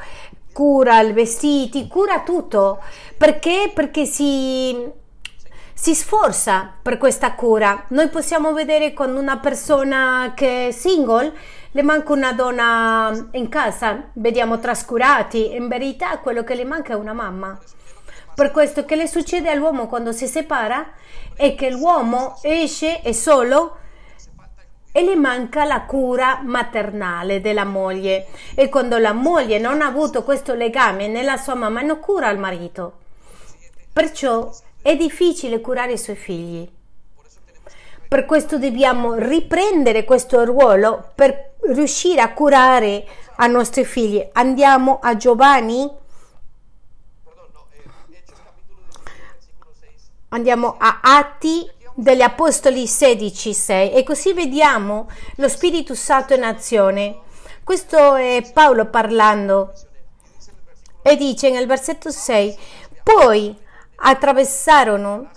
cura 0.51 1.01
i 1.01 1.13
vestiti, 1.13 1.88
cura 1.88 2.22
tutto. 2.22 2.84
Perché? 3.18 3.72
Perché 3.74 4.05
si, 4.05 4.78
si 5.74 5.95
sforza 5.95 6.74
per 6.82 6.97
questa 6.97 7.34
cura. 7.34 7.86
Noi 7.89 8.09
possiamo 8.09 8.53
vedere 8.53 8.93
con 8.93 9.15
una 9.15 9.38
persona 9.38 10.34
che 10.36 10.68
è 10.68 10.72
single 10.72 11.34
le 11.72 11.82
manca 11.82 12.13
una 12.13 12.34
donna 12.34 13.30
in 13.32 13.49
casa, 13.49 14.09
vediamo 14.13 14.59
trascurati, 14.59 15.55
in 15.55 15.68
verità 15.68 16.20
quello 16.20 16.43
che 16.43 16.55
le 16.55 16.65
manca 16.65 16.93
è 16.93 16.95
una 16.95 17.13
mamma. 17.13 17.59
Per 18.34 18.51
questo 18.51 18.86
che 18.86 18.95
le 18.95 19.07
succede 19.07 19.49
all'uomo 19.49 19.88
quando 19.88 20.11
si 20.11 20.28
separa 20.28 20.91
è 21.36 21.55
che 21.55 21.72
l'uomo 21.72 22.38
esce 22.43 23.01
e 23.01 23.13
solo 23.13 23.78
e 24.91 25.03
le 25.03 25.15
manca 25.15 25.63
la 25.63 25.82
cura 25.82 26.41
maternale 26.43 27.41
della 27.41 27.65
moglie 27.65 28.28
e 28.55 28.70
quando 28.70 28.97
la 28.97 29.13
moglie 29.13 29.59
non 29.59 29.82
ha 29.82 29.88
avuto 29.88 30.24
questo 30.24 30.53
legame 30.53 31.07
nella 31.07 31.38
sua 31.38 31.55
mamma 31.55 31.82
non 31.82 31.99
cura 31.99 32.30
il 32.30 32.39
marito. 32.39 32.99
Perciò 33.91 34.49
è 34.82 34.95
difficile 34.95 35.59
curare 35.59 35.93
i 35.93 35.97
suoi 35.97 36.15
figli. 36.15 36.76
Per 38.07 38.25
questo 38.25 38.57
dobbiamo 38.57 39.15
riprendere 39.15 40.05
questo 40.05 40.45
ruolo 40.45 41.11
per 41.13 41.55
riuscire 41.63 42.21
a 42.21 42.31
curare 42.33 43.05
i 43.37 43.49
nostri 43.49 43.83
figli. 43.83 44.25
Andiamo 44.33 44.99
a 45.01 45.17
Giovanni. 45.17 45.89
Andiamo 50.29 50.75
a 50.77 50.99
Atti 51.01 51.69
degli 51.93 52.21
Apostoli 52.21 52.87
16, 52.87 53.53
6 53.53 53.91
e 53.91 54.03
così 54.03 54.31
vediamo 54.31 55.09
lo 55.35 55.49
Spirito 55.49 55.93
Santo 55.93 56.33
in 56.33 56.43
azione. 56.43 57.19
Questo 57.63 58.15
è 58.15 58.49
Paolo 58.53 58.85
parlando 58.85 59.73
e 61.01 61.15
dice 61.17 61.49
nel 61.49 61.65
versetto 61.67 62.11
6, 62.11 62.57
poi 63.03 63.57
attraversarono 63.95 65.29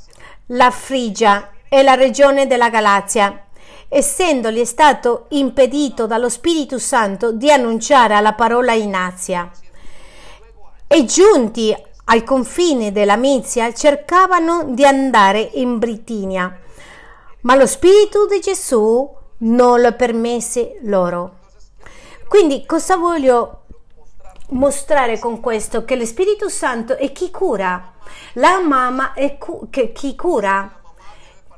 la 0.46 0.70
Frigia 0.70 1.50
e 1.72 1.82
la 1.84 1.94
regione 1.94 2.48
della 2.48 2.68
Galazia, 2.68 3.46
essendogli 3.88 4.64
stato 4.64 5.26
impedito 5.28 6.08
dallo 6.08 6.28
Spirito 6.28 6.80
Santo 6.80 7.30
di 7.30 7.50
annunciare 7.50 8.20
la 8.20 8.34
parola 8.34 8.72
in 8.72 8.94
Azia. 8.94 9.48
e 10.92 11.04
giunti 11.04 11.72
ai 12.06 12.24
confini 12.24 12.90
della 12.90 13.14
Mizia 13.14 13.72
cercavano 13.72 14.64
di 14.70 14.84
andare 14.84 15.38
in 15.54 15.78
Britinia, 15.78 16.58
ma 17.42 17.54
lo 17.54 17.64
Spirito 17.64 18.26
di 18.26 18.40
Gesù 18.40 19.08
non 19.38 19.80
lo 19.80 19.92
permise 19.92 20.80
loro. 20.82 21.36
Quindi 22.26 22.66
cosa 22.66 22.96
voglio 22.96 23.66
mostrare 24.48 25.20
con 25.20 25.38
questo? 25.38 25.84
Che 25.84 25.94
lo 25.94 26.04
Spirito 26.04 26.48
Santo 26.48 26.96
è 26.96 27.12
chi 27.12 27.30
cura, 27.30 27.92
la 28.32 28.58
mamma 28.60 29.12
è 29.12 29.38
cu- 29.38 29.70
chi 29.70 30.16
cura. 30.16 30.80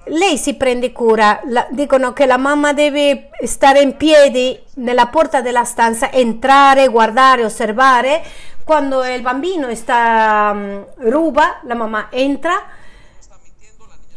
Lei 0.07 0.37
si 0.37 0.55
prende 0.55 0.91
cura, 0.91 1.41
la, 1.45 1.67
dicono 1.71 2.13
che 2.13 2.27
la 2.27 2.37
mamma 2.37 2.73
deve 2.73 3.31
stare 3.45 3.81
in 3.81 3.97
piedi 3.97 4.61
nella 4.75 5.07
porta 5.07 5.41
della 5.41 5.65
stanza, 5.65 6.11
entrare, 6.11 6.89
guardare, 6.89 7.45
osservare. 7.45 8.23
Quando 8.65 9.05
il 9.05 9.23
bambino 9.23 9.73
sta, 9.75 10.51
um, 10.53 10.87
ruba, 11.09 11.61
la 11.63 11.75
mamma 11.75 12.09
entra, 12.11 12.65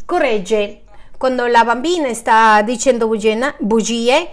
corregge. 0.05 0.81
Quando 1.17 1.45
la 1.45 1.63
bambina 1.63 2.11
sta 2.13 2.61
dicendo 2.63 3.07
bugie, 3.07 4.29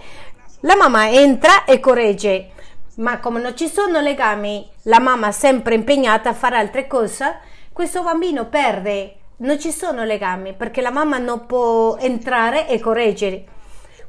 la 0.61 0.75
mamma 0.75 1.09
entra 1.09 1.65
e 1.65 1.79
corregge. 1.79 2.49
Ma 2.95 3.19
come 3.19 3.39
non 3.39 3.55
ci 3.55 3.67
sono 3.67 3.99
legami, 4.01 4.67
la 4.83 4.99
mamma 4.99 5.31
sempre 5.31 5.75
impegnata 5.75 6.29
a 6.29 6.33
fare 6.33 6.57
altre 6.57 6.87
cose, 6.87 7.39
questo 7.71 8.03
bambino 8.03 8.45
perde, 8.45 9.15
non 9.37 9.59
ci 9.59 9.71
sono 9.71 10.03
legami 10.03 10.53
perché 10.53 10.81
la 10.81 10.91
mamma 10.91 11.17
non 11.17 11.45
può 11.45 11.97
entrare 11.97 12.67
e 12.67 12.79
correggere. 12.79 13.45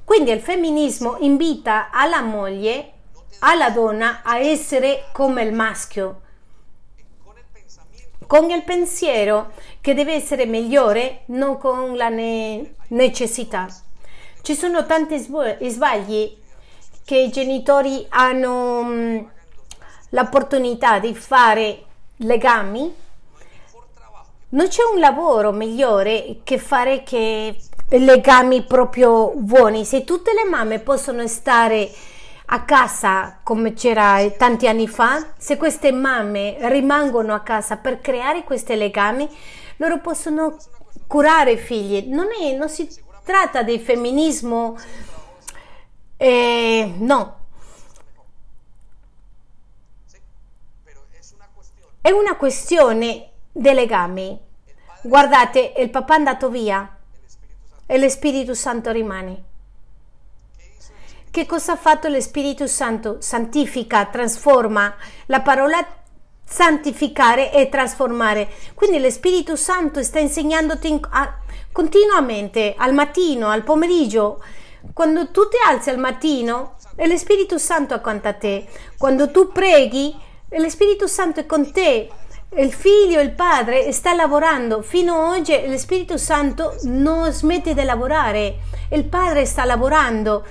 Quindi 0.04 0.30
il 0.30 0.40
femminismo 0.40 1.16
invita 1.20 1.90
alla 1.90 2.20
moglie, 2.20 2.92
alla 3.40 3.70
donna 3.70 4.20
a 4.22 4.38
essere 4.38 5.04
come 5.12 5.42
il 5.42 5.52
maschio, 5.52 6.20
con 8.26 8.50
il 8.50 8.62
pensiero 8.64 9.52
che 9.80 9.94
deve 9.94 10.14
essere 10.14 10.46
migliore, 10.46 11.22
non 11.26 11.58
con 11.58 11.96
la 11.96 12.08
ne- 12.08 12.74
necessità. 12.88 13.66
Ci 14.42 14.54
sono 14.54 14.84
tanti 14.84 15.18
sbagli 15.18 16.36
che 17.04 17.16
i 17.16 17.30
genitori 17.30 18.06
hanno 18.10 18.82
mm, 18.82 19.18
l'opportunità 20.10 20.98
di 20.98 21.14
fare 21.14 21.84
legami 22.16 22.94
non 24.54 24.68
c'è 24.68 24.82
un 24.92 25.00
lavoro 25.00 25.52
migliore 25.52 26.38
che 26.44 26.58
fare 26.58 27.02
che 27.02 27.56
legami 27.88 28.62
proprio 28.62 29.32
buoni. 29.34 29.84
Se 29.84 30.04
tutte 30.04 30.32
le 30.32 30.48
mamme 30.48 30.78
possono 30.78 31.26
stare 31.26 31.90
a 32.46 32.64
casa 32.64 33.40
come 33.42 33.72
c'era 33.72 34.30
tanti 34.36 34.68
anni 34.68 34.86
fa, 34.86 35.32
se 35.36 35.56
queste 35.56 35.90
mamme 35.92 36.56
rimangono 36.68 37.34
a 37.34 37.40
casa 37.40 37.76
per 37.76 38.00
creare 38.00 38.44
questi 38.44 38.76
legami, 38.76 39.28
loro 39.78 39.98
possono 40.00 40.56
curare 41.08 41.52
i 41.52 41.58
figli. 41.58 42.08
Non, 42.08 42.28
è, 42.40 42.56
non 42.56 42.68
si 42.68 42.88
tratta 43.24 43.62
di 43.62 43.78
femminismo, 43.80 44.76
eh, 46.16 46.94
no. 46.96 47.38
È 52.00 52.10
una 52.10 52.36
questione 52.36 53.30
dei 53.54 53.74
legami. 53.74 54.38
Guardate, 55.02 55.74
il 55.78 55.90
papà 55.90 56.14
è 56.14 56.16
andato 56.18 56.50
via 56.50 56.96
e 57.86 57.98
lo 57.98 58.08
Spirito 58.08 58.52
Santo 58.52 58.90
rimane. 58.90 59.42
Che 61.30 61.46
cosa 61.46 61.72
ha 61.72 61.76
fatto 61.76 62.08
lo 62.08 62.20
Spirito 62.20 62.66
Santo? 62.66 63.20
Santifica, 63.20 64.06
trasforma. 64.06 64.94
La 65.26 65.40
parola 65.40 65.86
santificare 66.44 67.52
e 67.52 67.68
trasformare. 67.68 68.48
Quindi 68.74 69.00
lo 69.00 69.10
Spirito 69.10 69.56
Santo 69.56 70.02
sta 70.02 70.18
insegnandoti 70.18 71.00
continuamente, 71.72 72.74
al 72.76 72.92
mattino, 72.92 73.48
al 73.48 73.62
pomeriggio. 73.62 74.42
Quando 74.92 75.30
tu 75.30 75.48
ti 75.48 75.56
alzi 75.66 75.90
al 75.90 75.98
mattino, 75.98 76.76
è 76.96 77.06
lo 77.06 77.16
Spirito 77.16 77.58
Santo 77.58 77.94
accanto 77.94 78.28
a 78.28 78.32
te. 78.32 78.66
Quando 78.96 79.30
tu 79.30 79.50
preghi, 79.52 80.14
lo 80.48 80.68
Spirito 80.68 81.06
Santo 81.06 81.40
è 81.40 81.46
con 81.46 81.72
te 81.72 82.10
il 82.56 82.72
figlio, 82.72 83.20
il 83.20 83.32
padre 83.32 83.90
sta 83.92 84.14
lavorando. 84.14 84.82
Fino 84.82 85.14
ad 85.14 85.38
oggi 85.38 85.66
lo 85.66 85.76
Spirito 85.76 86.16
Santo 86.16 86.76
non 86.82 87.32
smette 87.32 87.74
di 87.74 87.82
lavorare. 87.82 88.58
Il 88.90 89.04
padre 89.04 89.44
sta 89.44 89.64
lavorando. 89.64 90.44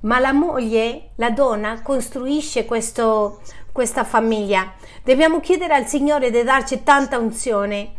Ma 0.00 0.18
la 0.18 0.32
moglie, 0.32 1.10
la 1.16 1.30
donna, 1.30 1.82
costruisce 1.82 2.64
questo, 2.64 3.40
questa 3.72 4.04
famiglia. 4.04 4.72
Dobbiamo 5.02 5.40
chiedere 5.40 5.74
al 5.74 5.86
Signore 5.86 6.30
di 6.30 6.42
darci 6.42 6.82
tanta 6.82 7.18
unzione 7.18 7.92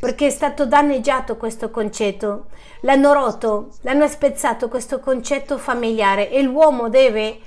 perché 0.00 0.28
è 0.28 0.30
stato 0.30 0.64
danneggiato 0.64 1.36
questo 1.36 1.70
concetto. 1.70 2.46
L'hanno 2.80 3.12
rotto, 3.12 3.68
l'hanno 3.82 4.08
spezzato 4.08 4.68
questo 4.68 4.98
concetto 4.98 5.58
familiare 5.58 6.30
e 6.30 6.40
l'uomo 6.40 6.88
deve 6.88 7.40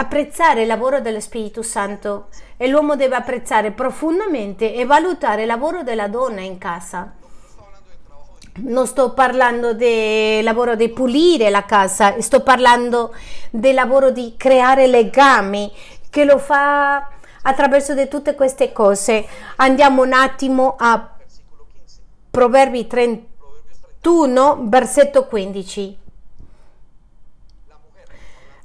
apprezzare 0.00 0.62
il 0.62 0.66
lavoro 0.66 1.00
dello 1.00 1.20
Spirito 1.20 1.62
Santo 1.62 2.28
e 2.56 2.68
l'uomo 2.68 2.96
deve 2.96 3.16
apprezzare 3.16 3.70
profondamente 3.70 4.74
e 4.74 4.86
valutare 4.86 5.42
il 5.42 5.46
lavoro 5.46 5.82
della 5.82 6.08
donna 6.08 6.40
in 6.40 6.56
casa. 6.56 7.12
Non 8.62 8.86
sto 8.86 9.12
parlando 9.12 9.74
del 9.74 10.42
lavoro 10.42 10.74
di 10.74 10.88
pulire 10.88 11.50
la 11.50 11.66
casa, 11.66 12.18
sto 12.20 12.42
parlando 12.42 13.14
del 13.50 13.74
lavoro 13.74 14.10
di 14.10 14.34
creare 14.38 14.86
legami 14.86 15.70
che 16.08 16.24
lo 16.24 16.38
fa 16.38 17.10
attraverso 17.42 17.94
di 17.94 18.08
tutte 18.08 18.34
queste 18.34 18.72
cose. 18.72 19.26
Andiamo 19.56 20.02
un 20.02 20.14
attimo 20.14 20.76
a 20.78 21.10
Proverbi 22.30 22.86
31, 22.86 24.60
versetto 24.62 25.26
15. 25.26 25.99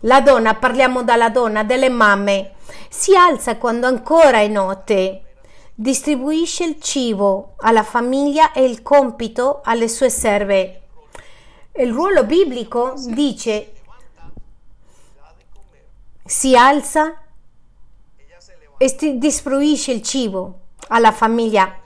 La 0.05 0.21
donna, 0.21 0.53
parliamo 0.53 1.03
dalla 1.03 1.29
donna, 1.29 1.63
delle 1.63 1.89
mamme, 1.89 2.53
si 2.89 3.15
alza 3.15 3.57
quando 3.57 3.87
ancora 3.87 4.37
è 4.37 4.47
notte, 4.47 5.23
distribuisce 5.73 6.63
il 6.63 6.79
cibo 6.79 7.55
alla 7.57 7.81
famiglia 7.81 8.51
e 8.51 8.63
il 8.65 8.83
compito 8.83 9.61
alle 9.63 9.87
sue 9.87 10.11
serve. 10.11 10.81
Il 11.73 11.91
ruolo 11.91 12.23
biblico 12.23 12.93
dice 13.07 13.71
si 16.23 16.55
alza 16.55 17.21
e 18.77 19.17
distribuisce 19.17 19.91
il 19.91 20.03
cibo 20.03 20.59
alla 20.89 21.11
famiglia. 21.11 21.79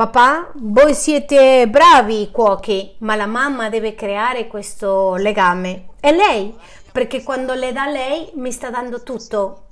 Papà, 0.00 0.52
voi 0.54 0.94
siete 0.94 1.68
bravi 1.68 2.30
cuochi, 2.32 2.94
ma 3.00 3.16
la 3.16 3.26
mamma 3.26 3.68
deve 3.68 3.94
creare 3.94 4.46
questo 4.46 5.16
legame. 5.16 5.88
E 6.00 6.10
lei, 6.12 6.56
perché 6.90 7.22
quando 7.22 7.52
le 7.52 7.70
dà 7.70 7.84
lei 7.84 8.30
mi 8.36 8.50
sta 8.50 8.70
dando 8.70 9.02
tutto. 9.02 9.64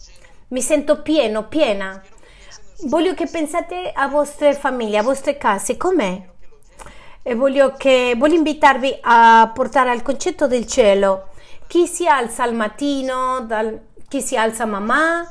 Mi 0.48 0.60
sento 0.60 1.00
pieno, 1.00 1.48
piena. 1.48 1.98
Voglio 2.88 3.14
che 3.14 3.26
pensate 3.26 3.90
a 3.90 4.06
vostre 4.08 4.52
famiglie, 4.52 4.98
a 4.98 5.02
vostre 5.02 5.38
case, 5.38 5.78
com'è? 5.78 6.28
E 7.22 7.34
voglio, 7.34 7.72
che, 7.78 8.12
voglio 8.14 8.36
invitarvi 8.36 8.98
a 9.00 9.50
portare 9.54 9.88
al 9.88 10.02
concetto 10.02 10.46
del 10.46 10.66
cielo. 10.66 11.28
Chi 11.66 11.86
si 11.86 12.06
alza 12.06 12.42
al 12.42 12.54
mattino, 12.54 13.40
dal, 13.46 13.80
chi 14.06 14.20
si 14.20 14.36
alza 14.36 14.66
mamma, 14.66 15.26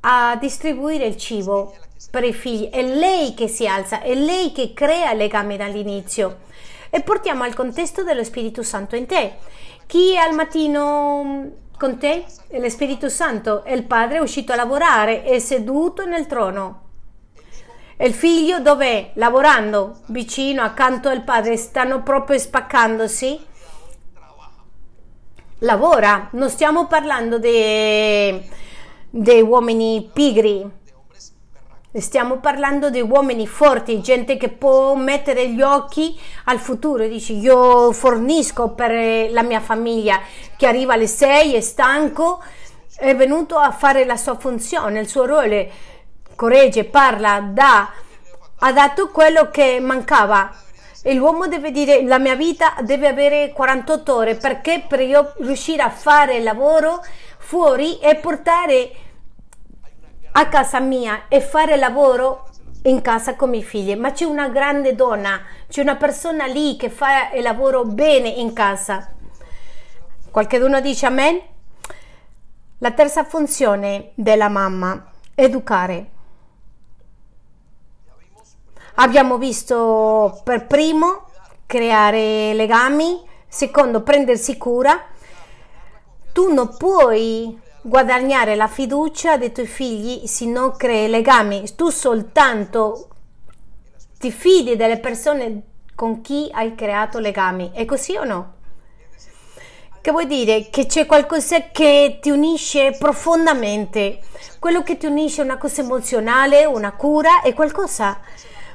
a 0.00 0.34
distribuire 0.34 1.06
il 1.06 1.16
cibo 1.16 1.76
per 2.12 2.24
i 2.24 2.34
figli, 2.34 2.68
è 2.68 2.82
lei 2.82 3.32
che 3.32 3.48
si 3.48 3.66
alza, 3.66 4.02
è 4.02 4.14
lei 4.14 4.52
che 4.52 4.74
crea 4.74 5.14
legami 5.14 5.56
dall'inizio. 5.56 6.40
E 6.90 7.00
portiamo 7.00 7.42
al 7.42 7.54
contesto 7.54 8.02
dello 8.02 8.22
Spirito 8.22 8.62
Santo 8.62 8.96
in 8.96 9.06
te. 9.06 9.36
Chi 9.86 10.12
è 10.12 10.18
al 10.18 10.34
mattino 10.34 11.50
con 11.78 11.96
te? 11.96 12.26
È 12.48 12.60
lo 12.60 12.68
Spirito 12.68 13.08
Santo. 13.08 13.64
E 13.64 13.72
il 13.72 13.84
padre 13.84 14.18
è 14.18 14.20
uscito 14.20 14.52
a 14.52 14.56
lavorare, 14.56 15.22
è 15.22 15.38
seduto 15.38 16.04
nel 16.04 16.26
trono. 16.26 16.80
E 17.96 18.06
il 18.06 18.12
figlio 18.12 18.60
dov'è? 18.60 19.12
Lavorando 19.14 20.00
vicino, 20.08 20.60
accanto 20.60 21.08
al 21.08 21.22
padre, 21.22 21.56
stanno 21.56 22.02
proprio 22.02 22.38
spaccandosi. 22.38 23.40
Lavora, 25.60 26.28
non 26.32 26.50
stiamo 26.50 26.86
parlando 26.88 27.38
dei 27.38 28.42
uomini 29.40 30.10
pigri, 30.12 30.80
Stiamo 31.94 32.38
parlando 32.38 32.88
di 32.88 33.02
uomini 33.02 33.46
forti, 33.46 34.00
gente 34.00 34.38
che 34.38 34.48
può 34.48 34.94
mettere 34.94 35.50
gli 35.50 35.60
occhi 35.60 36.18
al 36.44 36.58
futuro. 36.58 37.06
Dici, 37.06 37.36
io 37.36 37.92
fornisco 37.92 38.70
per 38.70 39.30
la 39.30 39.42
mia 39.42 39.60
famiglia, 39.60 40.18
che 40.56 40.66
arriva 40.66 40.94
alle 40.94 41.06
6, 41.06 41.54
è 41.54 41.60
stanco, 41.60 42.42
è 42.96 43.14
venuto 43.14 43.58
a 43.58 43.72
fare 43.72 44.06
la 44.06 44.16
sua 44.16 44.38
funzione, 44.38 45.00
il 45.00 45.06
suo 45.06 45.26
ruolo, 45.26 45.66
corregge, 46.34 46.84
parla, 46.84 47.40
dà, 47.46 47.90
ha 48.60 48.72
dato 48.72 49.10
quello 49.10 49.50
che 49.50 49.78
mancava. 49.78 50.50
E 51.02 51.12
l'uomo 51.12 51.46
deve 51.46 51.70
dire, 51.72 52.02
la 52.04 52.18
mia 52.18 52.36
vita 52.36 52.72
deve 52.80 53.08
avere 53.08 53.52
48 53.52 54.14
ore, 54.14 54.36
perché 54.36 54.82
per 54.88 55.00
io 55.00 55.34
riuscire 55.40 55.82
a 55.82 55.90
fare 55.90 56.36
il 56.36 56.42
lavoro 56.42 57.04
fuori 57.36 57.98
e 57.98 58.14
portare 58.14 58.90
a 60.32 60.48
casa 60.48 60.80
mia 60.80 61.24
e 61.28 61.40
fare 61.40 61.76
lavoro 61.76 62.48
in 62.84 63.00
casa 63.00 63.36
con 63.36 63.54
i 63.54 63.62
figli, 63.62 63.94
ma 63.94 64.12
c'è 64.12 64.24
una 64.24 64.48
grande 64.48 64.94
donna, 64.94 65.42
c'è 65.68 65.82
una 65.82 65.96
persona 65.96 66.46
lì 66.46 66.76
che 66.76 66.90
fa 66.90 67.30
il 67.32 67.42
lavoro 67.42 67.84
bene 67.84 68.28
in 68.28 68.52
casa. 68.52 69.12
Qualcuno 70.30 70.80
dice 70.80 71.06
amen? 71.06 71.40
La 72.78 72.90
terza 72.92 73.24
funzione 73.24 74.10
della 74.14 74.48
mamma, 74.48 75.10
educare. 75.34 76.10
Abbiamo 78.94 79.38
visto 79.38 80.40
per 80.42 80.66
primo 80.66 81.26
creare 81.66 82.52
legami, 82.54 83.22
secondo 83.46 84.02
prendersi 84.02 84.56
cura. 84.56 85.00
Tu 86.32 86.52
non 86.52 86.76
puoi 86.76 87.60
guadagnare 87.82 88.54
la 88.54 88.68
fiducia 88.68 89.36
dei 89.36 89.52
tuoi 89.52 89.66
figli 89.66 90.26
se 90.26 90.46
non 90.46 90.76
crei 90.76 91.08
legami. 91.08 91.74
Tu 91.74 91.90
soltanto 91.90 93.08
ti 94.18 94.30
fidi 94.30 94.76
delle 94.76 94.98
persone 94.98 95.62
con 95.94 96.20
chi 96.20 96.48
hai 96.52 96.74
creato 96.74 97.18
legami. 97.18 97.70
È 97.74 97.84
così 97.84 98.16
o 98.16 98.24
no? 98.24 98.52
Che 100.00 100.10
vuol 100.10 100.26
dire? 100.26 100.68
Che 100.70 100.86
c'è 100.86 101.06
qualcosa 101.06 101.70
che 101.70 102.18
ti 102.20 102.30
unisce 102.30 102.96
profondamente. 102.98 104.20
Quello 104.58 104.82
che 104.82 104.96
ti 104.96 105.06
unisce 105.06 105.42
è 105.42 105.44
una 105.44 105.58
cosa 105.58 105.82
emozionale, 105.82 106.64
una 106.64 106.92
cura, 106.92 107.42
è 107.42 107.52
qualcosa. 107.52 108.20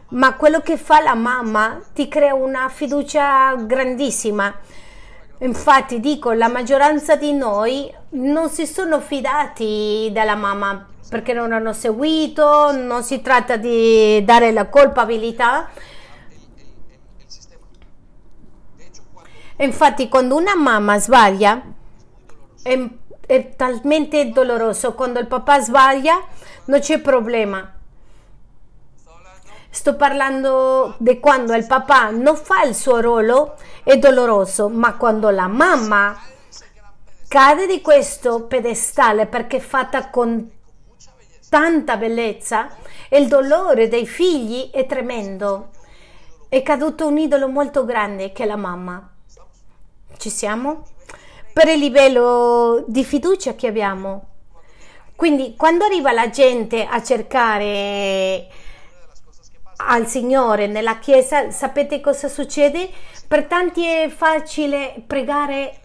Ma 0.10 0.36
quello 0.36 0.62
che 0.62 0.78
fa 0.78 1.02
la 1.02 1.16
mamma 1.16 1.82
ti 1.94 2.08
crea 2.08 2.34
una 2.34 2.70
fiducia 2.70 3.56
grandissima 3.56 4.58
Infatti 5.40 6.00
dico, 6.00 6.32
la 6.32 6.48
maggioranza 6.48 7.16
di 7.16 7.32
noi 7.32 7.94
non 8.12 8.50
si 8.50 8.66
sono 8.66 9.00
fidati 9.00 10.10
della 10.12 10.36
mamma 10.36 10.88
perché 11.10 11.32
non 11.34 11.52
hanno 11.52 11.74
seguito, 11.74 12.72
non 12.72 13.04
si 13.04 13.22
tratta 13.22 13.56
di 13.56 14.24
dare 14.26 14.52
la 14.52 14.68
colpabilità. 14.68 15.70
Infatti 19.58 20.08
quando 20.08 20.36
una 20.36 20.56
mamma 20.56 21.00
sbaglia 21.00 21.62
è, 22.64 22.90
è 23.26 23.56
talmente 23.56 24.32
doloroso, 24.32 24.94
quando 24.96 25.20
il 25.20 25.28
papà 25.28 25.60
sbaglia 25.62 26.20
non 26.66 26.80
c'è 26.80 27.00
problema 27.00 27.77
Sto 29.78 29.96
parlando 29.96 30.96
di 30.98 31.20
quando 31.20 31.54
il 31.54 31.68
papà 31.68 32.10
non 32.10 32.36
fa 32.36 32.64
il 32.64 32.74
suo 32.74 33.00
ruolo, 33.00 33.58
è 33.84 33.96
doloroso, 34.00 34.70
ma 34.70 34.96
quando 34.96 35.30
la 35.30 35.46
mamma 35.46 36.20
cade 37.28 37.68
di 37.68 37.80
questo 37.80 38.46
pedestale 38.46 39.28
perché 39.28 39.58
è 39.58 39.60
fatta 39.60 40.10
con 40.10 40.50
tanta 41.48 41.96
bellezza, 41.96 42.76
il 43.12 43.28
dolore 43.28 43.88
dei 43.88 44.08
figli 44.08 44.72
è 44.72 44.88
tremendo. 44.88 45.70
È 46.50 46.64
caduto 46.64 47.06
un 47.06 47.20
idolo 47.20 47.48
molto 47.48 47.86
grande 47.86 48.32
che 48.32 48.44
è 48.44 48.48
la 48.48 48.56
mamma. 48.56 49.08
Ci 50.18 50.30
siamo? 50.32 50.88
Per 51.54 51.68
il 51.68 51.78
livello 51.78 52.84
di 52.88 53.06
fiducia 53.06 53.54
che 53.54 53.68
abbiamo. 53.68 54.26
Quindi 55.16 55.56
quando 55.56 55.86
arriva 55.86 56.12
la 56.12 56.32
gente 56.32 56.84
a 56.84 57.04
cercare 57.04 58.57
al 59.78 60.08
Signore 60.08 60.68
nella 60.68 60.98
chiesa, 60.98 61.52
sapete 61.52 62.02
cosa 62.02 62.28
succede? 62.28 62.90
Per 63.28 63.46
tanti 63.46 63.86
è 63.86 64.10
facile 64.10 65.04
pregare 65.06 65.82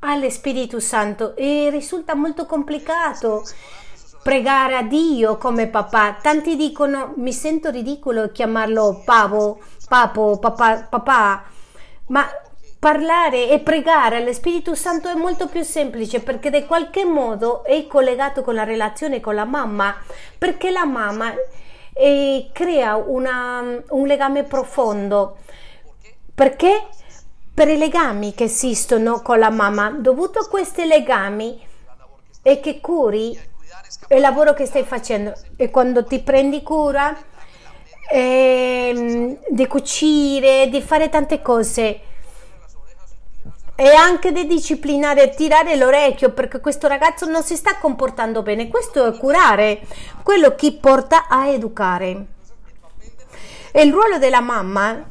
allo 0.00 0.30
Spirito 0.30 0.80
Santo 0.80 1.36
e 1.36 1.68
risulta 1.70 2.14
molto 2.14 2.46
complicato 2.46 3.44
pregare 4.22 4.76
a 4.76 4.82
Dio 4.82 5.36
come 5.36 5.68
papà. 5.68 6.18
Tanti 6.20 6.56
dicono 6.56 7.14
mi 7.16 7.32
sento 7.32 7.70
ridicolo 7.70 8.30
chiamarlo 8.30 9.02
pavo, 9.04 9.60
papo, 9.88 10.38
papà, 10.38 10.86
papà, 10.88 11.44
ma 12.08 12.26
parlare 12.78 13.50
e 13.50 13.60
pregare 13.60 14.16
allo 14.16 14.32
Spirito 14.32 14.74
Santo 14.74 15.08
è 15.08 15.14
molto 15.14 15.48
più 15.48 15.62
semplice 15.62 16.20
perché 16.20 16.48
in 16.48 16.66
qualche 16.66 17.04
modo 17.04 17.62
è 17.64 17.86
collegato 17.86 18.42
con 18.42 18.54
la 18.54 18.64
relazione 18.64 19.20
con 19.20 19.34
la 19.34 19.44
mamma, 19.44 19.94
perché 20.38 20.70
la 20.70 20.86
mamma 20.86 21.32
e 21.92 22.50
crea 22.52 22.96
una, 22.96 23.82
un 23.88 24.06
legame 24.06 24.44
profondo. 24.44 25.38
Perché? 26.34 26.88
Per 27.52 27.68
i 27.68 27.76
legami 27.76 28.34
che 28.34 28.44
esistono 28.44 29.20
con 29.22 29.38
la 29.38 29.50
mamma, 29.50 29.90
dovuto 29.90 30.38
a 30.38 30.48
questi 30.48 30.86
legami 30.86 31.60
e 32.42 32.60
che 32.60 32.80
curi 32.80 33.38
il 34.08 34.20
lavoro 34.20 34.54
che 34.54 34.66
stai 34.66 34.84
facendo 34.84 35.34
e 35.56 35.70
quando 35.70 36.04
ti 36.04 36.20
prendi 36.20 36.62
cura 36.62 37.14
eh, 38.10 39.38
di 39.48 39.66
cucire, 39.66 40.68
di 40.68 40.80
fare 40.80 41.08
tante 41.08 41.42
cose 41.42 42.00
e 43.80 43.94
anche 43.94 44.30
di 44.30 44.46
disciplinare 44.46 45.30
tirare 45.30 45.74
l'orecchio 45.74 46.32
perché 46.32 46.60
questo 46.60 46.86
ragazzo 46.86 47.24
non 47.24 47.42
si 47.42 47.56
sta 47.56 47.78
comportando 47.78 48.42
bene. 48.42 48.68
Questo 48.68 49.06
è 49.06 49.16
curare, 49.16 49.80
quello 50.22 50.54
che 50.54 50.72
porta 50.74 51.28
a 51.28 51.46
educare. 51.46 52.26
E 53.72 53.82
il 53.82 53.90
ruolo 53.90 54.18
della 54.18 54.42
mamma 54.42 55.02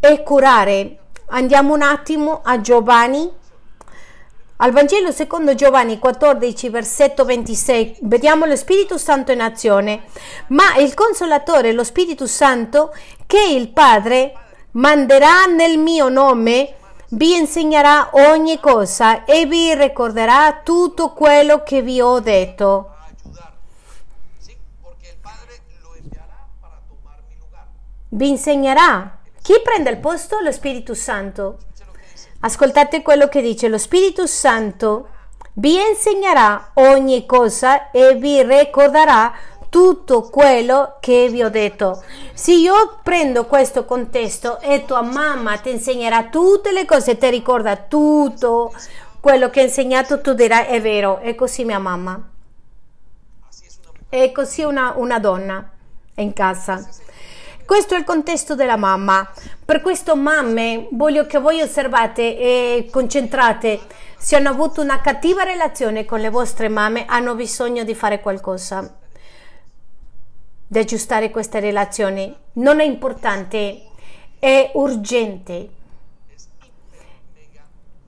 è 0.00 0.22
curare. 0.22 1.00
Andiamo 1.26 1.74
un 1.74 1.82
attimo 1.82 2.40
a 2.42 2.62
Giovanni. 2.62 3.30
Al 4.56 4.72
Vangelo 4.72 5.12
secondo 5.12 5.54
Giovanni 5.54 5.98
14, 5.98 6.70
versetto 6.70 7.26
26, 7.26 7.98
vediamo 8.04 8.46
lo 8.46 8.56
Spirito 8.56 8.96
Santo 8.96 9.32
in 9.32 9.42
azione, 9.42 10.04
ma 10.48 10.76
il 10.78 10.94
Consolatore, 10.94 11.72
lo 11.72 11.84
Spirito 11.84 12.26
Santo, 12.26 12.94
che 13.26 13.40
il 13.50 13.68
Padre 13.68 14.32
manderà 14.72 15.44
nel 15.44 15.78
mio 15.78 16.08
nome, 16.08 16.76
vi 17.10 17.36
insegnerà 17.36 18.10
ogni 18.12 18.60
cosa 18.60 19.24
e 19.24 19.46
vi 19.46 19.74
ricorderà 19.74 20.60
tutto 20.62 21.12
quello 21.12 21.62
che 21.62 21.82
vi 21.82 22.00
ho 22.00 22.20
detto. 22.20 22.94
Vi 28.10 28.28
insegnerà. 28.28 29.18
Chi 29.42 29.60
prende 29.62 29.90
il 29.90 29.98
posto? 29.98 30.40
Lo 30.40 30.52
Spirito 30.52 30.94
Santo. 30.94 31.58
Ascoltate 32.40 33.02
quello 33.02 33.28
che 33.28 33.40
dice 33.42 33.68
lo 33.68 33.78
Spirito 33.78 34.26
Santo 34.26 35.08
vi 35.54 35.76
insegnerà 35.88 36.70
ogni 36.74 37.26
cosa 37.26 37.90
e 37.90 38.14
vi 38.14 38.42
ricorderà 38.44 39.32
tutto 39.68 40.28
quello 40.28 40.96
che 41.00 41.28
vi 41.30 41.42
ho 41.42 41.50
detto. 41.50 42.02
Se 42.32 42.52
io 42.52 42.98
prendo 43.02 43.46
questo 43.46 43.84
contesto 43.84 44.60
e 44.60 44.84
tua 44.84 45.02
mamma 45.02 45.58
ti 45.58 45.70
insegnerà 45.70 46.24
tutte 46.24 46.72
le 46.72 46.84
cose, 46.84 47.18
ti 47.18 47.28
ricorda 47.30 47.76
tutto 47.76 48.72
quello 49.20 49.50
che 49.50 49.60
ha 49.60 49.64
insegnato, 49.64 50.20
tu 50.20 50.32
dirai 50.32 50.66
è 50.66 50.80
vero, 50.80 51.18
è 51.18 51.34
così 51.34 51.64
mia 51.64 51.78
mamma. 51.78 52.20
È 54.08 54.32
così 54.32 54.62
una, 54.62 54.94
una 54.96 55.18
donna 55.18 55.70
in 56.14 56.32
casa. 56.32 56.88
Questo 57.66 57.94
è 57.94 57.98
il 57.98 58.04
contesto 58.04 58.54
della 58.54 58.76
mamma. 58.76 59.30
Per 59.62 59.82
questo, 59.82 60.16
mamme, 60.16 60.88
voglio 60.92 61.26
che 61.26 61.38
voi 61.38 61.60
osservate 61.60 62.38
e 62.38 62.88
concentrate. 62.90 63.80
Se 64.16 64.36
hanno 64.36 64.48
avuto 64.48 64.80
una 64.80 65.02
cattiva 65.02 65.42
relazione 65.42 66.06
con 66.06 66.20
le 66.20 66.30
vostre 66.30 66.68
mamme, 66.68 67.04
hanno 67.06 67.34
bisogno 67.34 67.84
di 67.84 67.94
fare 67.94 68.20
qualcosa 68.20 68.90
di 70.68 70.78
aggiustare 70.78 71.30
queste 71.30 71.58
relazioni. 71.58 72.32
Non 72.54 72.78
è 72.80 72.84
importante, 72.84 73.86
è 74.38 74.70
urgente. 74.74 75.70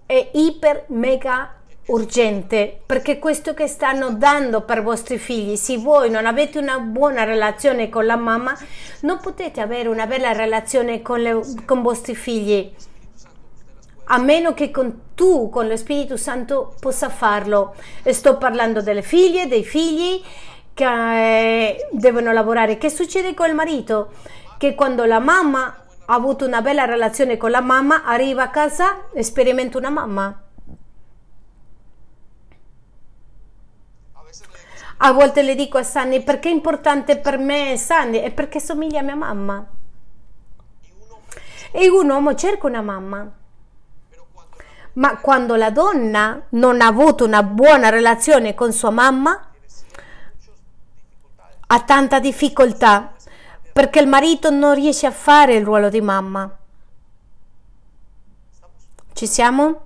È 0.04 0.30
iper 0.34 0.84
mega 0.88 1.54
urgente 1.86 2.82
perché 2.84 3.18
questo 3.18 3.54
che 3.54 3.66
stanno 3.66 4.12
dando 4.12 4.62
per 4.62 4.82
vostri 4.82 5.18
figli 5.18 5.56
se 5.56 5.78
voi 5.78 6.10
non 6.10 6.26
avete 6.26 6.58
una 6.58 6.78
buona 6.78 7.24
relazione 7.24 7.88
con 7.88 8.06
la 8.06 8.16
mamma 8.16 8.56
non 9.00 9.18
potete 9.20 9.60
avere 9.60 9.88
una 9.88 10.06
bella 10.06 10.32
relazione 10.32 11.02
con, 11.02 11.20
le, 11.20 11.40
con 11.64 11.82
vostri 11.82 12.14
figli 12.14 12.72
a 14.04 14.18
meno 14.18 14.54
che 14.54 14.70
con, 14.70 15.14
tu 15.14 15.48
con 15.48 15.66
lo 15.66 15.76
Spirito 15.76 16.16
Santo 16.16 16.74
possa 16.78 17.08
farlo 17.08 17.74
sto 18.04 18.36
parlando 18.36 18.82
delle 18.82 19.02
figlie 19.02 19.48
dei 19.48 19.64
figli 19.64 20.22
che 20.74 20.84
eh, 20.84 21.88
devono 21.92 22.32
lavorare. 22.32 22.78
Che 22.78 22.90
succede 22.90 23.34
col 23.34 23.54
marito? 23.54 24.12
Che 24.58 24.74
quando 24.74 25.04
la 25.04 25.18
mamma 25.18 25.84
ha 26.06 26.14
avuto 26.14 26.44
una 26.44 26.60
bella 26.60 26.84
relazione 26.84 27.36
con 27.36 27.50
la 27.50 27.60
mamma, 27.60 28.04
arriva 28.04 28.44
a 28.44 28.50
casa 28.50 29.10
e 29.12 29.22
sperimenta 29.22 29.78
una 29.78 29.90
mamma. 29.90 30.42
A 35.02 35.12
volte 35.12 35.42
le 35.42 35.54
dico 35.54 35.78
a 35.78 35.82
Sanni 35.82 36.22
perché 36.22 36.50
è 36.50 36.52
importante 36.52 37.16
per 37.16 37.38
me 37.38 37.76
Sanni? 37.78 38.18
È 38.18 38.30
perché 38.32 38.60
somiglia 38.60 39.00
a 39.00 39.02
mia 39.02 39.14
mamma. 39.14 39.66
E 41.70 41.88
un 41.88 42.10
uomo 42.10 42.34
cerca 42.34 42.66
una 42.66 42.82
mamma. 42.82 43.30
Ma 44.94 45.16
quando 45.18 45.54
la 45.54 45.70
donna 45.70 46.42
non 46.50 46.80
ha 46.80 46.86
avuto 46.86 47.24
una 47.24 47.42
buona 47.42 47.88
relazione 47.88 48.54
con 48.54 48.72
sua 48.72 48.90
mamma, 48.90 49.49
ha 51.72 51.80
tanta 51.80 52.18
difficoltà 52.18 53.12
perché 53.72 54.00
il 54.00 54.08
marito 54.08 54.50
non 54.50 54.74
riesce 54.74 55.06
a 55.06 55.12
fare 55.12 55.54
il 55.54 55.64
ruolo 55.64 55.88
di 55.88 56.00
mamma. 56.00 56.58
Ci 59.12 59.26
siamo? 59.26 59.80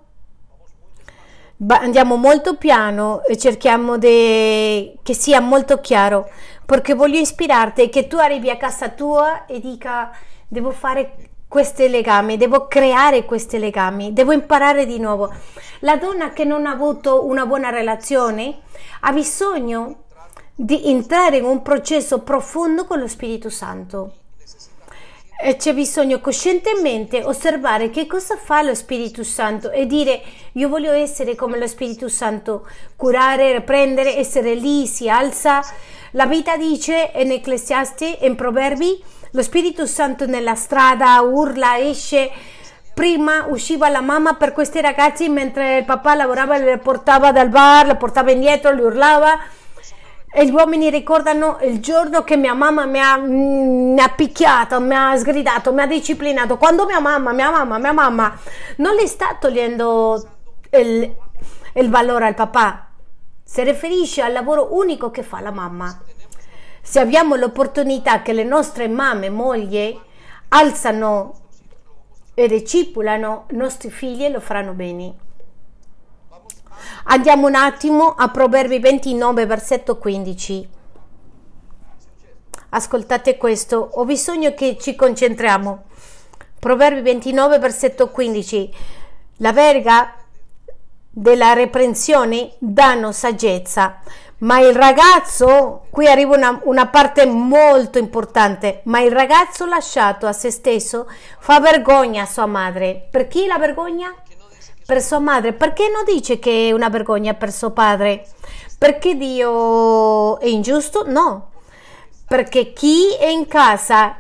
Andiamo 1.69 2.17
molto 2.17 2.57
piano 2.57 3.23
e 3.25 3.37
cerchiamo 3.37 3.99
di, 3.99 4.99
che 5.03 5.15
sia 5.15 5.41
molto 5.41 5.81
chiaro 5.81 6.31
perché 6.65 6.95
voglio 6.95 7.19
ispirarti 7.19 7.91
che 7.91 8.07
tu 8.07 8.17
arrivi 8.17 8.49
a 8.49 8.57
casa 8.57 8.89
tua 8.89 9.45
e 9.45 9.61
dica 9.61 10.11
devo 10.49 10.71
fare 10.71 11.33
questi 11.47 11.89
legami, 11.89 12.39
devo 12.39 12.67
creare 12.67 13.25
questi 13.27 13.59
legami, 13.59 14.13
devo 14.15 14.33
imparare 14.33 14.87
di 14.87 14.99
nuovo. 14.99 15.33
La 15.81 15.97
donna 15.97 16.33
che 16.33 16.45
non 16.45 16.67
ha 16.67 16.71
avuto 16.71 17.27
una 17.27 17.45
buona 17.45 17.69
relazione 17.69 18.61
ha 19.01 19.13
bisogno 19.13 20.04
di 20.55 20.89
entrare 20.89 21.39
in 21.39 21.45
un 21.45 21.63
processo 21.63 22.21
profondo 22.21 22.85
con 22.85 23.01
lo 23.01 23.09
Spirito 23.09 23.51
Santo. 23.51 24.13
E 25.37 25.57
c'è 25.57 25.75
bisogno 25.75 26.21
coscientemente 26.21 27.25
osservare 27.25 27.91
che 27.91 28.07
cosa 28.07 28.37
fa 28.37 28.63
lo 28.63 28.75
Spirito 28.75 29.25
Santo 29.25 29.73
e 29.73 29.85
dire 29.85 30.23
io 30.53 30.69
voglio 30.69 30.93
essere 30.93 31.35
come 31.35 31.59
lo 31.59 31.67
Spirito 31.67 32.09
Santo, 32.09 32.67
curare, 32.95 33.53
riprendere, 33.53 34.17
essere 34.17 34.55
lì, 34.55 34.87
si 34.87 35.09
alza. 35.09 35.61
La 36.13 36.27
vita 36.27 36.57
dice 36.57 37.11
in 37.17 37.33
Ecclesiasti, 37.33 38.19
in 38.21 38.37
Proverbi, 38.37 39.03
lo 39.33 39.43
Spirito 39.43 39.87
Santo 39.87 40.25
nella 40.25 40.55
strada 40.55 41.21
urla, 41.21 41.79
esce. 41.79 42.31
Prima 42.95 43.47
usciva 43.49 43.89
la 43.89 44.01
mamma 44.01 44.35
per 44.37 44.53
questi 44.53 44.81
ragazzi 44.81 45.29
mentre 45.29 45.79
il 45.79 45.85
papà 45.85 46.15
lavorava, 46.15 46.57
le 46.57 46.79
portava 46.79 47.33
dal 47.33 47.49
bar, 47.49 47.87
le 47.87 47.97
portava 47.97 48.31
indietro, 48.31 48.73
li 48.73 48.83
urlava 48.83 49.37
e 50.37 50.47
gli 50.47 50.51
uomini 50.51 50.91
ricordano 50.91 51.59
il 51.63 51.79
giorno 51.79 52.25
che 52.25 52.37
mia 52.37 52.55
mamma 52.55 52.87
mi 52.87 52.99
ha, 52.99 53.17
mi 53.17 54.01
ha, 54.01 54.09
picchiato, 54.09 54.81
mi 54.81 54.93
ha 54.93 55.17
sgridato, 55.17 55.73
mi 55.73 55.83
ha 55.83 55.87
disciplinato. 55.87 56.57
Quando 56.57 56.87
mia 56.87 56.99
mamma, 56.99 57.33
mia 57.33 57.53
mamma, 57.53 57.79
mia 57.79 57.93
mamma 57.93 58.37
non 58.79 58.97
le 58.97 59.07
sta 59.07 59.37
togliendo 59.39 60.29
il, 60.71 61.15
il 61.75 61.89
valore 61.89 62.27
al 62.27 62.35
papà, 62.35 62.89
si 63.45 63.63
riferisce 63.63 64.23
al 64.23 64.33
lavoro 64.33 64.75
unico 64.75 65.13
che 65.13 65.23
fa 65.23 65.39
la 65.39 65.53
mamma. 65.53 66.01
Se 66.83 66.99
abbiamo 66.99 67.37
l'opportunità 67.37 68.23
che 68.23 68.33
le 68.33 68.43
nostre 68.43 68.89
mamme, 68.89 69.31
mogli, 69.31 69.97
alzano 70.49 71.35
e 72.35 72.49
recipulano, 72.49 73.47
i 73.51 73.55
nostri 73.55 73.89
figli 73.89 74.27
lo 74.31 74.41
faranno 74.41 74.73
bene. 74.73 75.15
Andiamo 77.05 77.47
un 77.47 77.55
attimo 77.55 78.15
a 78.15 78.29
Proverbi 78.29 78.79
29, 78.79 79.47
versetto 79.47 79.99
15. 79.99 80.69
Ascoltate 82.71 83.37
questo, 83.37 83.89
ho 83.93 84.05
bisogno 84.05 84.55
che 84.55 84.77
ci 84.81 84.97
concentriamo. 84.97 85.85
Proverbi 86.59 87.03
29, 87.03 87.59
versetto 87.59 88.11
15. 88.11 88.75
La 89.39 89.53
verga 89.53 90.15
della 91.11 91.53
reprensione 91.53 92.55
danno 92.59 93.13
saggezza, 93.13 94.01
ma 94.39 94.59
il 94.59 94.75
ragazzo, 94.75 95.85
qui 95.91 96.09
arriva 96.09 96.37
una, 96.37 96.61
una, 96.65 96.89
parte 96.89 97.25
molto 97.25 97.99
importante, 97.99 98.81
ma 98.85 99.01
il 99.01 99.13
ragazzo 99.13 99.65
lasciato 99.65 100.27
a 100.27 100.33
se 100.33 100.51
stesso 100.51 101.09
fa 101.39 101.61
vergogna 101.61 102.23
a 102.23 102.27
sua 102.27 102.47
madre. 102.47 103.07
Per 103.11 103.29
chi 103.29 103.47
la 103.47 103.59
vergogna? 103.59 104.13
Per 104.87 105.01
sua 105.01 105.19
madre, 105.19 105.53
perché 105.53 105.89
non 105.89 106.05
dice 106.05 106.39
che 106.39 106.69
è 106.69 106.73
una 106.73 106.89
vergogna 106.89 107.35
per 107.35 107.51
suo 107.53 107.71
padre? 107.71 108.27
Perché 108.79 109.17
Dio 109.17 110.39
è 110.41 110.47
ingiusto? 110.47 111.05
No, 111.07 111.51
perché 112.29 112.73
chi 112.73 113.15
è 113.15 113.27
in 113.27 113.47
casa 113.47 114.19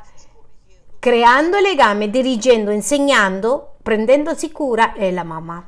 creando 0.99 1.59
legame, 1.59 2.09
dirigendo, 2.09 2.71
insegnando, 2.71 3.77
prendendosi 3.83 4.51
cura 4.51 4.95
è 4.95 5.11
la 5.11 5.23
mamma. 5.23 5.63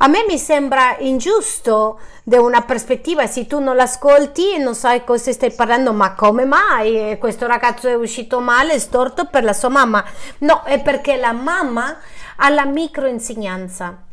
A 0.00 0.06
me 0.08 0.24
mi 0.28 0.38
sembra 0.38 0.96
ingiusto 0.98 2.00
da 2.24 2.40
una 2.40 2.62
prospettiva, 2.62 3.26
se 3.26 3.46
tu 3.46 3.60
non 3.60 3.76
l'ascolti 3.76 4.54
e 4.54 4.58
non 4.58 4.74
sai 4.74 5.04
cosa 5.04 5.32
stai 5.32 5.52
parlando, 5.52 5.92
ma 5.92 6.14
come 6.14 6.44
mai 6.44 7.16
questo 7.18 7.46
ragazzo 7.46 7.88
è 7.88 7.94
uscito 7.94 8.40
male, 8.40 8.78
storto 8.78 9.26
per 9.26 9.44
la 9.44 9.52
sua 9.52 9.68
mamma? 9.68 10.04
No, 10.38 10.62
è 10.64 10.80
perché 10.80 11.16
la 11.16 11.32
mamma 11.32 11.96
ha 12.36 12.48
la 12.48 12.64
microinsegnanza 12.64 14.06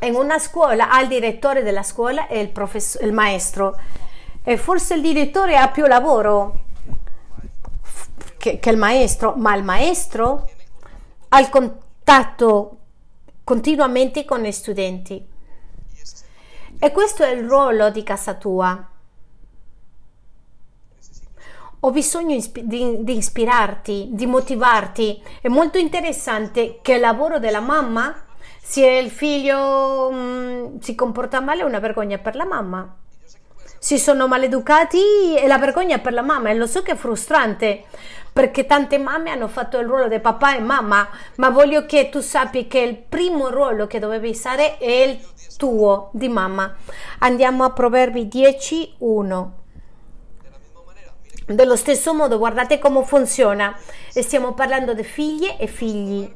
in 0.00 0.14
una 0.14 0.38
scuola 0.38 0.90
al 0.90 1.08
direttore 1.08 1.62
della 1.62 1.82
scuola 1.82 2.26
e 2.26 2.40
il, 2.40 2.50
professor, 2.50 3.02
il 3.02 3.12
maestro 3.12 3.78
e 4.42 4.56
forse 4.56 4.94
il 4.94 5.00
direttore 5.00 5.56
ha 5.56 5.68
più 5.68 5.86
lavoro 5.86 6.64
che, 8.36 8.60
che 8.60 8.70
il 8.70 8.76
maestro, 8.76 9.34
ma 9.36 9.54
il 9.56 9.64
maestro 9.64 10.48
ha 11.28 11.40
il 11.40 11.48
contatto 11.48 12.76
continuamente 13.42 14.24
con 14.24 14.40
gli 14.40 14.52
studenti. 14.52 15.26
E 16.78 16.92
questo 16.92 17.24
è 17.24 17.30
il 17.30 17.48
ruolo 17.48 17.90
di 17.90 18.02
casa 18.02 18.34
tua. 18.34 18.88
Ho 21.80 21.90
bisogno 21.90 22.38
di, 22.52 23.04
di 23.04 23.16
ispirarti, 23.16 24.10
di 24.12 24.26
motivarti. 24.26 25.22
È 25.40 25.48
molto 25.48 25.78
interessante 25.78 26.80
che 26.82 26.94
il 26.94 27.00
lavoro 27.00 27.38
della 27.38 27.60
mamma 27.60 28.25
se 28.68 28.84
il 28.84 29.10
figlio 29.10 30.10
mh, 30.10 30.16
mm, 30.16 30.78
si 30.80 30.96
comporta 30.96 31.40
male 31.40 31.60
è 31.60 31.64
una 31.64 31.78
vergogna 31.78 32.18
per 32.18 32.34
la 32.34 32.44
mamma. 32.44 32.96
Si 33.78 33.96
sono 33.96 34.26
maleducati 34.26 35.36
è 35.36 35.46
la 35.46 35.58
vergogna 35.58 35.98
per 35.98 36.12
la 36.12 36.22
mamma 36.22 36.50
e 36.50 36.54
lo 36.54 36.66
so 36.66 36.82
che 36.82 36.92
è 36.92 36.96
frustrante 36.96 37.84
perché 38.32 38.66
tante 38.66 38.98
mamme 38.98 39.30
hanno 39.30 39.46
fatto 39.46 39.78
il 39.78 39.86
ruolo 39.86 40.08
di 40.08 40.18
papà 40.18 40.56
e 40.56 40.60
mamma, 40.60 41.08
ma 41.36 41.50
voglio 41.50 41.86
che 41.86 42.08
tu 42.08 42.20
sappi 42.20 42.66
che 42.66 42.80
il 42.80 42.96
primo 42.96 43.50
ruolo 43.50 43.86
che 43.86 44.00
dovevi 44.00 44.34
fare 44.34 44.78
è 44.78 44.90
il 44.90 45.20
tuo 45.56 46.10
di 46.12 46.28
mamma. 46.28 46.74
Andiamo 47.20 47.62
a 47.62 47.70
Proverbi 47.70 48.26
10, 48.26 48.96
1. 48.98 49.52
Dello 51.46 51.76
stesso 51.76 52.12
modo, 52.12 52.36
guardate 52.36 52.78
come 52.78 53.04
funziona. 53.04 53.74
E 54.12 54.22
stiamo 54.22 54.52
parlando 54.52 54.92
di 54.92 55.04
figlie 55.04 55.56
e 55.56 55.66
figli 55.66 56.30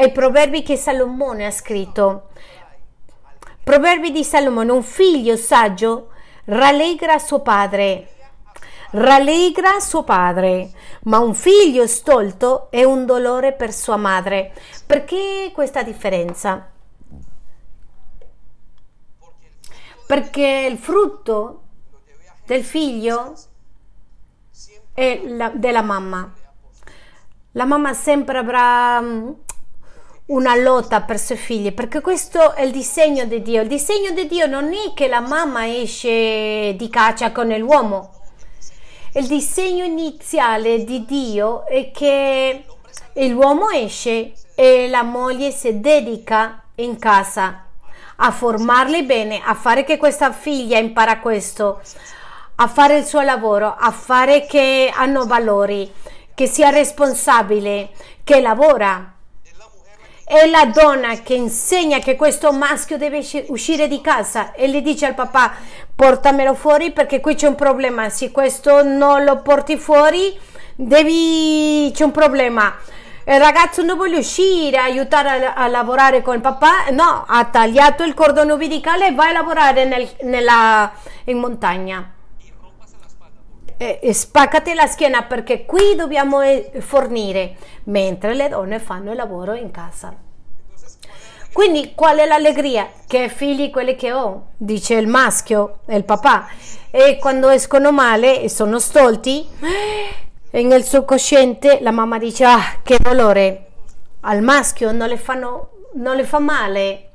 ai 0.00 0.12
proverbi 0.12 0.62
che 0.62 0.76
Salomone 0.76 1.44
ha 1.44 1.50
scritto. 1.50 2.28
Proverbi 3.64 4.12
di 4.12 4.22
Salomone, 4.22 4.70
un 4.70 4.84
figlio 4.84 5.36
saggio 5.36 6.10
rallegra 6.44 7.18
suo 7.18 7.40
padre, 7.40 8.08
rallegra 8.92 9.80
suo 9.80 10.04
padre, 10.04 10.70
ma 11.02 11.18
un 11.18 11.34
figlio 11.34 11.88
stolto 11.88 12.70
è 12.70 12.84
un 12.84 13.06
dolore 13.06 13.52
per 13.52 13.72
sua 13.72 13.96
madre. 13.96 14.52
Perché 14.86 15.50
questa 15.52 15.82
differenza? 15.82 16.70
Perché 20.06 20.68
il 20.70 20.78
frutto 20.78 21.62
del 22.46 22.62
figlio 22.62 23.34
è 24.94 25.22
la, 25.24 25.50
della 25.52 25.82
mamma. 25.82 26.32
La 27.52 27.64
mamma 27.64 27.92
sempre 27.94 28.38
avrà 28.38 29.02
una 30.28 30.54
lotta 30.56 31.02
per 31.02 31.18
suoi 31.18 31.38
figli, 31.38 31.72
perché 31.72 32.00
questo 32.00 32.54
è 32.54 32.62
il 32.62 32.70
disegno 32.70 33.24
di 33.24 33.40
Dio. 33.40 33.62
Il 33.62 33.68
disegno 33.68 34.10
di 34.10 34.26
Dio 34.26 34.46
non 34.46 34.72
è 34.72 34.92
che 34.94 35.08
la 35.08 35.20
mamma 35.20 35.66
esce 35.66 36.74
di 36.76 36.88
caccia 36.90 37.32
con 37.32 37.48
l'uomo. 37.48 38.12
Il 39.14 39.26
disegno 39.26 39.84
iniziale 39.84 40.84
di 40.84 41.04
Dio 41.06 41.66
è 41.66 41.90
che 41.90 42.64
l'uomo 43.14 43.70
esce 43.70 44.32
e 44.54 44.88
la 44.88 45.02
moglie 45.02 45.50
si 45.50 45.80
dedica 45.80 46.62
in 46.76 46.98
casa 46.98 47.64
a 48.16 48.30
formarli 48.30 49.04
bene, 49.04 49.40
a 49.42 49.54
fare 49.54 49.84
che 49.84 49.96
questa 49.96 50.32
figlia 50.32 50.78
impara 50.78 51.20
questo, 51.20 51.80
a 52.56 52.66
fare 52.66 52.98
il 52.98 53.04
suo 53.04 53.22
lavoro, 53.22 53.74
a 53.78 53.90
fare 53.92 54.44
che 54.44 54.92
hanno 54.94 55.24
valori, 55.24 55.90
che 56.34 56.46
sia 56.46 56.68
responsabile, 56.68 57.90
che 58.24 58.40
lavora 58.40 59.14
è 60.28 60.46
la 60.46 60.66
donna 60.66 61.14
che 61.22 61.32
insegna 61.32 62.00
che 62.00 62.14
questo 62.14 62.52
maschio 62.52 62.98
deve 62.98 63.24
uscire 63.46 63.88
di 63.88 64.02
casa 64.02 64.52
e 64.52 64.66
le 64.66 64.82
dice 64.82 65.06
al 65.06 65.14
papà 65.14 65.54
portamelo 65.96 66.52
fuori 66.54 66.92
perché 66.92 67.18
qui 67.20 67.34
c'è 67.34 67.46
un 67.46 67.54
problema, 67.54 68.10
se 68.10 68.30
questo 68.30 68.82
non 68.82 69.24
lo 69.24 69.40
porti 69.40 69.78
fuori 69.78 70.38
devi... 70.74 71.90
c'è 71.94 72.04
un 72.04 72.10
problema. 72.10 72.76
Il 73.24 73.38
ragazzo 73.38 73.82
non 73.82 73.96
vuole 73.96 74.18
uscire, 74.18 74.76
aiutare 74.76 75.46
a, 75.46 75.54
a, 75.54 75.66
lavorare 75.66 76.20
con 76.20 76.34
il 76.34 76.42
papà, 76.42 76.90
no, 76.90 77.24
ha 77.26 77.44
tagliato 77.46 78.04
il 78.04 78.12
cordone 78.12 78.52
umbilicale 78.52 79.08
e 79.08 79.14
va 79.14 79.28
a 79.28 79.32
lavorare 79.32 79.86
nel, 79.86 80.06
nella, 80.24 80.92
in 81.24 81.38
montagna. 81.38 82.17
E, 83.80 84.00
e 84.02 84.12
spaccate 84.12 84.74
la 84.74 84.86
schiena 84.86 85.22
perché 85.22 85.64
qui 85.64 85.94
dobbiamo 85.94 86.42
eh, 86.42 86.70
fornire, 86.78 87.56
mentre 87.84 88.34
le 88.34 88.48
donne 88.48 88.80
fanno 88.80 89.12
il 89.12 89.16
lavoro 89.16 89.54
in 89.54 89.70
casa. 89.70 90.12
Quindi 91.52 91.92
qual 91.94 92.18
è 92.18 92.26
l'allegria? 92.26 92.90
Che 93.06 93.28
figli 93.28 93.70
quelli 93.70 93.94
che 93.96 94.12
ho, 94.12 94.48
dice 94.56 94.94
il 94.94 95.06
maschio, 95.06 95.80
il 95.88 96.04
papà. 96.04 96.48
E 96.90 97.18
quando 97.18 97.48
escono 97.48 97.92
male 97.92 98.42
e 98.42 98.48
sono 98.48 98.78
stolti, 98.78 99.46
e 100.50 100.62
nel 100.62 100.84
suo 100.84 101.04
cosciente 101.04 101.78
la 101.80 101.90
mamma 101.90 102.18
dice, 102.18 102.44
ah, 102.44 102.80
che 102.82 102.98
dolore. 103.00 103.66
Al 104.20 104.42
maschio 104.42 104.92
non 104.92 105.08
le, 105.08 105.16
fanno, 105.16 105.70
non 105.94 106.16
le 106.16 106.24
fa 106.24 106.38
male 106.38 107.07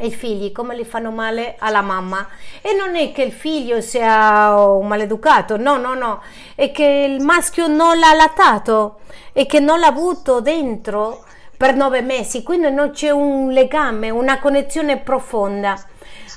i 0.00 0.10
figli 0.12 0.50
come 0.52 0.74
li 0.74 0.84
fanno 0.84 1.10
male 1.10 1.56
alla 1.58 1.82
mamma. 1.82 2.26
E 2.60 2.74
non 2.74 2.96
è 2.96 3.12
che 3.12 3.22
il 3.22 3.32
figlio 3.32 3.80
sia 3.80 4.54
un 4.56 4.86
maleducato 4.86 5.56
no 5.56 5.76
no 5.76 5.94
no. 5.94 6.22
È 6.54 6.70
che 6.70 7.06
il 7.08 7.22
maschio 7.22 7.66
non 7.66 7.98
l'ha 7.98 8.14
lattato 8.14 9.00
e 9.32 9.46
che 9.46 9.60
non 9.60 9.80
l'ha 9.80 9.88
avuto 9.88 10.40
dentro 10.40 11.24
per 11.56 11.74
nove 11.74 12.02
mesi. 12.02 12.42
Quindi 12.42 12.70
non 12.70 12.90
c'è 12.90 13.10
un 13.10 13.50
legame 13.50 14.10
una 14.10 14.38
connessione 14.38 14.98
profonda. 14.98 15.80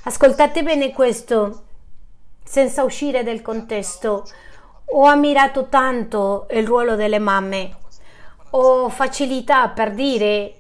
Ascoltate 0.04 0.64
bene 0.64 0.94
questo. 0.94 1.64
Senza 2.44 2.84
uscire 2.84 3.24
dal 3.24 3.42
contesto 3.42 4.26
ho 4.90 5.04
ammirato 5.04 5.68
tanto 5.68 6.48
il 6.52 6.66
ruolo 6.66 6.96
delle 6.96 7.20
mamme. 7.20 7.76
Ho 8.52 8.88
facilità 8.88 9.68
per 9.68 9.92
dire 9.92 10.60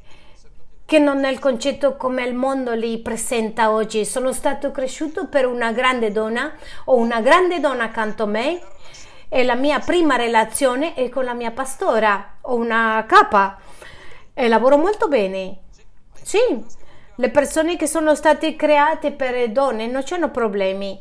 che 0.87 0.99
non 0.99 1.25
è 1.25 1.29
il 1.29 1.39
concetto 1.39 1.97
come 1.97 2.23
il 2.23 2.33
mondo 2.33 2.71
li 2.73 2.97
presenta 2.99 3.71
oggi. 3.71 4.05
Sono 4.05 4.31
stato 4.31 4.71
cresciuto 4.71 5.27
per 5.27 5.45
una 5.45 5.73
grande 5.73 6.13
donna, 6.13 6.53
ho 6.85 6.95
una 6.95 7.19
grande 7.19 7.59
donna 7.59 7.83
accanto 7.83 8.23
a 8.23 8.27
me 8.27 8.61
e 9.27 9.43
la 9.43 9.55
mia 9.55 9.79
prima 9.79 10.15
relazione 10.15 10.93
è 10.93 11.09
con 11.09 11.25
la 11.25 11.33
mia 11.33 11.51
pastora, 11.51 12.37
ho 12.39 12.55
una 12.55 13.03
capa 13.05 13.59
e 14.33 14.47
lavoro 14.47 14.77
molto 14.77 15.09
bene. 15.09 15.57
Sì, 16.23 16.39
le 17.15 17.29
persone 17.31 17.75
che 17.75 17.85
sono 17.85 18.15
state 18.15 18.55
create 18.55 19.11
per 19.11 19.49
donne 19.49 19.87
non 19.87 20.05
hanno 20.09 20.31
problemi, 20.31 20.97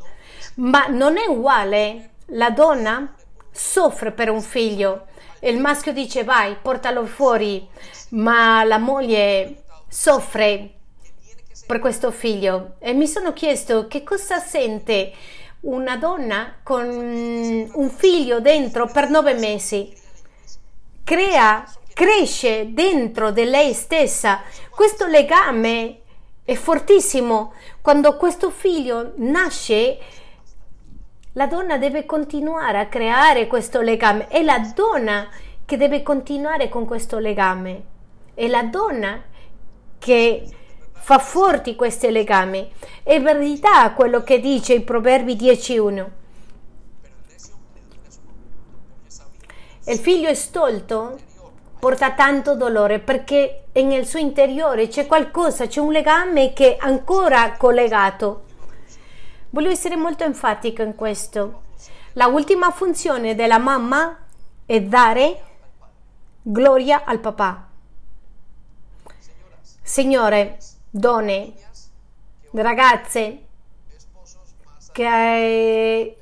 ma 0.56 0.86
non 0.88 1.16
è 1.16 1.28
uguale. 1.28 2.10
La 2.30 2.50
donna 2.50 3.14
soffre 3.52 4.10
per 4.10 4.30
un 4.30 4.42
figlio, 4.42 5.06
il 5.42 5.60
maschio 5.60 5.92
dice 5.92 6.24
vai, 6.24 6.56
portalo 6.60 7.06
fuori, 7.06 7.68
ma 8.10 8.64
la 8.64 8.78
moglie 8.78 9.60
soffre 9.88 10.70
per 11.66 11.78
questo 11.78 12.10
figlio 12.10 12.74
e 12.78 12.92
mi 12.92 13.06
sono 13.06 13.32
chiesto 13.32 13.86
che 13.88 14.04
cosa 14.04 14.38
sente 14.38 15.12
una 15.60 15.96
donna 15.96 16.56
con 16.62 16.86
un 16.86 17.90
figlio 17.90 18.40
dentro 18.40 18.86
per 18.86 19.10
nove 19.10 19.34
mesi. 19.34 19.92
Crea, 21.02 21.64
cresce 21.92 22.72
dentro 22.72 23.30
di 23.30 23.44
lei 23.44 23.72
stessa. 23.72 24.42
Questo 24.70 25.06
legame 25.06 26.00
è 26.44 26.54
fortissimo. 26.54 27.52
Quando 27.80 28.16
questo 28.16 28.50
figlio 28.50 29.12
nasce, 29.16 29.98
la 31.32 31.46
donna 31.46 31.78
deve 31.78 32.06
continuare 32.06 32.78
a 32.78 32.86
creare 32.86 33.46
questo 33.46 33.80
legame. 33.80 34.28
È 34.28 34.42
la 34.42 34.58
donna 34.74 35.28
che 35.64 35.76
deve 35.76 36.02
continuare 36.02 36.68
con 36.68 36.86
questo 36.86 37.18
legame. 37.18 37.82
È 38.34 38.46
la 38.46 38.62
donna 38.62 39.22
che 40.06 40.44
fa 40.92 41.18
forti 41.18 41.74
questi 41.74 42.12
legami. 42.12 42.70
È 43.02 43.20
verità 43.20 43.90
quello 43.90 44.22
che 44.22 44.38
dice 44.38 44.74
i 44.74 44.82
Proverbi 44.82 45.34
10.1. 45.34 46.06
Il 49.86 49.98
figlio 49.98 50.32
stolto 50.34 51.18
porta 51.80 52.12
tanto 52.12 52.54
dolore 52.54 53.00
perché 53.00 53.64
nel 53.72 54.06
suo 54.06 54.20
interiore 54.20 54.86
c'è 54.86 55.06
qualcosa, 55.06 55.66
c'è 55.66 55.80
un 55.80 55.90
legame 55.90 56.52
che 56.52 56.76
è 56.76 56.86
ancora 56.86 57.56
collegato. 57.56 58.44
Voglio 59.50 59.70
essere 59.70 59.96
molto 59.96 60.22
enfatica 60.22 60.84
in 60.84 60.94
questo. 60.94 61.62
La 62.12 62.26
ultima 62.26 62.70
funzione 62.70 63.34
della 63.34 63.58
mamma 63.58 64.16
è 64.64 64.80
dare 64.82 65.42
gloria 66.42 67.02
al 67.04 67.18
papà. 67.18 67.65
Signore, 69.86 70.58
donne, 70.90 71.52
ragazze, 72.50 73.44
che, 74.90 76.16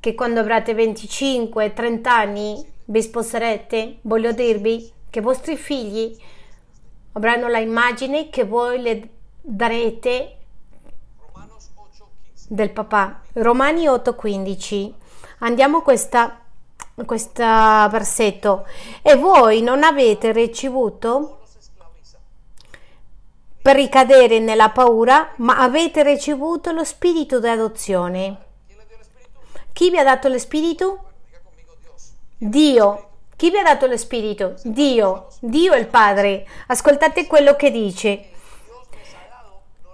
che 0.00 0.14
quando 0.14 0.40
avrete 0.40 0.72
25-30 0.72 2.08
anni 2.08 2.66
vi 2.86 3.02
sposerete, 3.02 3.98
voglio 4.00 4.32
dirvi 4.32 4.90
che 5.10 5.18
i 5.18 5.22
vostri 5.22 5.58
figli 5.58 6.16
avranno 7.12 7.48
la 7.48 7.58
immagine 7.58 8.30
che 8.30 8.44
voi 8.44 8.80
le 8.80 9.08
darete 9.42 10.36
del 12.48 12.70
papà. 12.70 13.20
Romani 13.34 13.84
8:15. 13.86 14.92
Andiamo 15.40 15.76
a 15.76 15.82
questo 15.82 16.32
versetto. 17.90 18.66
E 19.02 19.14
voi 19.16 19.60
non 19.60 19.82
avete 19.82 20.32
ricevuto 20.32 21.36
per 23.62 23.76
ricadere 23.76 24.40
nella 24.40 24.70
paura, 24.70 25.32
ma 25.36 25.58
avete 25.58 26.02
ricevuto 26.02 26.72
lo 26.72 26.82
spirito 26.82 27.38
di 27.38 27.48
adozione. 27.48 28.36
Chi 29.72 29.88
vi 29.88 29.98
ha 29.98 30.04
dato 30.04 30.28
lo 30.28 30.38
spirito? 30.38 31.04
Dio. 32.36 33.08
Chi 33.36 33.50
vi 33.50 33.58
ha 33.58 33.62
dato 33.62 33.86
lo 33.86 33.96
spirito? 33.96 34.56
Dio. 34.64 35.28
Dio 35.38 35.72
è 35.72 35.78
il 35.78 35.86
Padre. 35.86 36.46
Ascoltate 36.66 37.26
quello 37.28 37.54
che 37.54 37.70
dice. 37.70 38.30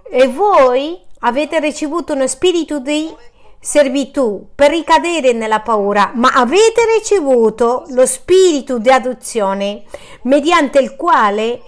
E 0.09 0.27
voi 0.27 0.99
avete 1.19 1.59
ricevuto 1.59 2.13
uno 2.13 2.27
spirito 2.27 2.79
di 2.79 3.15
servitù 3.59 4.49
per 4.55 4.71
ricadere 4.71 5.33
nella 5.33 5.59
paura, 5.59 6.11
ma 6.15 6.29
avete 6.29 6.81
ricevuto 6.97 7.83
lo 7.89 8.05
spirito 8.05 8.79
di 8.79 8.89
adozione 8.89 9.83
mediante 10.23 10.79
il 10.79 10.95
quale 10.95 11.61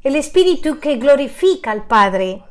è 0.00 0.10
lo 0.10 0.22
spirito 0.22 0.78
che 0.78 0.96
glorifica 0.96 1.72
il 1.72 1.82
Padre 1.82 2.42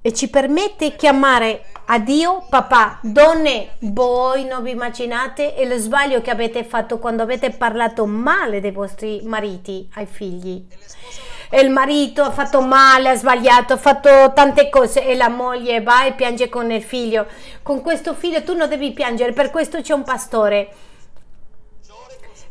e 0.00 0.12
ci 0.12 0.30
permette 0.30 0.94
chiamare 0.94 1.64
a 1.86 1.98
Dio 1.98 2.46
papà. 2.48 3.00
Donne, 3.02 3.76
voi 3.80 4.44
non 4.44 4.62
vi 4.62 4.70
immaginate 4.70 5.54
il 5.58 5.72
sbaglio 5.78 6.20
che 6.20 6.30
avete 6.30 6.62
fatto 6.62 6.98
quando 6.98 7.22
avete 7.24 7.50
parlato 7.50 8.06
male 8.06 8.60
dei 8.60 8.70
vostri 8.70 9.22
mariti 9.24 9.88
ai 9.94 10.06
figli. 10.06 10.64
E 11.50 11.60
il 11.60 11.70
marito 11.70 12.22
ha 12.22 12.30
fatto 12.30 12.60
male, 12.60 13.08
ha 13.08 13.16
sbagliato, 13.16 13.72
ha 13.72 13.76
fatto 13.76 14.32
tante 14.34 14.68
cose 14.68 15.04
e 15.04 15.16
la 15.16 15.28
moglie 15.28 15.82
va 15.82 16.04
e 16.04 16.12
piange 16.12 16.48
con 16.48 16.70
il 16.70 16.82
figlio. 16.82 17.26
Con 17.62 17.80
questo 17.80 18.14
figlio 18.14 18.44
tu 18.44 18.54
non 18.54 18.68
devi 18.68 18.92
piangere, 18.92 19.32
per 19.32 19.50
questo 19.50 19.80
c'è 19.80 19.92
un 19.92 20.04
pastore 20.04 20.68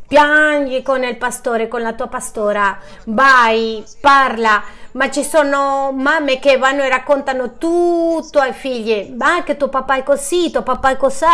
piangi 0.06 0.82
con 0.82 1.02
il 1.02 1.16
pastore, 1.16 1.68
con 1.68 1.82
la 1.82 1.94
tua 1.94 2.08
pastora, 2.08 2.78
vai, 3.06 3.82
parla, 4.00 4.62
ma 4.92 5.10
ci 5.10 5.24
sono 5.24 5.92
mamme 5.92 6.38
che 6.38 6.56
vanno 6.56 6.82
e 6.82 6.88
raccontano 6.88 7.56
tutto 7.58 8.38
ai 8.38 8.52
figli, 8.52 9.14
ma 9.16 9.42
che 9.42 9.56
tuo 9.56 9.68
papà 9.68 9.96
è 9.96 10.02
così, 10.02 10.50
tuo 10.50 10.62
papà 10.62 10.90
è 10.90 10.96
così, 10.96 11.24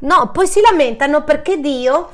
no, 0.00 0.30
poi 0.32 0.46
si 0.46 0.60
lamentano 0.60 1.24
perché 1.24 1.58
Dio 1.58 2.10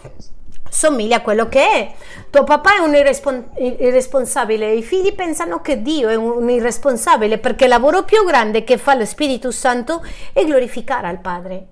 somiglia 0.69 1.17
a 1.17 1.21
quello 1.21 1.49
che 1.49 1.61
è. 1.61 1.93
Tuo 2.31 2.45
papà 2.45 2.77
è 2.77 2.79
un 2.79 2.95
irrespon- 2.95 3.51
irresponsabile, 3.59 4.73
i 4.73 4.83
figli 4.83 5.15
pensano 5.15 5.61
che 5.61 5.83
Dio 5.83 6.09
è 6.09 6.15
un 6.15 6.49
irresponsabile 6.49 7.37
perché 7.39 7.65
il 7.65 7.71
lavoro 7.71 8.05
più 8.05 8.25
grande 8.25 8.65
che 8.65 8.79
fa 8.79 8.95
lo 8.95 9.05
Spirito 9.05 9.51
Santo 9.51 10.03
è 10.33 10.45
glorificare 10.45 11.09
al 11.09 11.21
Padre 11.21 11.67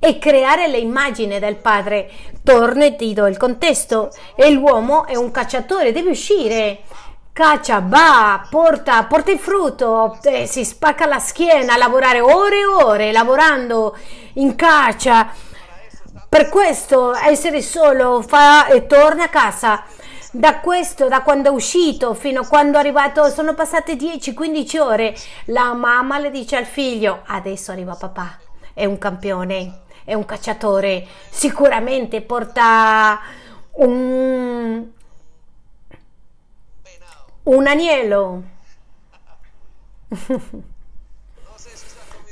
e 0.00 0.18
creare 0.18 0.66
l'immagine 0.66 1.38
del 1.38 1.56
padre. 1.56 2.10
Torno 2.42 2.82
e 2.82 2.96
ti 2.96 3.12
do 3.12 3.26
il 3.26 3.36
contesto. 3.36 4.10
E 4.34 4.50
l'uomo 4.50 5.06
è 5.06 5.14
un 5.14 5.30
cacciatore, 5.30 5.92
deve 5.92 6.10
uscire. 6.10 6.80
Caccia, 7.32 7.80
va, 7.86 8.44
porta, 8.50 9.04
porta 9.04 9.30
il 9.30 9.38
frutto, 9.38 10.18
eh, 10.24 10.46
si 10.46 10.64
spacca 10.64 11.06
la 11.06 11.20
schiena, 11.20 11.76
lavorare 11.76 12.20
ore 12.20 12.58
e 12.58 12.66
ore, 12.66 13.12
lavorando 13.12 13.96
in 14.34 14.56
caccia. 14.56 15.32
Per 16.28 16.48
questo 16.48 17.14
essere 17.14 17.62
solo 17.62 18.22
fa 18.26 18.66
e 18.66 18.86
torna 18.86 19.24
a 19.24 19.28
casa. 19.28 19.84
Da 20.32 20.58
questo, 20.60 21.08
da 21.08 21.22
quando 21.22 21.48
è 21.48 21.52
uscito 21.52 22.14
fino 22.14 22.42
a 22.42 22.46
quando 22.46 22.76
è 22.76 22.80
arrivato, 22.80 23.28
sono 23.30 23.54
passate 23.54 23.94
10-15 23.94 24.78
ore. 24.78 25.14
La 25.46 25.72
mamma 25.72 26.18
le 26.18 26.30
dice 26.30 26.56
al 26.56 26.66
figlio: 26.66 27.22
Adesso 27.26 27.72
arriva 27.72 27.94
papà, 27.94 28.38
è 28.74 28.84
un 28.84 28.98
campione 28.98 29.80
è 30.04 30.14
un 30.14 30.24
cacciatore, 30.24 31.06
sicuramente 31.30 32.22
porta 32.22 33.20
un, 33.72 34.88
un 37.42 37.66
agnello. 37.66 38.42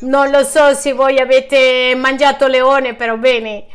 non 0.01 0.31
lo 0.31 0.45
so 0.45 0.75
se 0.75 0.93
voi 0.93 1.19
avete 1.19 1.95
mangiato 1.97 2.47
leone, 2.47 2.95
però 2.95 3.17
bene. 3.17 3.67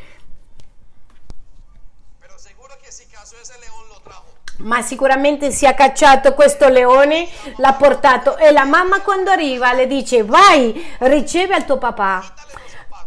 ma 4.63 4.81
sicuramente 4.81 5.51
si 5.51 5.65
è 5.65 5.73
cacciato 5.73 6.33
questo 6.33 6.69
leone, 6.69 7.27
l'ha 7.57 7.73
portato 7.73 8.37
e 8.37 8.51
la 8.51 8.63
mamma 8.63 9.01
quando 9.01 9.29
arriva 9.31 9.73
le 9.73 9.87
dice 9.87 10.23
vai, 10.23 10.95
riceve 10.99 11.53
al 11.53 11.65
tuo 11.65 11.77
papà, 11.77 12.23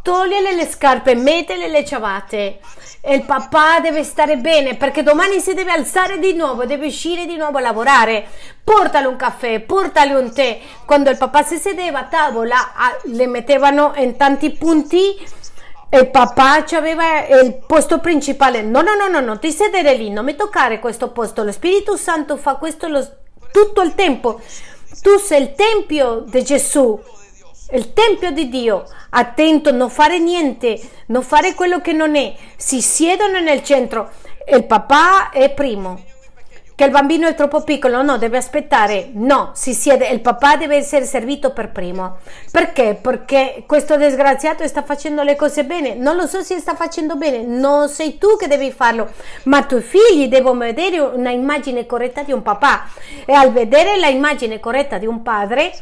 togliele 0.06 0.54
le 0.54 0.66
scarpe, 0.66 1.16
mettele 1.16 1.66
le 1.66 1.84
ciabatte 1.84 2.60
e 3.00 3.16
il 3.16 3.24
papà 3.24 3.80
deve 3.80 4.04
stare 4.04 4.36
bene 4.36 4.76
perché 4.76 5.02
domani 5.02 5.40
si 5.40 5.52
deve 5.52 5.72
alzare 5.72 6.20
di 6.20 6.32
nuovo, 6.32 6.64
deve 6.64 6.86
uscire 6.86 7.26
di 7.26 7.36
nuovo 7.36 7.58
a 7.58 7.60
lavorare. 7.60 8.24
Portale 8.62 9.08
un 9.08 9.16
caffè, 9.16 9.58
portale 9.58 10.14
un 10.14 10.32
tè. 10.32 10.60
Quando 10.84 11.10
il 11.10 11.16
papà 11.16 11.42
si 11.42 11.56
sedeva 11.56 12.00
a 12.00 12.04
tavola, 12.04 12.56
le 13.02 13.26
mettevano 13.26 13.94
in 13.96 14.16
tanti 14.16 14.52
punti 14.52 15.16
e 15.88 15.98
il 15.98 16.08
papà 16.08 16.64
aveva 16.76 17.26
il 17.26 17.58
posto 17.66 17.98
principale. 17.98 18.62
No, 18.62 18.82
no, 18.82 18.94
no, 18.94 19.08
no, 19.08 19.18
no, 19.18 19.40
ti 19.40 19.50
sedere 19.50 19.94
lì, 19.94 20.10
non 20.10 20.24
mi 20.24 20.36
toccare 20.36 20.78
questo 20.78 21.10
posto. 21.10 21.42
Lo 21.42 21.50
Spirito 21.50 21.96
Santo 21.96 22.36
fa 22.36 22.54
questo 22.54 22.86
lo, 22.86 23.04
tutto 23.50 23.82
il 23.82 23.96
tempo. 23.96 24.40
Tu 25.02 25.18
sei 25.18 25.42
il 25.42 25.54
tempio 25.54 26.24
di 26.28 26.44
Gesù, 26.44 26.96
il 27.72 27.92
tempio 27.92 28.30
di 28.30 28.48
Dio. 28.48 28.84
Attento, 29.10 29.72
non 29.72 29.90
fare 29.90 30.18
niente, 30.18 30.80
non 31.06 31.22
fare 31.22 31.54
quello 31.54 31.80
che 31.80 31.92
non 31.92 32.16
è. 32.16 32.34
Si 32.56 32.80
siedono 32.80 33.40
nel 33.40 33.62
centro. 33.62 34.10
Il 34.48 34.64
papà 34.64 35.30
è 35.30 35.52
primo 35.52 36.14
che 36.76 36.84
il 36.84 36.90
bambino 36.90 37.26
è 37.26 37.34
troppo 37.34 37.62
piccolo, 37.62 38.02
no, 38.02 38.18
deve 38.18 38.36
aspettare, 38.36 39.08
no, 39.14 39.50
si 39.54 39.72
siede, 39.72 40.08
il 40.08 40.20
papà 40.20 40.56
deve 40.56 40.76
essere 40.76 41.06
servito 41.06 41.52
per 41.52 41.72
primo. 41.72 42.18
Perché? 42.50 42.98
Perché 43.00 43.64
questo 43.66 43.96
disgraziato 43.96 44.66
sta 44.68 44.82
facendo 44.82 45.22
le 45.22 45.36
cose 45.36 45.64
bene, 45.64 45.94
non 45.94 46.16
lo 46.16 46.26
so 46.26 46.42
se 46.42 46.58
sta 46.58 46.74
facendo 46.74 47.16
bene, 47.16 47.42
non 47.42 47.88
sei 47.88 48.18
tu 48.18 48.36
che 48.36 48.46
devi 48.46 48.70
farlo, 48.70 49.10
ma 49.44 49.60
i 49.60 49.66
tuoi 49.66 49.80
figli 49.80 50.28
devono 50.28 50.58
vedere 50.58 50.98
una 50.98 51.30
immagine 51.30 51.86
corretta 51.86 52.22
di 52.22 52.32
un 52.32 52.42
papà 52.42 52.86
e 53.24 53.32
al 53.32 53.52
vedere 53.52 53.98
la 53.98 54.08
immagine 54.08 54.60
corretta 54.60 54.98
di 54.98 55.06
un 55.06 55.22
padre, 55.22 55.72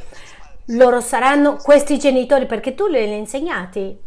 loro 0.67 1.01
saranno 1.01 1.57
questi 1.57 1.99
genitori 1.99 2.47
perché 2.47 2.75
tu 2.75 2.87
li 2.87 2.97
hai 2.97 3.17
insegnati. 3.17 3.99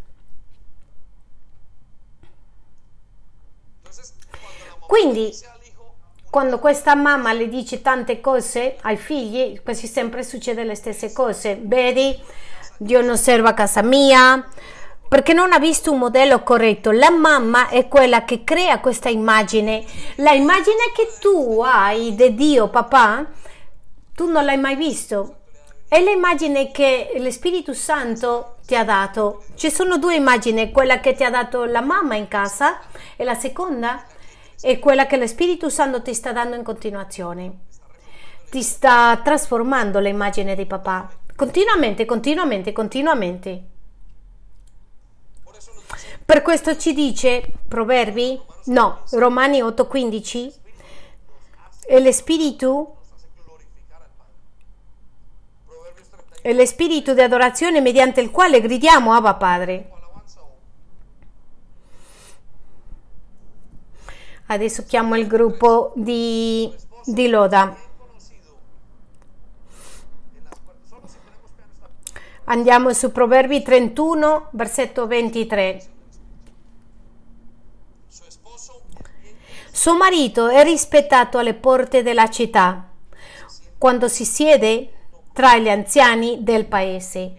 Quindi 4.88 5.32
quando 6.30 6.60
questa 6.60 6.96
mamma 6.96 7.34
le 7.34 7.50
dice 7.50 7.82
tante 7.82 8.22
cose 8.22 8.78
ai 8.82 8.98
figli, 8.98 9.62
quasi 9.62 9.88
sempre 9.88 10.24
succede 10.24 10.64
le 10.64 10.76
stesse 10.76 11.12
cose. 11.12 11.60
Vedi, 11.62 12.18
Dio 12.78 13.02
non 13.02 13.18
serve 13.18 13.50
a 13.50 13.54
casa 13.54 13.82
mia, 13.82 14.48
perché 15.08 15.34
non 15.34 15.52
ha 15.52 15.60
visto 15.60 15.92
un 15.92 16.00
modello 16.00 16.44
corretto. 16.44 16.92
La 16.92 17.12
mamma 17.12 17.70
è 17.70 17.88
quella 17.88 18.24
che 18.24 18.44
crea 18.44 18.80
questa 18.80 19.10
immagine. 19.10 19.84
La 20.18 20.32
immagine 20.32 20.92
che 20.94 21.10
tu 21.20 21.62
hai 21.62 22.14
di 22.14 22.36
Dio, 22.36 22.70
papà, 22.70 23.26
tu 24.14 24.30
non 24.30 24.46
l'hai 24.46 24.58
mai 24.58 24.76
visto. 24.76 25.37
È 25.90 26.02
l'immagine 26.02 26.70
che 26.72 27.14
lo 27.18 27.32
Spirito 27.32 27.74
Santo 27.74 28.58
ti 28.66 28.76
ha 28.76 28.84
dato. 28.84 29.46
Ci 29.56 29.72
sono 29.72 29.98
due 29.98 30.16
immagini, 30.16 30.70
quella 30.70 31.00
che 31.00 31.14
ti 31.14 31.24
ha 31.24 31.30
dato 31.30 31.64
la 31.64 31.80
mamma 31.80 32.16
in 32.16 32.28
casa 32.28 32.82
e 33.16 33.24
la 33.24 33.36
seconda 33.36 34.04
è 34.60 34.80
quella 34.80 35.06
che 35.06 35.16
lo 35.16 35.26
Spirito 35.26 35.70
Santo 35.70 36.02
ti 36.02 36.14
sta 36.14 36.34
dando 36.34 36.58
in 36.58 36.64
continuazione. 36.64 37.60
Ti 38.50 38.62
sta 38.62 39.22
trasformando 39.24 40.00
l'immagine 40.00 40.56
di 40.56 40.66
papà. 40.66 41.10
Continuamente, 41.38 42.04
continuamente, 42.04 42.74
continuamente. 42.74 43.64
Per 46.26 46.42
questo 46.42 46.76
ci 46.76 46.92
dice 46.94 47.50
Proverbi, 47.66 48.38
no, 48.66 49.04
Romani 49.12 49.62
8:15, 49.62 50.54
e 51.86 52.00
lo 52.02 52.12
Spirito 52.12 52.97
è 56.48 56.54
lo 56.54 56.66
spirito 56.66 57.14
di 57.14 57.20
adorazione 57.20 57.82
mediante 57.82 58.22
il 58.22 58.32
quale 58.32 58.62
gridiamo 58.62 59.12
Abba 59.12 59.34
Padre. 59.34 59.92
Adesso 64.46 64.86
chiamo 64.86 65.18
il 65.18 65.28
gruppo 65.28 65.92
di, 65.96 66.74
di 67.04 67.28
Loda. 67.28 67.76
Andiamo 72.46 72.94
su 72.94 73.12
Proverbi 73.12 73.62
31, 73.62 74.48
versetto 74.52 75.06
23. 75.06 75.86
Suo 79.70 79.98
marito 79.98 80.48
è 80.48 80.64
rispettato 80.64 81.40
alle 81.40 81.56
porte 81.56 82.04
della 82.04 82.30
città 82.30 82.88
quando 83.78 84.08
si 84.08 84.24
siede 84.24 84.92
tra 85.38 85.56
gli 85.60 85.70
anziani 85.70 86.42
del 86.42 86.66
paese. 86.66 87.36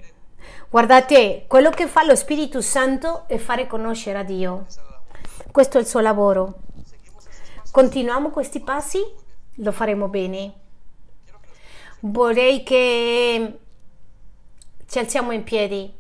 Guardate, 0.70 1.46
quello 1.48 1.70
che 1.70 1.88
fa 1.88 2.04
lo 2.04 2.14
Spirito 2.14 2.60
Santo 2.60 3.26
è 3.26 3.38
fare 3.38 3.66
conoscere 3.66 4.18
a 4.18 4.22
Dio. 4.22 4.66
Questo 5.50 5.78
è 5.78 5.80
il 5.80 5.86
suo 5.88 5.98
lavoro. 5.98 6.60
Continuiamo 7.72 8.30
questi 8.30 8.60
passi, 8.60 9.04
lo 9.56 9.72
faremo 9.72 10.06
bene. 10.06 10.52
Vorrei 12.02 12.62
che 12.62 13.58
ci 14.86 14.98
alziamo 15.00 15.32
in 15.32 15.42
piedi. 15.42 15.92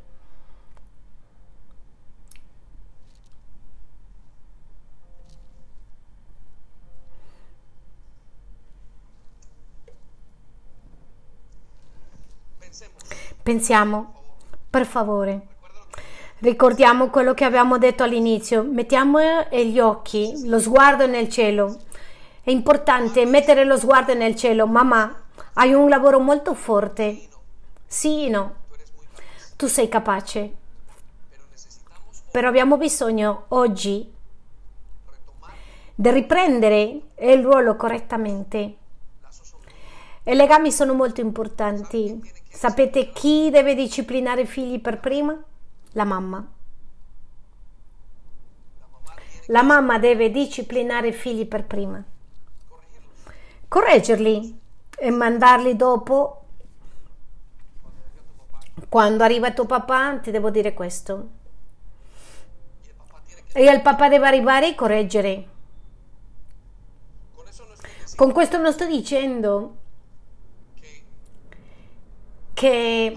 Pensiamo, 13.48 14.12
per 14.68 14.84
favore. 14.84 15.46
Ricordiamo 16.40 17.08
quello 17.08 17.32
che 17.32 17.46
abbiamo 17.46 17.78
detto 17.78 18.02
all'inizio, 18.02 18.62
mettiamo 18.62 19.20
gli 19.50 19.80
occhi, 19.80 20.46
lo 20.46 20.60
sguardo 20.60 21.06
nel 21.06 21.30
cielo. 21.30 21.78
È 22.42 22.50
importante 22.50 23.24
mettere 23.24 23.64
lo 23.64 23.78
sguardo 23.78 24.12
nel 24.12 24.36
cielo. 24.36 24.66
Mamma, 24.66 25.22
hai 25.54 25.72
un 25.72 25.88
lavoro 25.88 26.20
molto 26.20 26.52
forte. 26.52 27.26
Sì 27.86 28.28
no? 28.28 28.54
Tu 29.56 29.66
sei 29.66 29.88
capace. 29.88 30.52
Però 32.30 32.48
abbiamo 32.48 32.76
bisogno 32.76 33.44
oggi 33.48 34.12
di 35.94 36.10
riprendere 36.10 37.00
il 37.18 37.42
ruolo 37.42 37.76
correttamente. 37.76 38.76
I 40.24 40.34
legami 40.34 40.70
sono 40.70 40.92
molto 40.92 41.22
importanti. 41.22 42.36
Sapete 42.58 43.12
chi 43.12 43.50
deve 43.52 43.76
disciplinare 43.76 44.40
i 44.40 44.46
figli 44.46 44.80
per 44.80 44.98
prima? 44.98 45.40
La 45.92 46.02
mamma. 46.02 46.44
La 49.46 49.62
mamma 49.62 50.00
deve 50.00 50.32
disciplinare 50.32 51.06
i 51.06 51.12
figli 51.12 51.46
per 51.46 51.66
prima. 51.66 52.02
Correggerli 53.68 54.60
e 54.96 55.10
mandarli 55.12 55.76
dopo. 55.76 56.46
Quando 58.88 59.22
arriva 59.22 59.52
tuo 59.52 59.66
papà 59.66 60.18
ti 60.18 60.32
devo 60.32 60.50
dire 60.50 60.74
questo. 60.74 61.28
E 63.52 63.70
il 63.70 63.82
papà 63.82 64.08
deve 64.08 64.26
arrivare 64.26 64.70
e 64.70 64.74
correggere. 64.74 65.48
Con 68.16 68.32
questo 68.32 68.58
non 68.58 68.72
sto 68.72 68.84
dicendo 68.84 69.77
che 72.58 73.16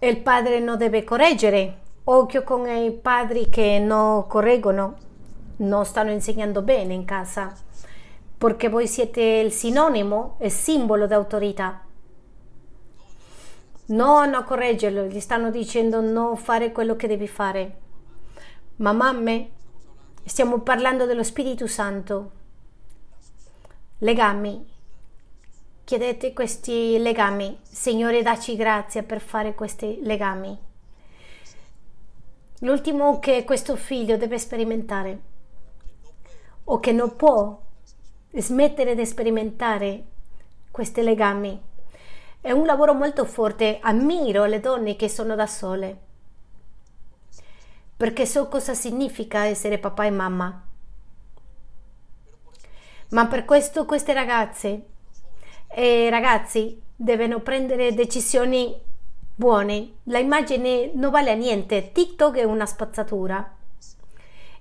il 0.00 0.16
padre 0.22 0.58
non 0.58 0.76
deve 0.76 1.04
correggere 1.04 1.84
Occhio 2.08 2.42
con 2.42 2.68
i 2.68 2.90
padri 2.90 3.48
che 3.48 3.78
non 3.78 4.26
correggono, 4.26 4.96
non 5.58 5.84
stanno 5.84 6.10
insegnando 6.10 6.62
bene 6.62 6.94
in 6.94 7.04
casa, 7.04 7.52
perché 8.38 8.68
voi 8.68 8.88
siete 8.88 9.20
il 9.20 9.52
sinonimo 9.52 10.34
e 10.38 10.48
simbolo 10.48 11.06
di 11.06 11.12
autorità. 11.14 11.80
No, 13.86 14.24
no, 14.24 14.44
correggerlo, 14.44 15.06
gli 15.06 15.18
stanno 15.18 15.50
dicendo 15.50 16.00
non 16.00 16.36
fare 16.36 16.70
quello 16.70 16.94
che 16.94 17.06
devi 17.06 17.28
fare. 17.28 17.78
Ma 18.76 18.92
mamme, 18.92 19.50
stiamo 20.24 20.58
parlando 20.60 21.06
dello 21.06 21.24
Spirito 21.24 21.68
Santo. 21.68 22.30
Legami. 23.98 24.74
Chiedete 25.86 26.32
questi 26.32 26.98
legami. 26.98 27.60
Signore, 27.62 28.20
dacci 28.20 28.56
grazia 28.56 29.04
per 29.04 29.20
fare 29.20 29.54
questi 29.54 30.00
legami. 30.02 30.58
L'ultimo 32.58 33.20
che 33.20 33.44
questo 33.44 33.76
figlio 33.76 34.16
deve 34.16 34.36
sperimentare 34.36 35.20
o 36.64 36.80
che 36.80 36.90
non 36.90 37.14
può 37.14 37.56
smettere 38.32 38.96
di 38.96 39.06
sperimentare 39.06 40.04
questi 40.72 41.02
legami. 41.02 41.62
È 42.40 42.50
un 42.50 42.66
lavoro 42.66 42.92
molto 42.92 43.24
forte. 43.24 43.78
Ammiro 43.80 44.44
le 44.46 44.58
donne 44.58 44.96
che 44.96 45.08
sono 45.08 45.36
da 45.36 45.46
sole 45.46 45.98
perché 47.96 48.26
so 48.26 48.48
cosa 48.48 48.74
significa 48.74 49.44
essere 49.44 49.78
papà 49.78 50.04
e 50.04 50.10
mamma. 50.10 50.64
Ma 53.10 53.26
per 53.28 53.44
questo 53.44 53.84
queste 53.84 54.12
ragazze 54.12 54.94
e 55.78 56.08
ragazzi 56.08 56.80
devono 56.96 57.40
prendere 57.40 57.92
decisioni 57.92 58.74
buone. 59.34 59.96
La 60.04 60.18
immagine 60.18 60.90
non 60.94 61.10
vale 61.10 61.30
a 61.30 61.34
niente. 61.34 61.92
TikTok 61.92 62.36
è 62.36 62.44
una 62.44 62.64
spazzatura. 62.64 63.54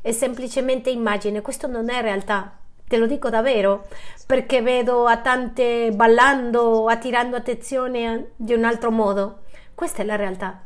È 0.01 0.11
semplicemente 0.11 0.89
immagine, 0.89 1.39
questo 1.39 1.67
non 1.67 1.89
è 1.89 2.01
realtà. 2.01 2.57
Te 2.85 2.97
lo 2.97 3.07
dico 3.07 3.29
davvero, 3.29 3.87
perché 4.27 4.61
vedo 4.61 5.05
a 5.05 5.15
tante 5.19 5.91
ballando, 5.93 6.87
attirando 6.87 7.37
attenzione 7.37 8.31
di 8.35 8.53
un 8.53 8.65
altro 8.65 8.91
modo. 8.91 9.43
Questa 9.73 10.01
è 10.01 10.05
la 10.05 10.17
realtà. 10.17 10.63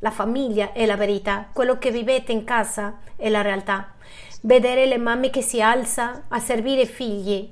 La 0.00 0.10
famiglia 0.10 0.72
è 0.72 0.84
la 0.84 0.96
verità, 0.96 1.48
quello 1.54 1.78
che 1.78 1.90
vivete 1.90 2.32
in 2.32 2.44
casa 2.44 2.98
è 3.16 3.30
la 3.30 3.40
realtà. 3.40 3.94
Vedere 4.42 4.84
le 4.84 4.98
mamme 4.98 5.30
che 5.30 5.40
si 5.40 5.62
alza 5.62 6.24
a 6.28 6.38
servire 6.38 6.82
i 6.82 6.86
figli 6.86 7.48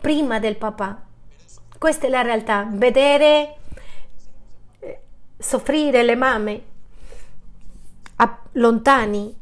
prima 0.00 0.38
del 0.38 0.54
papà. 0.54 1.05
Questa 1.78 2.06
è 2.06 2.10
la 2.10 2.22
realtà. 2.22 2.66
Vedere 2.70 3.56
eh, 4.80 5.00
soffrire 5.38 6.02
le 6.02 6.14
mamme 6.14 6.62
lontani 8.56 9.34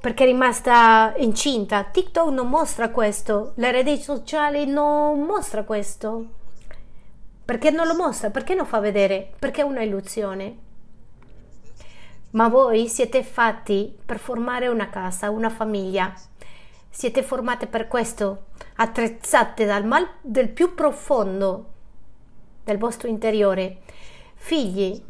perché 0.00 0.24
è 0.24 0.26
rimasta 0.26 1.14
incinta. 1.16 1.84
TikTok 1.84 2.30
non 2.30 2.48
mostra 2.48 2.90
questo, 2.90 3.52
le 3.56 3.72
reti 3.72 3.96
sociali 4.00 4.66
non 4.66 5.20
mostra 5.20 5.64
questo. 5.64 6.26
Perché 7.44 7.70
non 7.70 7.86
lo 7.86 7.94
mostra? 7.94 8.30
Perché 8.30 8.54
non 8.54 8.66
fa 8.66 8.80
vedere? 8.80 9.32
Perché 9.38 9.62
è 9.62 9.64
una 9.64 9.82
illusione. 9.82 10.58
Ma 12.30 12.48
voi 12.48 12.88
siete 12.88 13.22
fatti 13.22 13.96
per 14.04 14.18
formare 14.18 14.68
una 14.68 14.90
casa, 14.90 15.30
una 15.30 15.50
famiglia. 15.50 16.12
Siete 16.90 17.22
formate 17.22 17.66
per 17.66 17.88
questo, 17.88 18.46
attrezzate 18.76 19.64
dal 19.64 19.84
mal 19.84 20.08
del 20.20 20.48
più 20.48 20.74
profondo 20.74 21.72
del 22.64 22.78
vostro 22.78 23.08
interiore. 23.08 23.82
Figli, 24.34 25.02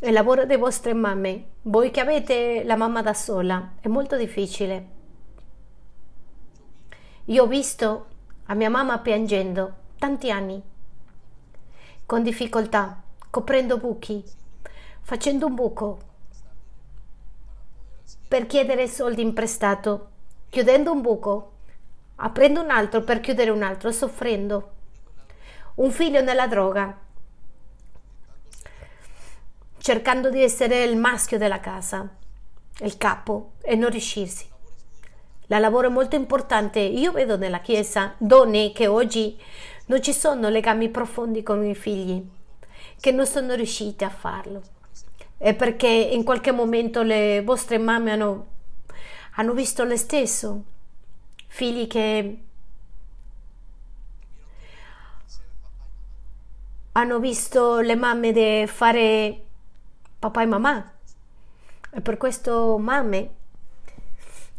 il 0.00 0.12
lavoro 0.12 0.44
delle 0.46 0.60
vostre 0.60 0.94
mamme, 0.94 1.44
voi 1.62 1.90
che 1.90 2.00
avete 2.00 2.64
la 2.64 2.76
mamma 2.76 3.02
da 3.02 3.14
sola, 3.14 3.74
è 3.80 3.88
molto 3.88 4.16
difficile. 4.16 4.88
Io 7.26 7.44
ho 7.44 7.46
visto 7.46 8.06
a 8.46 8.54
mia 8.54 8.70
mamma 8.70 8.98
piangendo 8.98 9.74
tanti 9.98 10.30
anni, 10.30 10.60
con 12.04 12.22
difficoltà, 12.22 13.00
coprendo 13.30 13.78
buchi, 13.78 14.24
facendo 15.00 15.46
un 15.46 15.54
buco 15.54 15.98
per 18.26 18.46
chiedere 18.46 18.88
soldi 18.88 19.22
in 19.22 19.34
prestato, 19.34 20.08
chiudendo 20.48 20.90
un 20.90 21.00
buco, 21.00 21.51
aprendo 22.24 22.60
un 22.60 22.70
altro 22.70 23.02
per 23.02 23.20
chiudere 23.20 23.50
un 23.50 23.62
altro, 23.62 23.92
soffrendo. 23.92 24.70
Un 25.76 25.90
figlio 25.90 26.20
nella 26.20 26.46
droga, 26.46 26.98
cercando 29.78 30.30
di 30.30 30.42
essere 30.42 30.84
il 30.84 30.96
maschio 30.96 31.38
della 31.38 31.60
casa, 31.60 32.08
il 32.80 32.96
capo 32.96 33.52
e 33.62 33.74
non 33.76 33.90
riuscirsi. 33.90 34.48
La 35.46 35.58
lavoro 35.58 35.88
è 35.88 35.90
molto 35.90 36.16
importante. 36.16 36.80
Io 36.80 37.12
vedo 37.12 37.36
nella 37.36 37.60
Chiesa 37.60 38.14
donne 38.18 38.72
che 38.72 38.86
oggi 38.86 39.38
non 39.86 40.02
ci 40.02 40.12
sono 40.12 40.48
legami 40.48 40.88
profondi 40.88 41.42
con 41.42 41.64
i 41.64 41.74
figli, 41.74 42.22
che 43.00 43.12
non 43.12 43.26
sono 43.26 43.54
riuscite 43.54 44.04
a 44.04 44.10
farlo 44.10 44.62
è 45.42 45.54
perché 45.54 45.88
in 45.88 46.22
qualche 46.22 46.52
momento 46.52 47.02
le 47.02 47.42
vostre 47.42 47.76
mamme 47.76 48.12
hanno, 48.12 48.46
hanno 49.34 49.52
visto 49.54 49.82
lo 49.82 49.96
stesso, 49.96 50.62
figli 51.52 51.86
che 51.86 52.38
hanno 56.92 57.18
visto 57.18 57.80
le 57.80 57.94
mamme 57.94 58.66
fare 58.66 59.42
papà 60.18 60.42
e 60.42 60.46
mamma. 60.46 60.92
E 61.90 62.00
per 62.00 62.16
questo 62.16 62.78
mamme, 62.78 63.30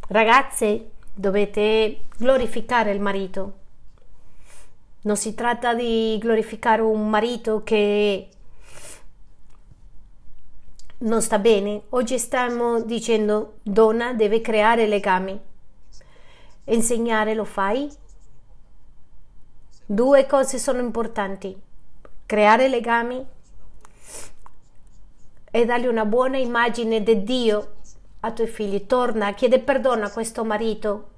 ragazze, 0.06 0.92
dovete 1.12 2.04
glorificare 2.16 2.92
il 2.92 3.00
marito. 3.00 3.58
Non 5.00 5.16
si 5.16 5.34
tratta 5.34 5.74
di 5.74 6.16
glorificare 6.20 6.80
un 6.80 7.10
marito 7.10 7.64
che 7.64 8.28
non 10.98 11.20
sta 11.20 11.40
bene. 11.40 11.82
Oggi 11.88 12.20
stiamo 12.20 12.82
dicendo 12.82 13.58
donna 13.62 14.12
deve 14.14 14.40
creare 14.40 14.86
legami. 14.86 15.52
Insegnare 16.66 17.34
lo 17.34 17.44
fai? 17.44 17.90
Due 19.86 20.26
cose 20.26 20.58
sono 20.58 20.80
importanti. 20.80 21.54
Creare 22.24 22.68
legami 22.68 23.24
e 25.50 25.64
dargli 25.66 25.86
una 25.86 26.06
buona 26.06 26.38
immagine 26.38 27.02
di 27.02 27.22
Dio 27.22 27.74
a 28.20 28.32
tuoi 28.32 28.46
figli. 28.46 28.86
Torna, 28.86 29.34
chiede 29.34 29.60
perdono 29.60 30.06
a 30.06 30.10
questo 30.10 30.44
marito. 30.44 31.08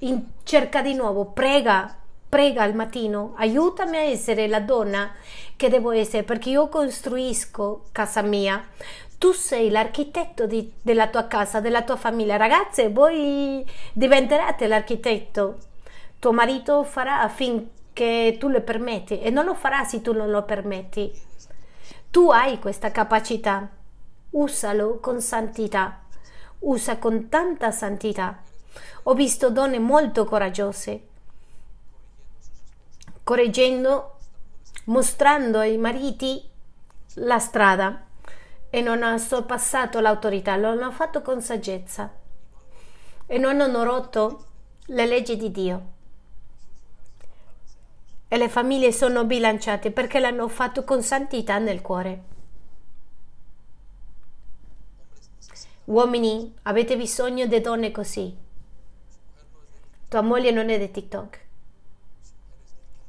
In, 0.00 0.22
cerca 0.42 0.80
di 0.80 0.94
nuovo, 0.94 1.26
prega, 1.26 1.94
prega 2.28 2.62
al 2.62 2.74
mattino, 2.74 3.34
aiutami 3.36 3.98
a 3.98 4.02
essere 4.02 4.48
la 4.48 4.60
donna 4.60 5.12
che 5.56 5.68
devo 5.68 5.90
essere 5.90 6.22
perché 6.22 6.50
io 6.50 6.68
costruisco 6.68 7.84
casa 7.92 8.22
mia 8.22 8.64
tu 9.18 9.32
sei 9.32 9.68
l'architetto 9.68 10.46
di, 10.46 10.72
della 10.80 11.08
tua 11.08 11.26
casa, 11.26 11.60
della 11.60 11.82
tua 11.82 11.96
famiglia. 11.96 12.36
Ragazze, 12.36 12.88
voi 12.88 13.68
diventerete 13.92 14.68
l'architetto. 14.68 15.58
Tuo 16.20 16.32
marito 16.32 16.84
farà 16.84 17.22
affinché 17.22 18.36
tu 18.38 18.48
le 18.48 18.60
permetti 18.60 19.20
e 19.20 19.30
non 19.30 19.44
lo 19.44 19.54
farà 19.54 19.84
se 19.84 20.00
tu 20.00 20.12
non 20.12 20.30
lo 20.30 20.44
permetti. 20.44 21.12
Tu 22.10 22.30
hai 22.30 22.60
questa 22.60 22.92
capacità. 22.92 23.68
Usalo 24.30 25.00
con 25.00 25.20
santità. 25.20 26.00
Usa 26.60 26.98
con 26.98 27.28
tanta 27.28 27.72
santità. 27.72 28.40
Ho 29.04 29.14
visto 29.14 29.50
donne 29.50 29.78
molto 29.78 30.24
coraggiose, 30.26 31.06
correggendo, 33.24 34.18
mostrando 34.84 35.58
ai 35.58 35.78
mariti 35.78 36.42
la 37.14 37.38
strada 37.38 38.07
e 38.70 38.80
non 38.82 39.02
hanno 39.02 39.18
sorpassato 39.18 40.00
l'autorità, 40.00 40.56
lo 40.56 40.68
hanno 40.68 40.90
fatto 40.90 41.22
con 41.22 41.40
saggezza 41.40 42.12
e 43.26 43.38
non 43.38 43.60
hanno 43.60 43.82
rotto 43.82 44.46
le 44.86 45.06
leggi 45.06 45.36
di 45.36 45.50
Dio. 45.50 45.92
E 48.28 48.36
le 48.36 48.48
famiglie 48.48 48.92
sono 48.92 49.24
bilanciate 49.24 49.90
perché 49.90 50.18
l'hanno 50.18 50.48
fatto 50.48 50.84
con 50.84 51.02
santità 51.02 51.58
nel 51.58 51.80
cuore. 51.80 52.22
Uomini, 55.84 56.54
avete 56.64 56.98
bisogno 56.98 57.46
di 57.46 57.60
donne 57.62 57.90
così. 57.90 58.36
Tua 60.08 60.20
moglie 60.20 60.50
non 60.50 60.68
è 60.68 60.78
di 60.78 60.90
TikTok. 60.90 61.46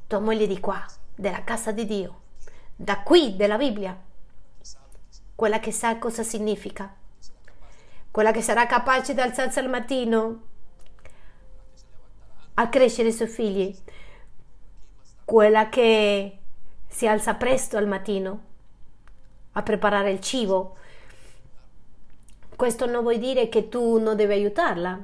Tua 0.08 0.20
moglie 0.20 0.46
è 0.46 0.48
di 0.48 0.60
qua, 0.62 0.86
della 1.14 1.44
casa 1.44 1.74
di 1.74 1.86
Dio, 1.86 2.22
da 2.76 3.02
qui, 3.02 3.36
della 3.36 3.58
Bibbia 3.58 4.08
quella 5.40 5.62
che 5.62 5.72
sa 5.72 5.98
cosa 6.00 6.22
significa, 6.22 6.94
quella 8.12 8.32
che 8.34 8.42
sarà 8.42 8.66
capace 8.66 9.14
di 9.14 9.22
alzarsi 9.22 9.58
al 9.60 9.70
mattino 9.70 10.42
a 12.56 12.68
crescere 12.68 13.08
i 13.08 13.14
suoi 13.14 13.30
figli, 13.30 13.74
quella 15.24 15.70
che 15.70 16.40
si 16.86 17.08
alza 17.08 17.36
presto 17.36 17.78
al 17.78 17.88
mattino 17.88 18.42
a 19.54 19.64
preparare 19.64 20.12
il 20.12 20.20
cibo. 20.20 20.76
Questo 22.54 22.86
non 22.86 23.04
vuol 23.04 23.20
dire 23.20 23.48
che 23.48 23.70
tu 23.70 23.98
non 23.98 24.18
devi 24.18 24.34
aiutarla. 24.34 25.02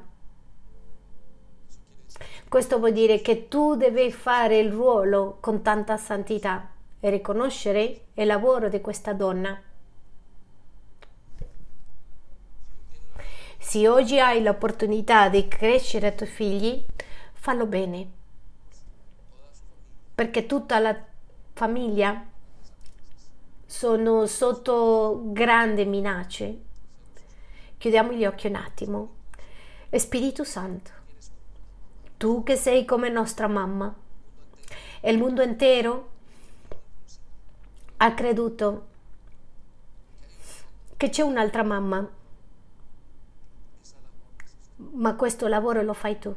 Questo 2.46 2.78
vuol 2.78 2.92
dire 2.92 3.22
che 3.22 3.48
tu 3.48 3.74
devi 3.74 4.12
fare 4.12 4.58
il 4.58 4.70
ruolo 4.70 5.38
con 5.40 5.62
tanta 5.62 5.96
santità 5.96 6.72
e 7.00 7.08
riconoscere 7.08 8.08
il 8.12 8.26
lavoro 8.26 8.68
di 8.68 8.82
questa 8.82 9.14
donna. 9.14 9.65
Se 13.68 13.88
oggi 13.88 14.20
hai 14.20 14.44
l'opportunità 14.44 15.28
di 15.28 15.48
crescere 15.48 16.06
i 16.06 16.14
tuoi 16.14 16.28
figli, 16.28 16.86
fallo 17.32 17.66
bene. 17.66 18.08
Perché 20.14 20.46
tutta 20.46 20.78
la 20.78 20.96
famiglia 21.52 22.26
sono 23.66 24.24
sotto 24.26 25.20
grandi 25.32 25.84
minacce. 25.84 26.60
Chiudiamo 27.76 28.12
gli 28.12 28.24
occhi 28.24 28.46
un 28.46 28.54
attimo. 28.54 29.14
Spirito 29.90 30.44
Santo, 30.44 30.92
tu 32.18 32.44
che 32.44 32.54
sei 32.54 32.84
come 32.84 33.08
nostra 33.08 33.48
mamma 33.48 33.92
e 35.00 35.10
il 35.10 35.18
mondo 35.18 35.42
intero 35.42 36.10
ha 37.96 38.14
creduto 38.14 38.86
che 40.96 41.08
c'è 41.08 41.22
un'altra 41.22 41.64
mamma 41.64 42.15
ma 44.76 45.14
questo 45.14 45.46
lavoro 45.46 45.82
lo 45.82 45.94
fai 45.94 46.18
tu. 46.18 46.34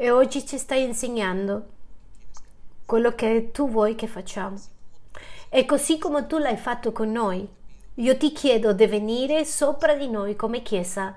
e 0.00 0.10
oggi 0.10 0.46
ci 0.46 0.58
stai 0.58 0.84
insegnando 0.84 1.66
quello 2.86 3.14
che 3.14 3.50
tu 3.52 3.68
vuoi 3.68 3.96
che 3.96 4.06
facciamo. 4.06 4.56
E 5.48 5.64
così 5.64 5.98
come 5.98 6.26
tu 6.26 6.38
l'hai 6.38 6.56
fatto 6.56 6.92
con 6.92 7.10
noi, 7.10 7.48
io 7.94 8.16
ti 8.16 8.32
chiedo 8.32 8.72
di 8.72 8.86
venire 8.86 9.44
sopra 9.44 9.94
di 9.94 10.08
noi 10.08 10.36
come 10.36 10.62
Chiesa 10.62 11.16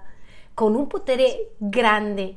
con 0.54 0.74
un 0.74 0.88
potere 0.88 1.52
grande. 1.58 2.36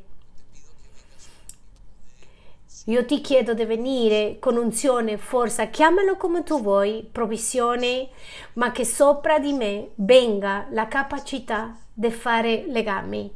Io 2.86 3.04
ti 3.06 3.22
chiedo 3.22 3.54
di 3.54 3.64
venire 3.64 4.36
con 4.38 4.56
unzione, 4.56 5.16
forza, 5.16 5.68
chiamalo 5.68 6.16
come 6.16 6.42
tu 6.42 6.60
vuoi, 6.60 7.08
provvisione, 7.10 8.10
ma 8.54 8.70
che 8.72 8.84
sopra 8.84 9.38
di 9.38 9.54
me 9.54 9.92
venga 9.94 10.66
la 10.70 10.86
capacità 10.88 11.74
di 11.92 12.10
fare 12.10 12.66
legami, 12.66 13.32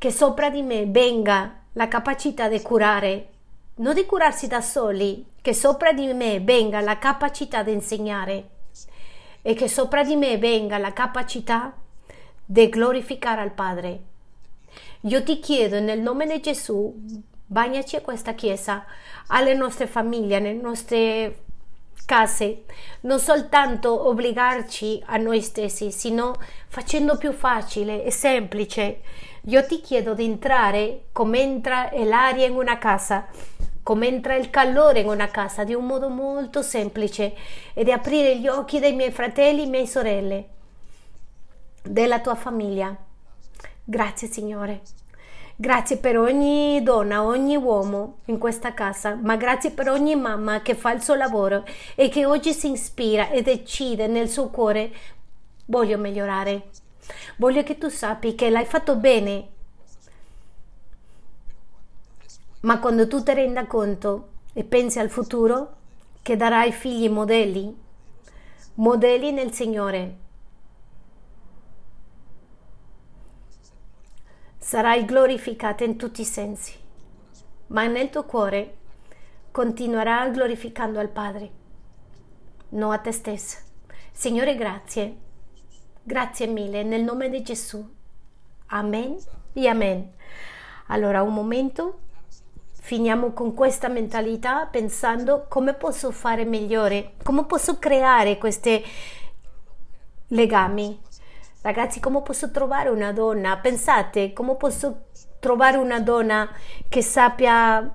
che 0.00 0.10
sopra 0.10 0.48
di 0.48 0.62
me 0.62 0.86
venga 0.86 1.56
la 1.72 1.86
capacità 1.86 2.48
di 2.48 2.62
curare, 2.62 3.28
non 3.76 3.92
di 3.92 4.06
curarsi 4.06 4.46
da 4.46 4.62
soli, 4.62 5.26
che 5.42 5.52
sopra 5.52 5.92
di 5.92 6.10
me 6.14 6.40
venga 6.40 6.80
la 6.80 6.96
capacità 6.96 7.62
di 7.62 7.72
insegnare 7.72 8.48
e 9.42 9.52
che 9.52 9.68
sopra 9.68 10.02
di 10.02 10.16
me 10.16 10.38
venga 10.38 10.78
la 10.78 10.94
capacità 10.94 11.74
di 12.42 12.68
glorificare 12.70 13.42
al 13.42 13.52
Padre. 13.52 14.00
Io 15.02 15.22
ti 15.22 15.38
chiedo 15.38 15.78
nel 15.80 16.00
nome 16.00 16.26
di 16.26 16.40
Gesù, 16.40 16.94
bagnaci 17.44 17.96
a 17.96 18.00
questa 18.00 18.32
chiesa, 18.32 18.86
alle 19.26 19.52
nostre 19.52 19.86
famiglie, 19.86 20.36
alle 20.36 20.54
nostre 20.54 21.42
case, 22.06 22.62
non 23.02 23.20
soltanto 23.20 24.08
obbligarci 24.08 25.02
a 25.04 25.18
noi 25.18 25.42
stessi, 25.42 25.92
sino 25.92 26.36
facendo 26.68 27.18
più 27.18 27.32
facile 27.32 28.02
e 28.02 28.10
semplice. 28.10 29.02
Io 29.44 29.64
ti 29.66 29.80
chiedo 29.80 30.14
di 30.14 30.24
entrare 30.24 31.04
come 31.12 31.40
entra 31.40 31.90
l'aria 31.94 32.46
in 32.46 32.54
una 32.54 32.78
casa 32.78 33.28
come 33.82 34.06
entra 34.06 34.36
il 34.36 34.50
calore 34.50 35.00
in 35.00 35.08
una 35.08 35.28
casa 35.28 35.64
di 35.64 35.74
un 35.74 35.84
modo 35.84 36.08
molto 36.08 36.62
semplice 36.62 37.34
e 37.74 37.82
di 37.82 37.90
aprire 37.90 38.38
gli 38.38 38.46
occhi 38.46 38.78
dei 38.78 38.94
miei 38.94 39.10
fratelli 39.10 39.64
e 39.64 39.66
miei 39.66 39.86
sorelle, 39.86 40.48
della 41.82 42.20
tua 42.20 42.34
famiglia. 42.36 42.94
Grazie 43.82 44.28
Signore. 44.28 44.82
Grazie 45.56 45.96
per 45.96 46.18
ogni 46.18 46.82
donna, 46.82 47.22
ogni 47.24 47.56
uomo 47.56 48.18
in 48.26 48.38
questa 48.38 48.72
casa, 48.74 49.18
ma 49.20 49.36
grazie 49.36 49.72
per 49.72 49.90
ogni 49.90 50.14
mamma 50.14 50.62
che 50.62 50.74
fa 50.74 50.92
il 50.92 51.02
suo 51.02 51.16
lavoro 51.16 51.64
e 51.96 52.08
che 52.08 52.24
oggi 52.24 52.52
si 52.52 52.70
ispira 52.70 53.28
e 53.30 53.42
decide 53.42 54.06
nel 54.06 54.28
suo 54.28 54.48
cuore 54.50 54.92
voglio 55.66 55.98
migliorare. 55.98 56.68
Voglio 57.36 57.62
che 57.62 57.78
tu 57.78 57.88
sappi 57.88 58.34
che 58.34 58.50
l'hai 58.50 58.66
fatto 58.66 58.96
bene 58.96 59.58
ma 62.60 62.78
quando 62.78 63.08
tu 63.08 63.22
ti 63.22 63.32
renda 63.32 63.66
conto 63.66 64.28
e 64.52 64.64
pensi 64.64 64.98
al 64.98 65.08
futuro, 65.08 65.76
che 66.22 66.36
darai 66.36 66.72
figli 66.72 67.08
modelli, 67.08 67.74
modelli 68.74 69.32
nel 69.32 69.52
Signore, 69.52 70.16
sarai 74.58 75.06
glorificata 75.06 75.84
in 75.84 75.96
tutti 75.96 76.20
i 76.20 76.26
sensi, 76.26 76.74
ma 77.68 77.86
nel 77.86 78.10
tuo 78.10 78.24
cuore 78.24 78.76
continuerà 79.50 80.28
glorificando 80.28 80.98
al 80.98 81.08
Padre, 81.08 81.50
non 82.70 82.92
a 82.92 82.98
te 82.98 83.12
stessa. 83.12 83.58
Signore, 84.12 84.54
grazie. 84.54 85.28
Grazie 86.02 86.46
mille 86.46 86.82
nel 86.82 87.02
nome 87.02 87.28
di 87.28 87.42
Gesù. 87.42 87.86
Amen 88.68 89.18
e 89.52 89.68
amen. 89.68 90.10
Allora, 90.86 91.22
un 91.22 91.34
momento 91.34 91.98
finiamo 92.72 93.32
con 93.32 93.52
questa 93.52 93.88
mentalità 93.88 94.64
pensando 94.64 95.44
come 95.46 95.74
posso 95.74 96.10
fare 96.10 96.46
migliore, 96.46 97.12
come 97.22 97.44
posso 97.44 97.78
creare 97.78 98.38
questi 98.38 98.82
legami. 100.28 100.98
Ragazzi, 101.60 102.00
come 102.00 102.22
posso 102.22 102.50
trovare 102.50 102.88
una 102.88 103.12
donna? 103.12 103.58
Pensate, 103.58 104.32
come 104.32 104.56
posso 104.56 105.08
trovare 105.38 105.76
una 105.76 106.00
donna 106.00 106.48
che 106.88 107.02
sappia 107.02 107.94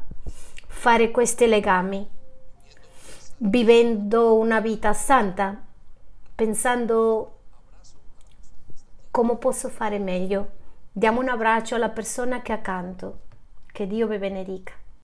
fare 0.67 1.09
questi 1.09 1.47
legami? 1.47 2.07
Vivendo 3.37 4.35
una 4.35 4.59
vita 4.59 4.93
santa, 4.93 5.59
pensando 6.35 7.34
come 9.15 9.37
posso 9.37 9.69
fare 9.69 9.97
meglio. 9.97 10.47
Diamo 10.91 11.21
un 11.21 11.29
abbraccio 11.29 11.73
alla 11.73 11.87
persona 11.87 12.41
che 12.41 12.51
è 12.51 12.55
accanto. 12.57 13.19
Che 13.65 13.87
Dio 13.87 14.07
vi 14.07 14.17
benedica. 14.17 14.73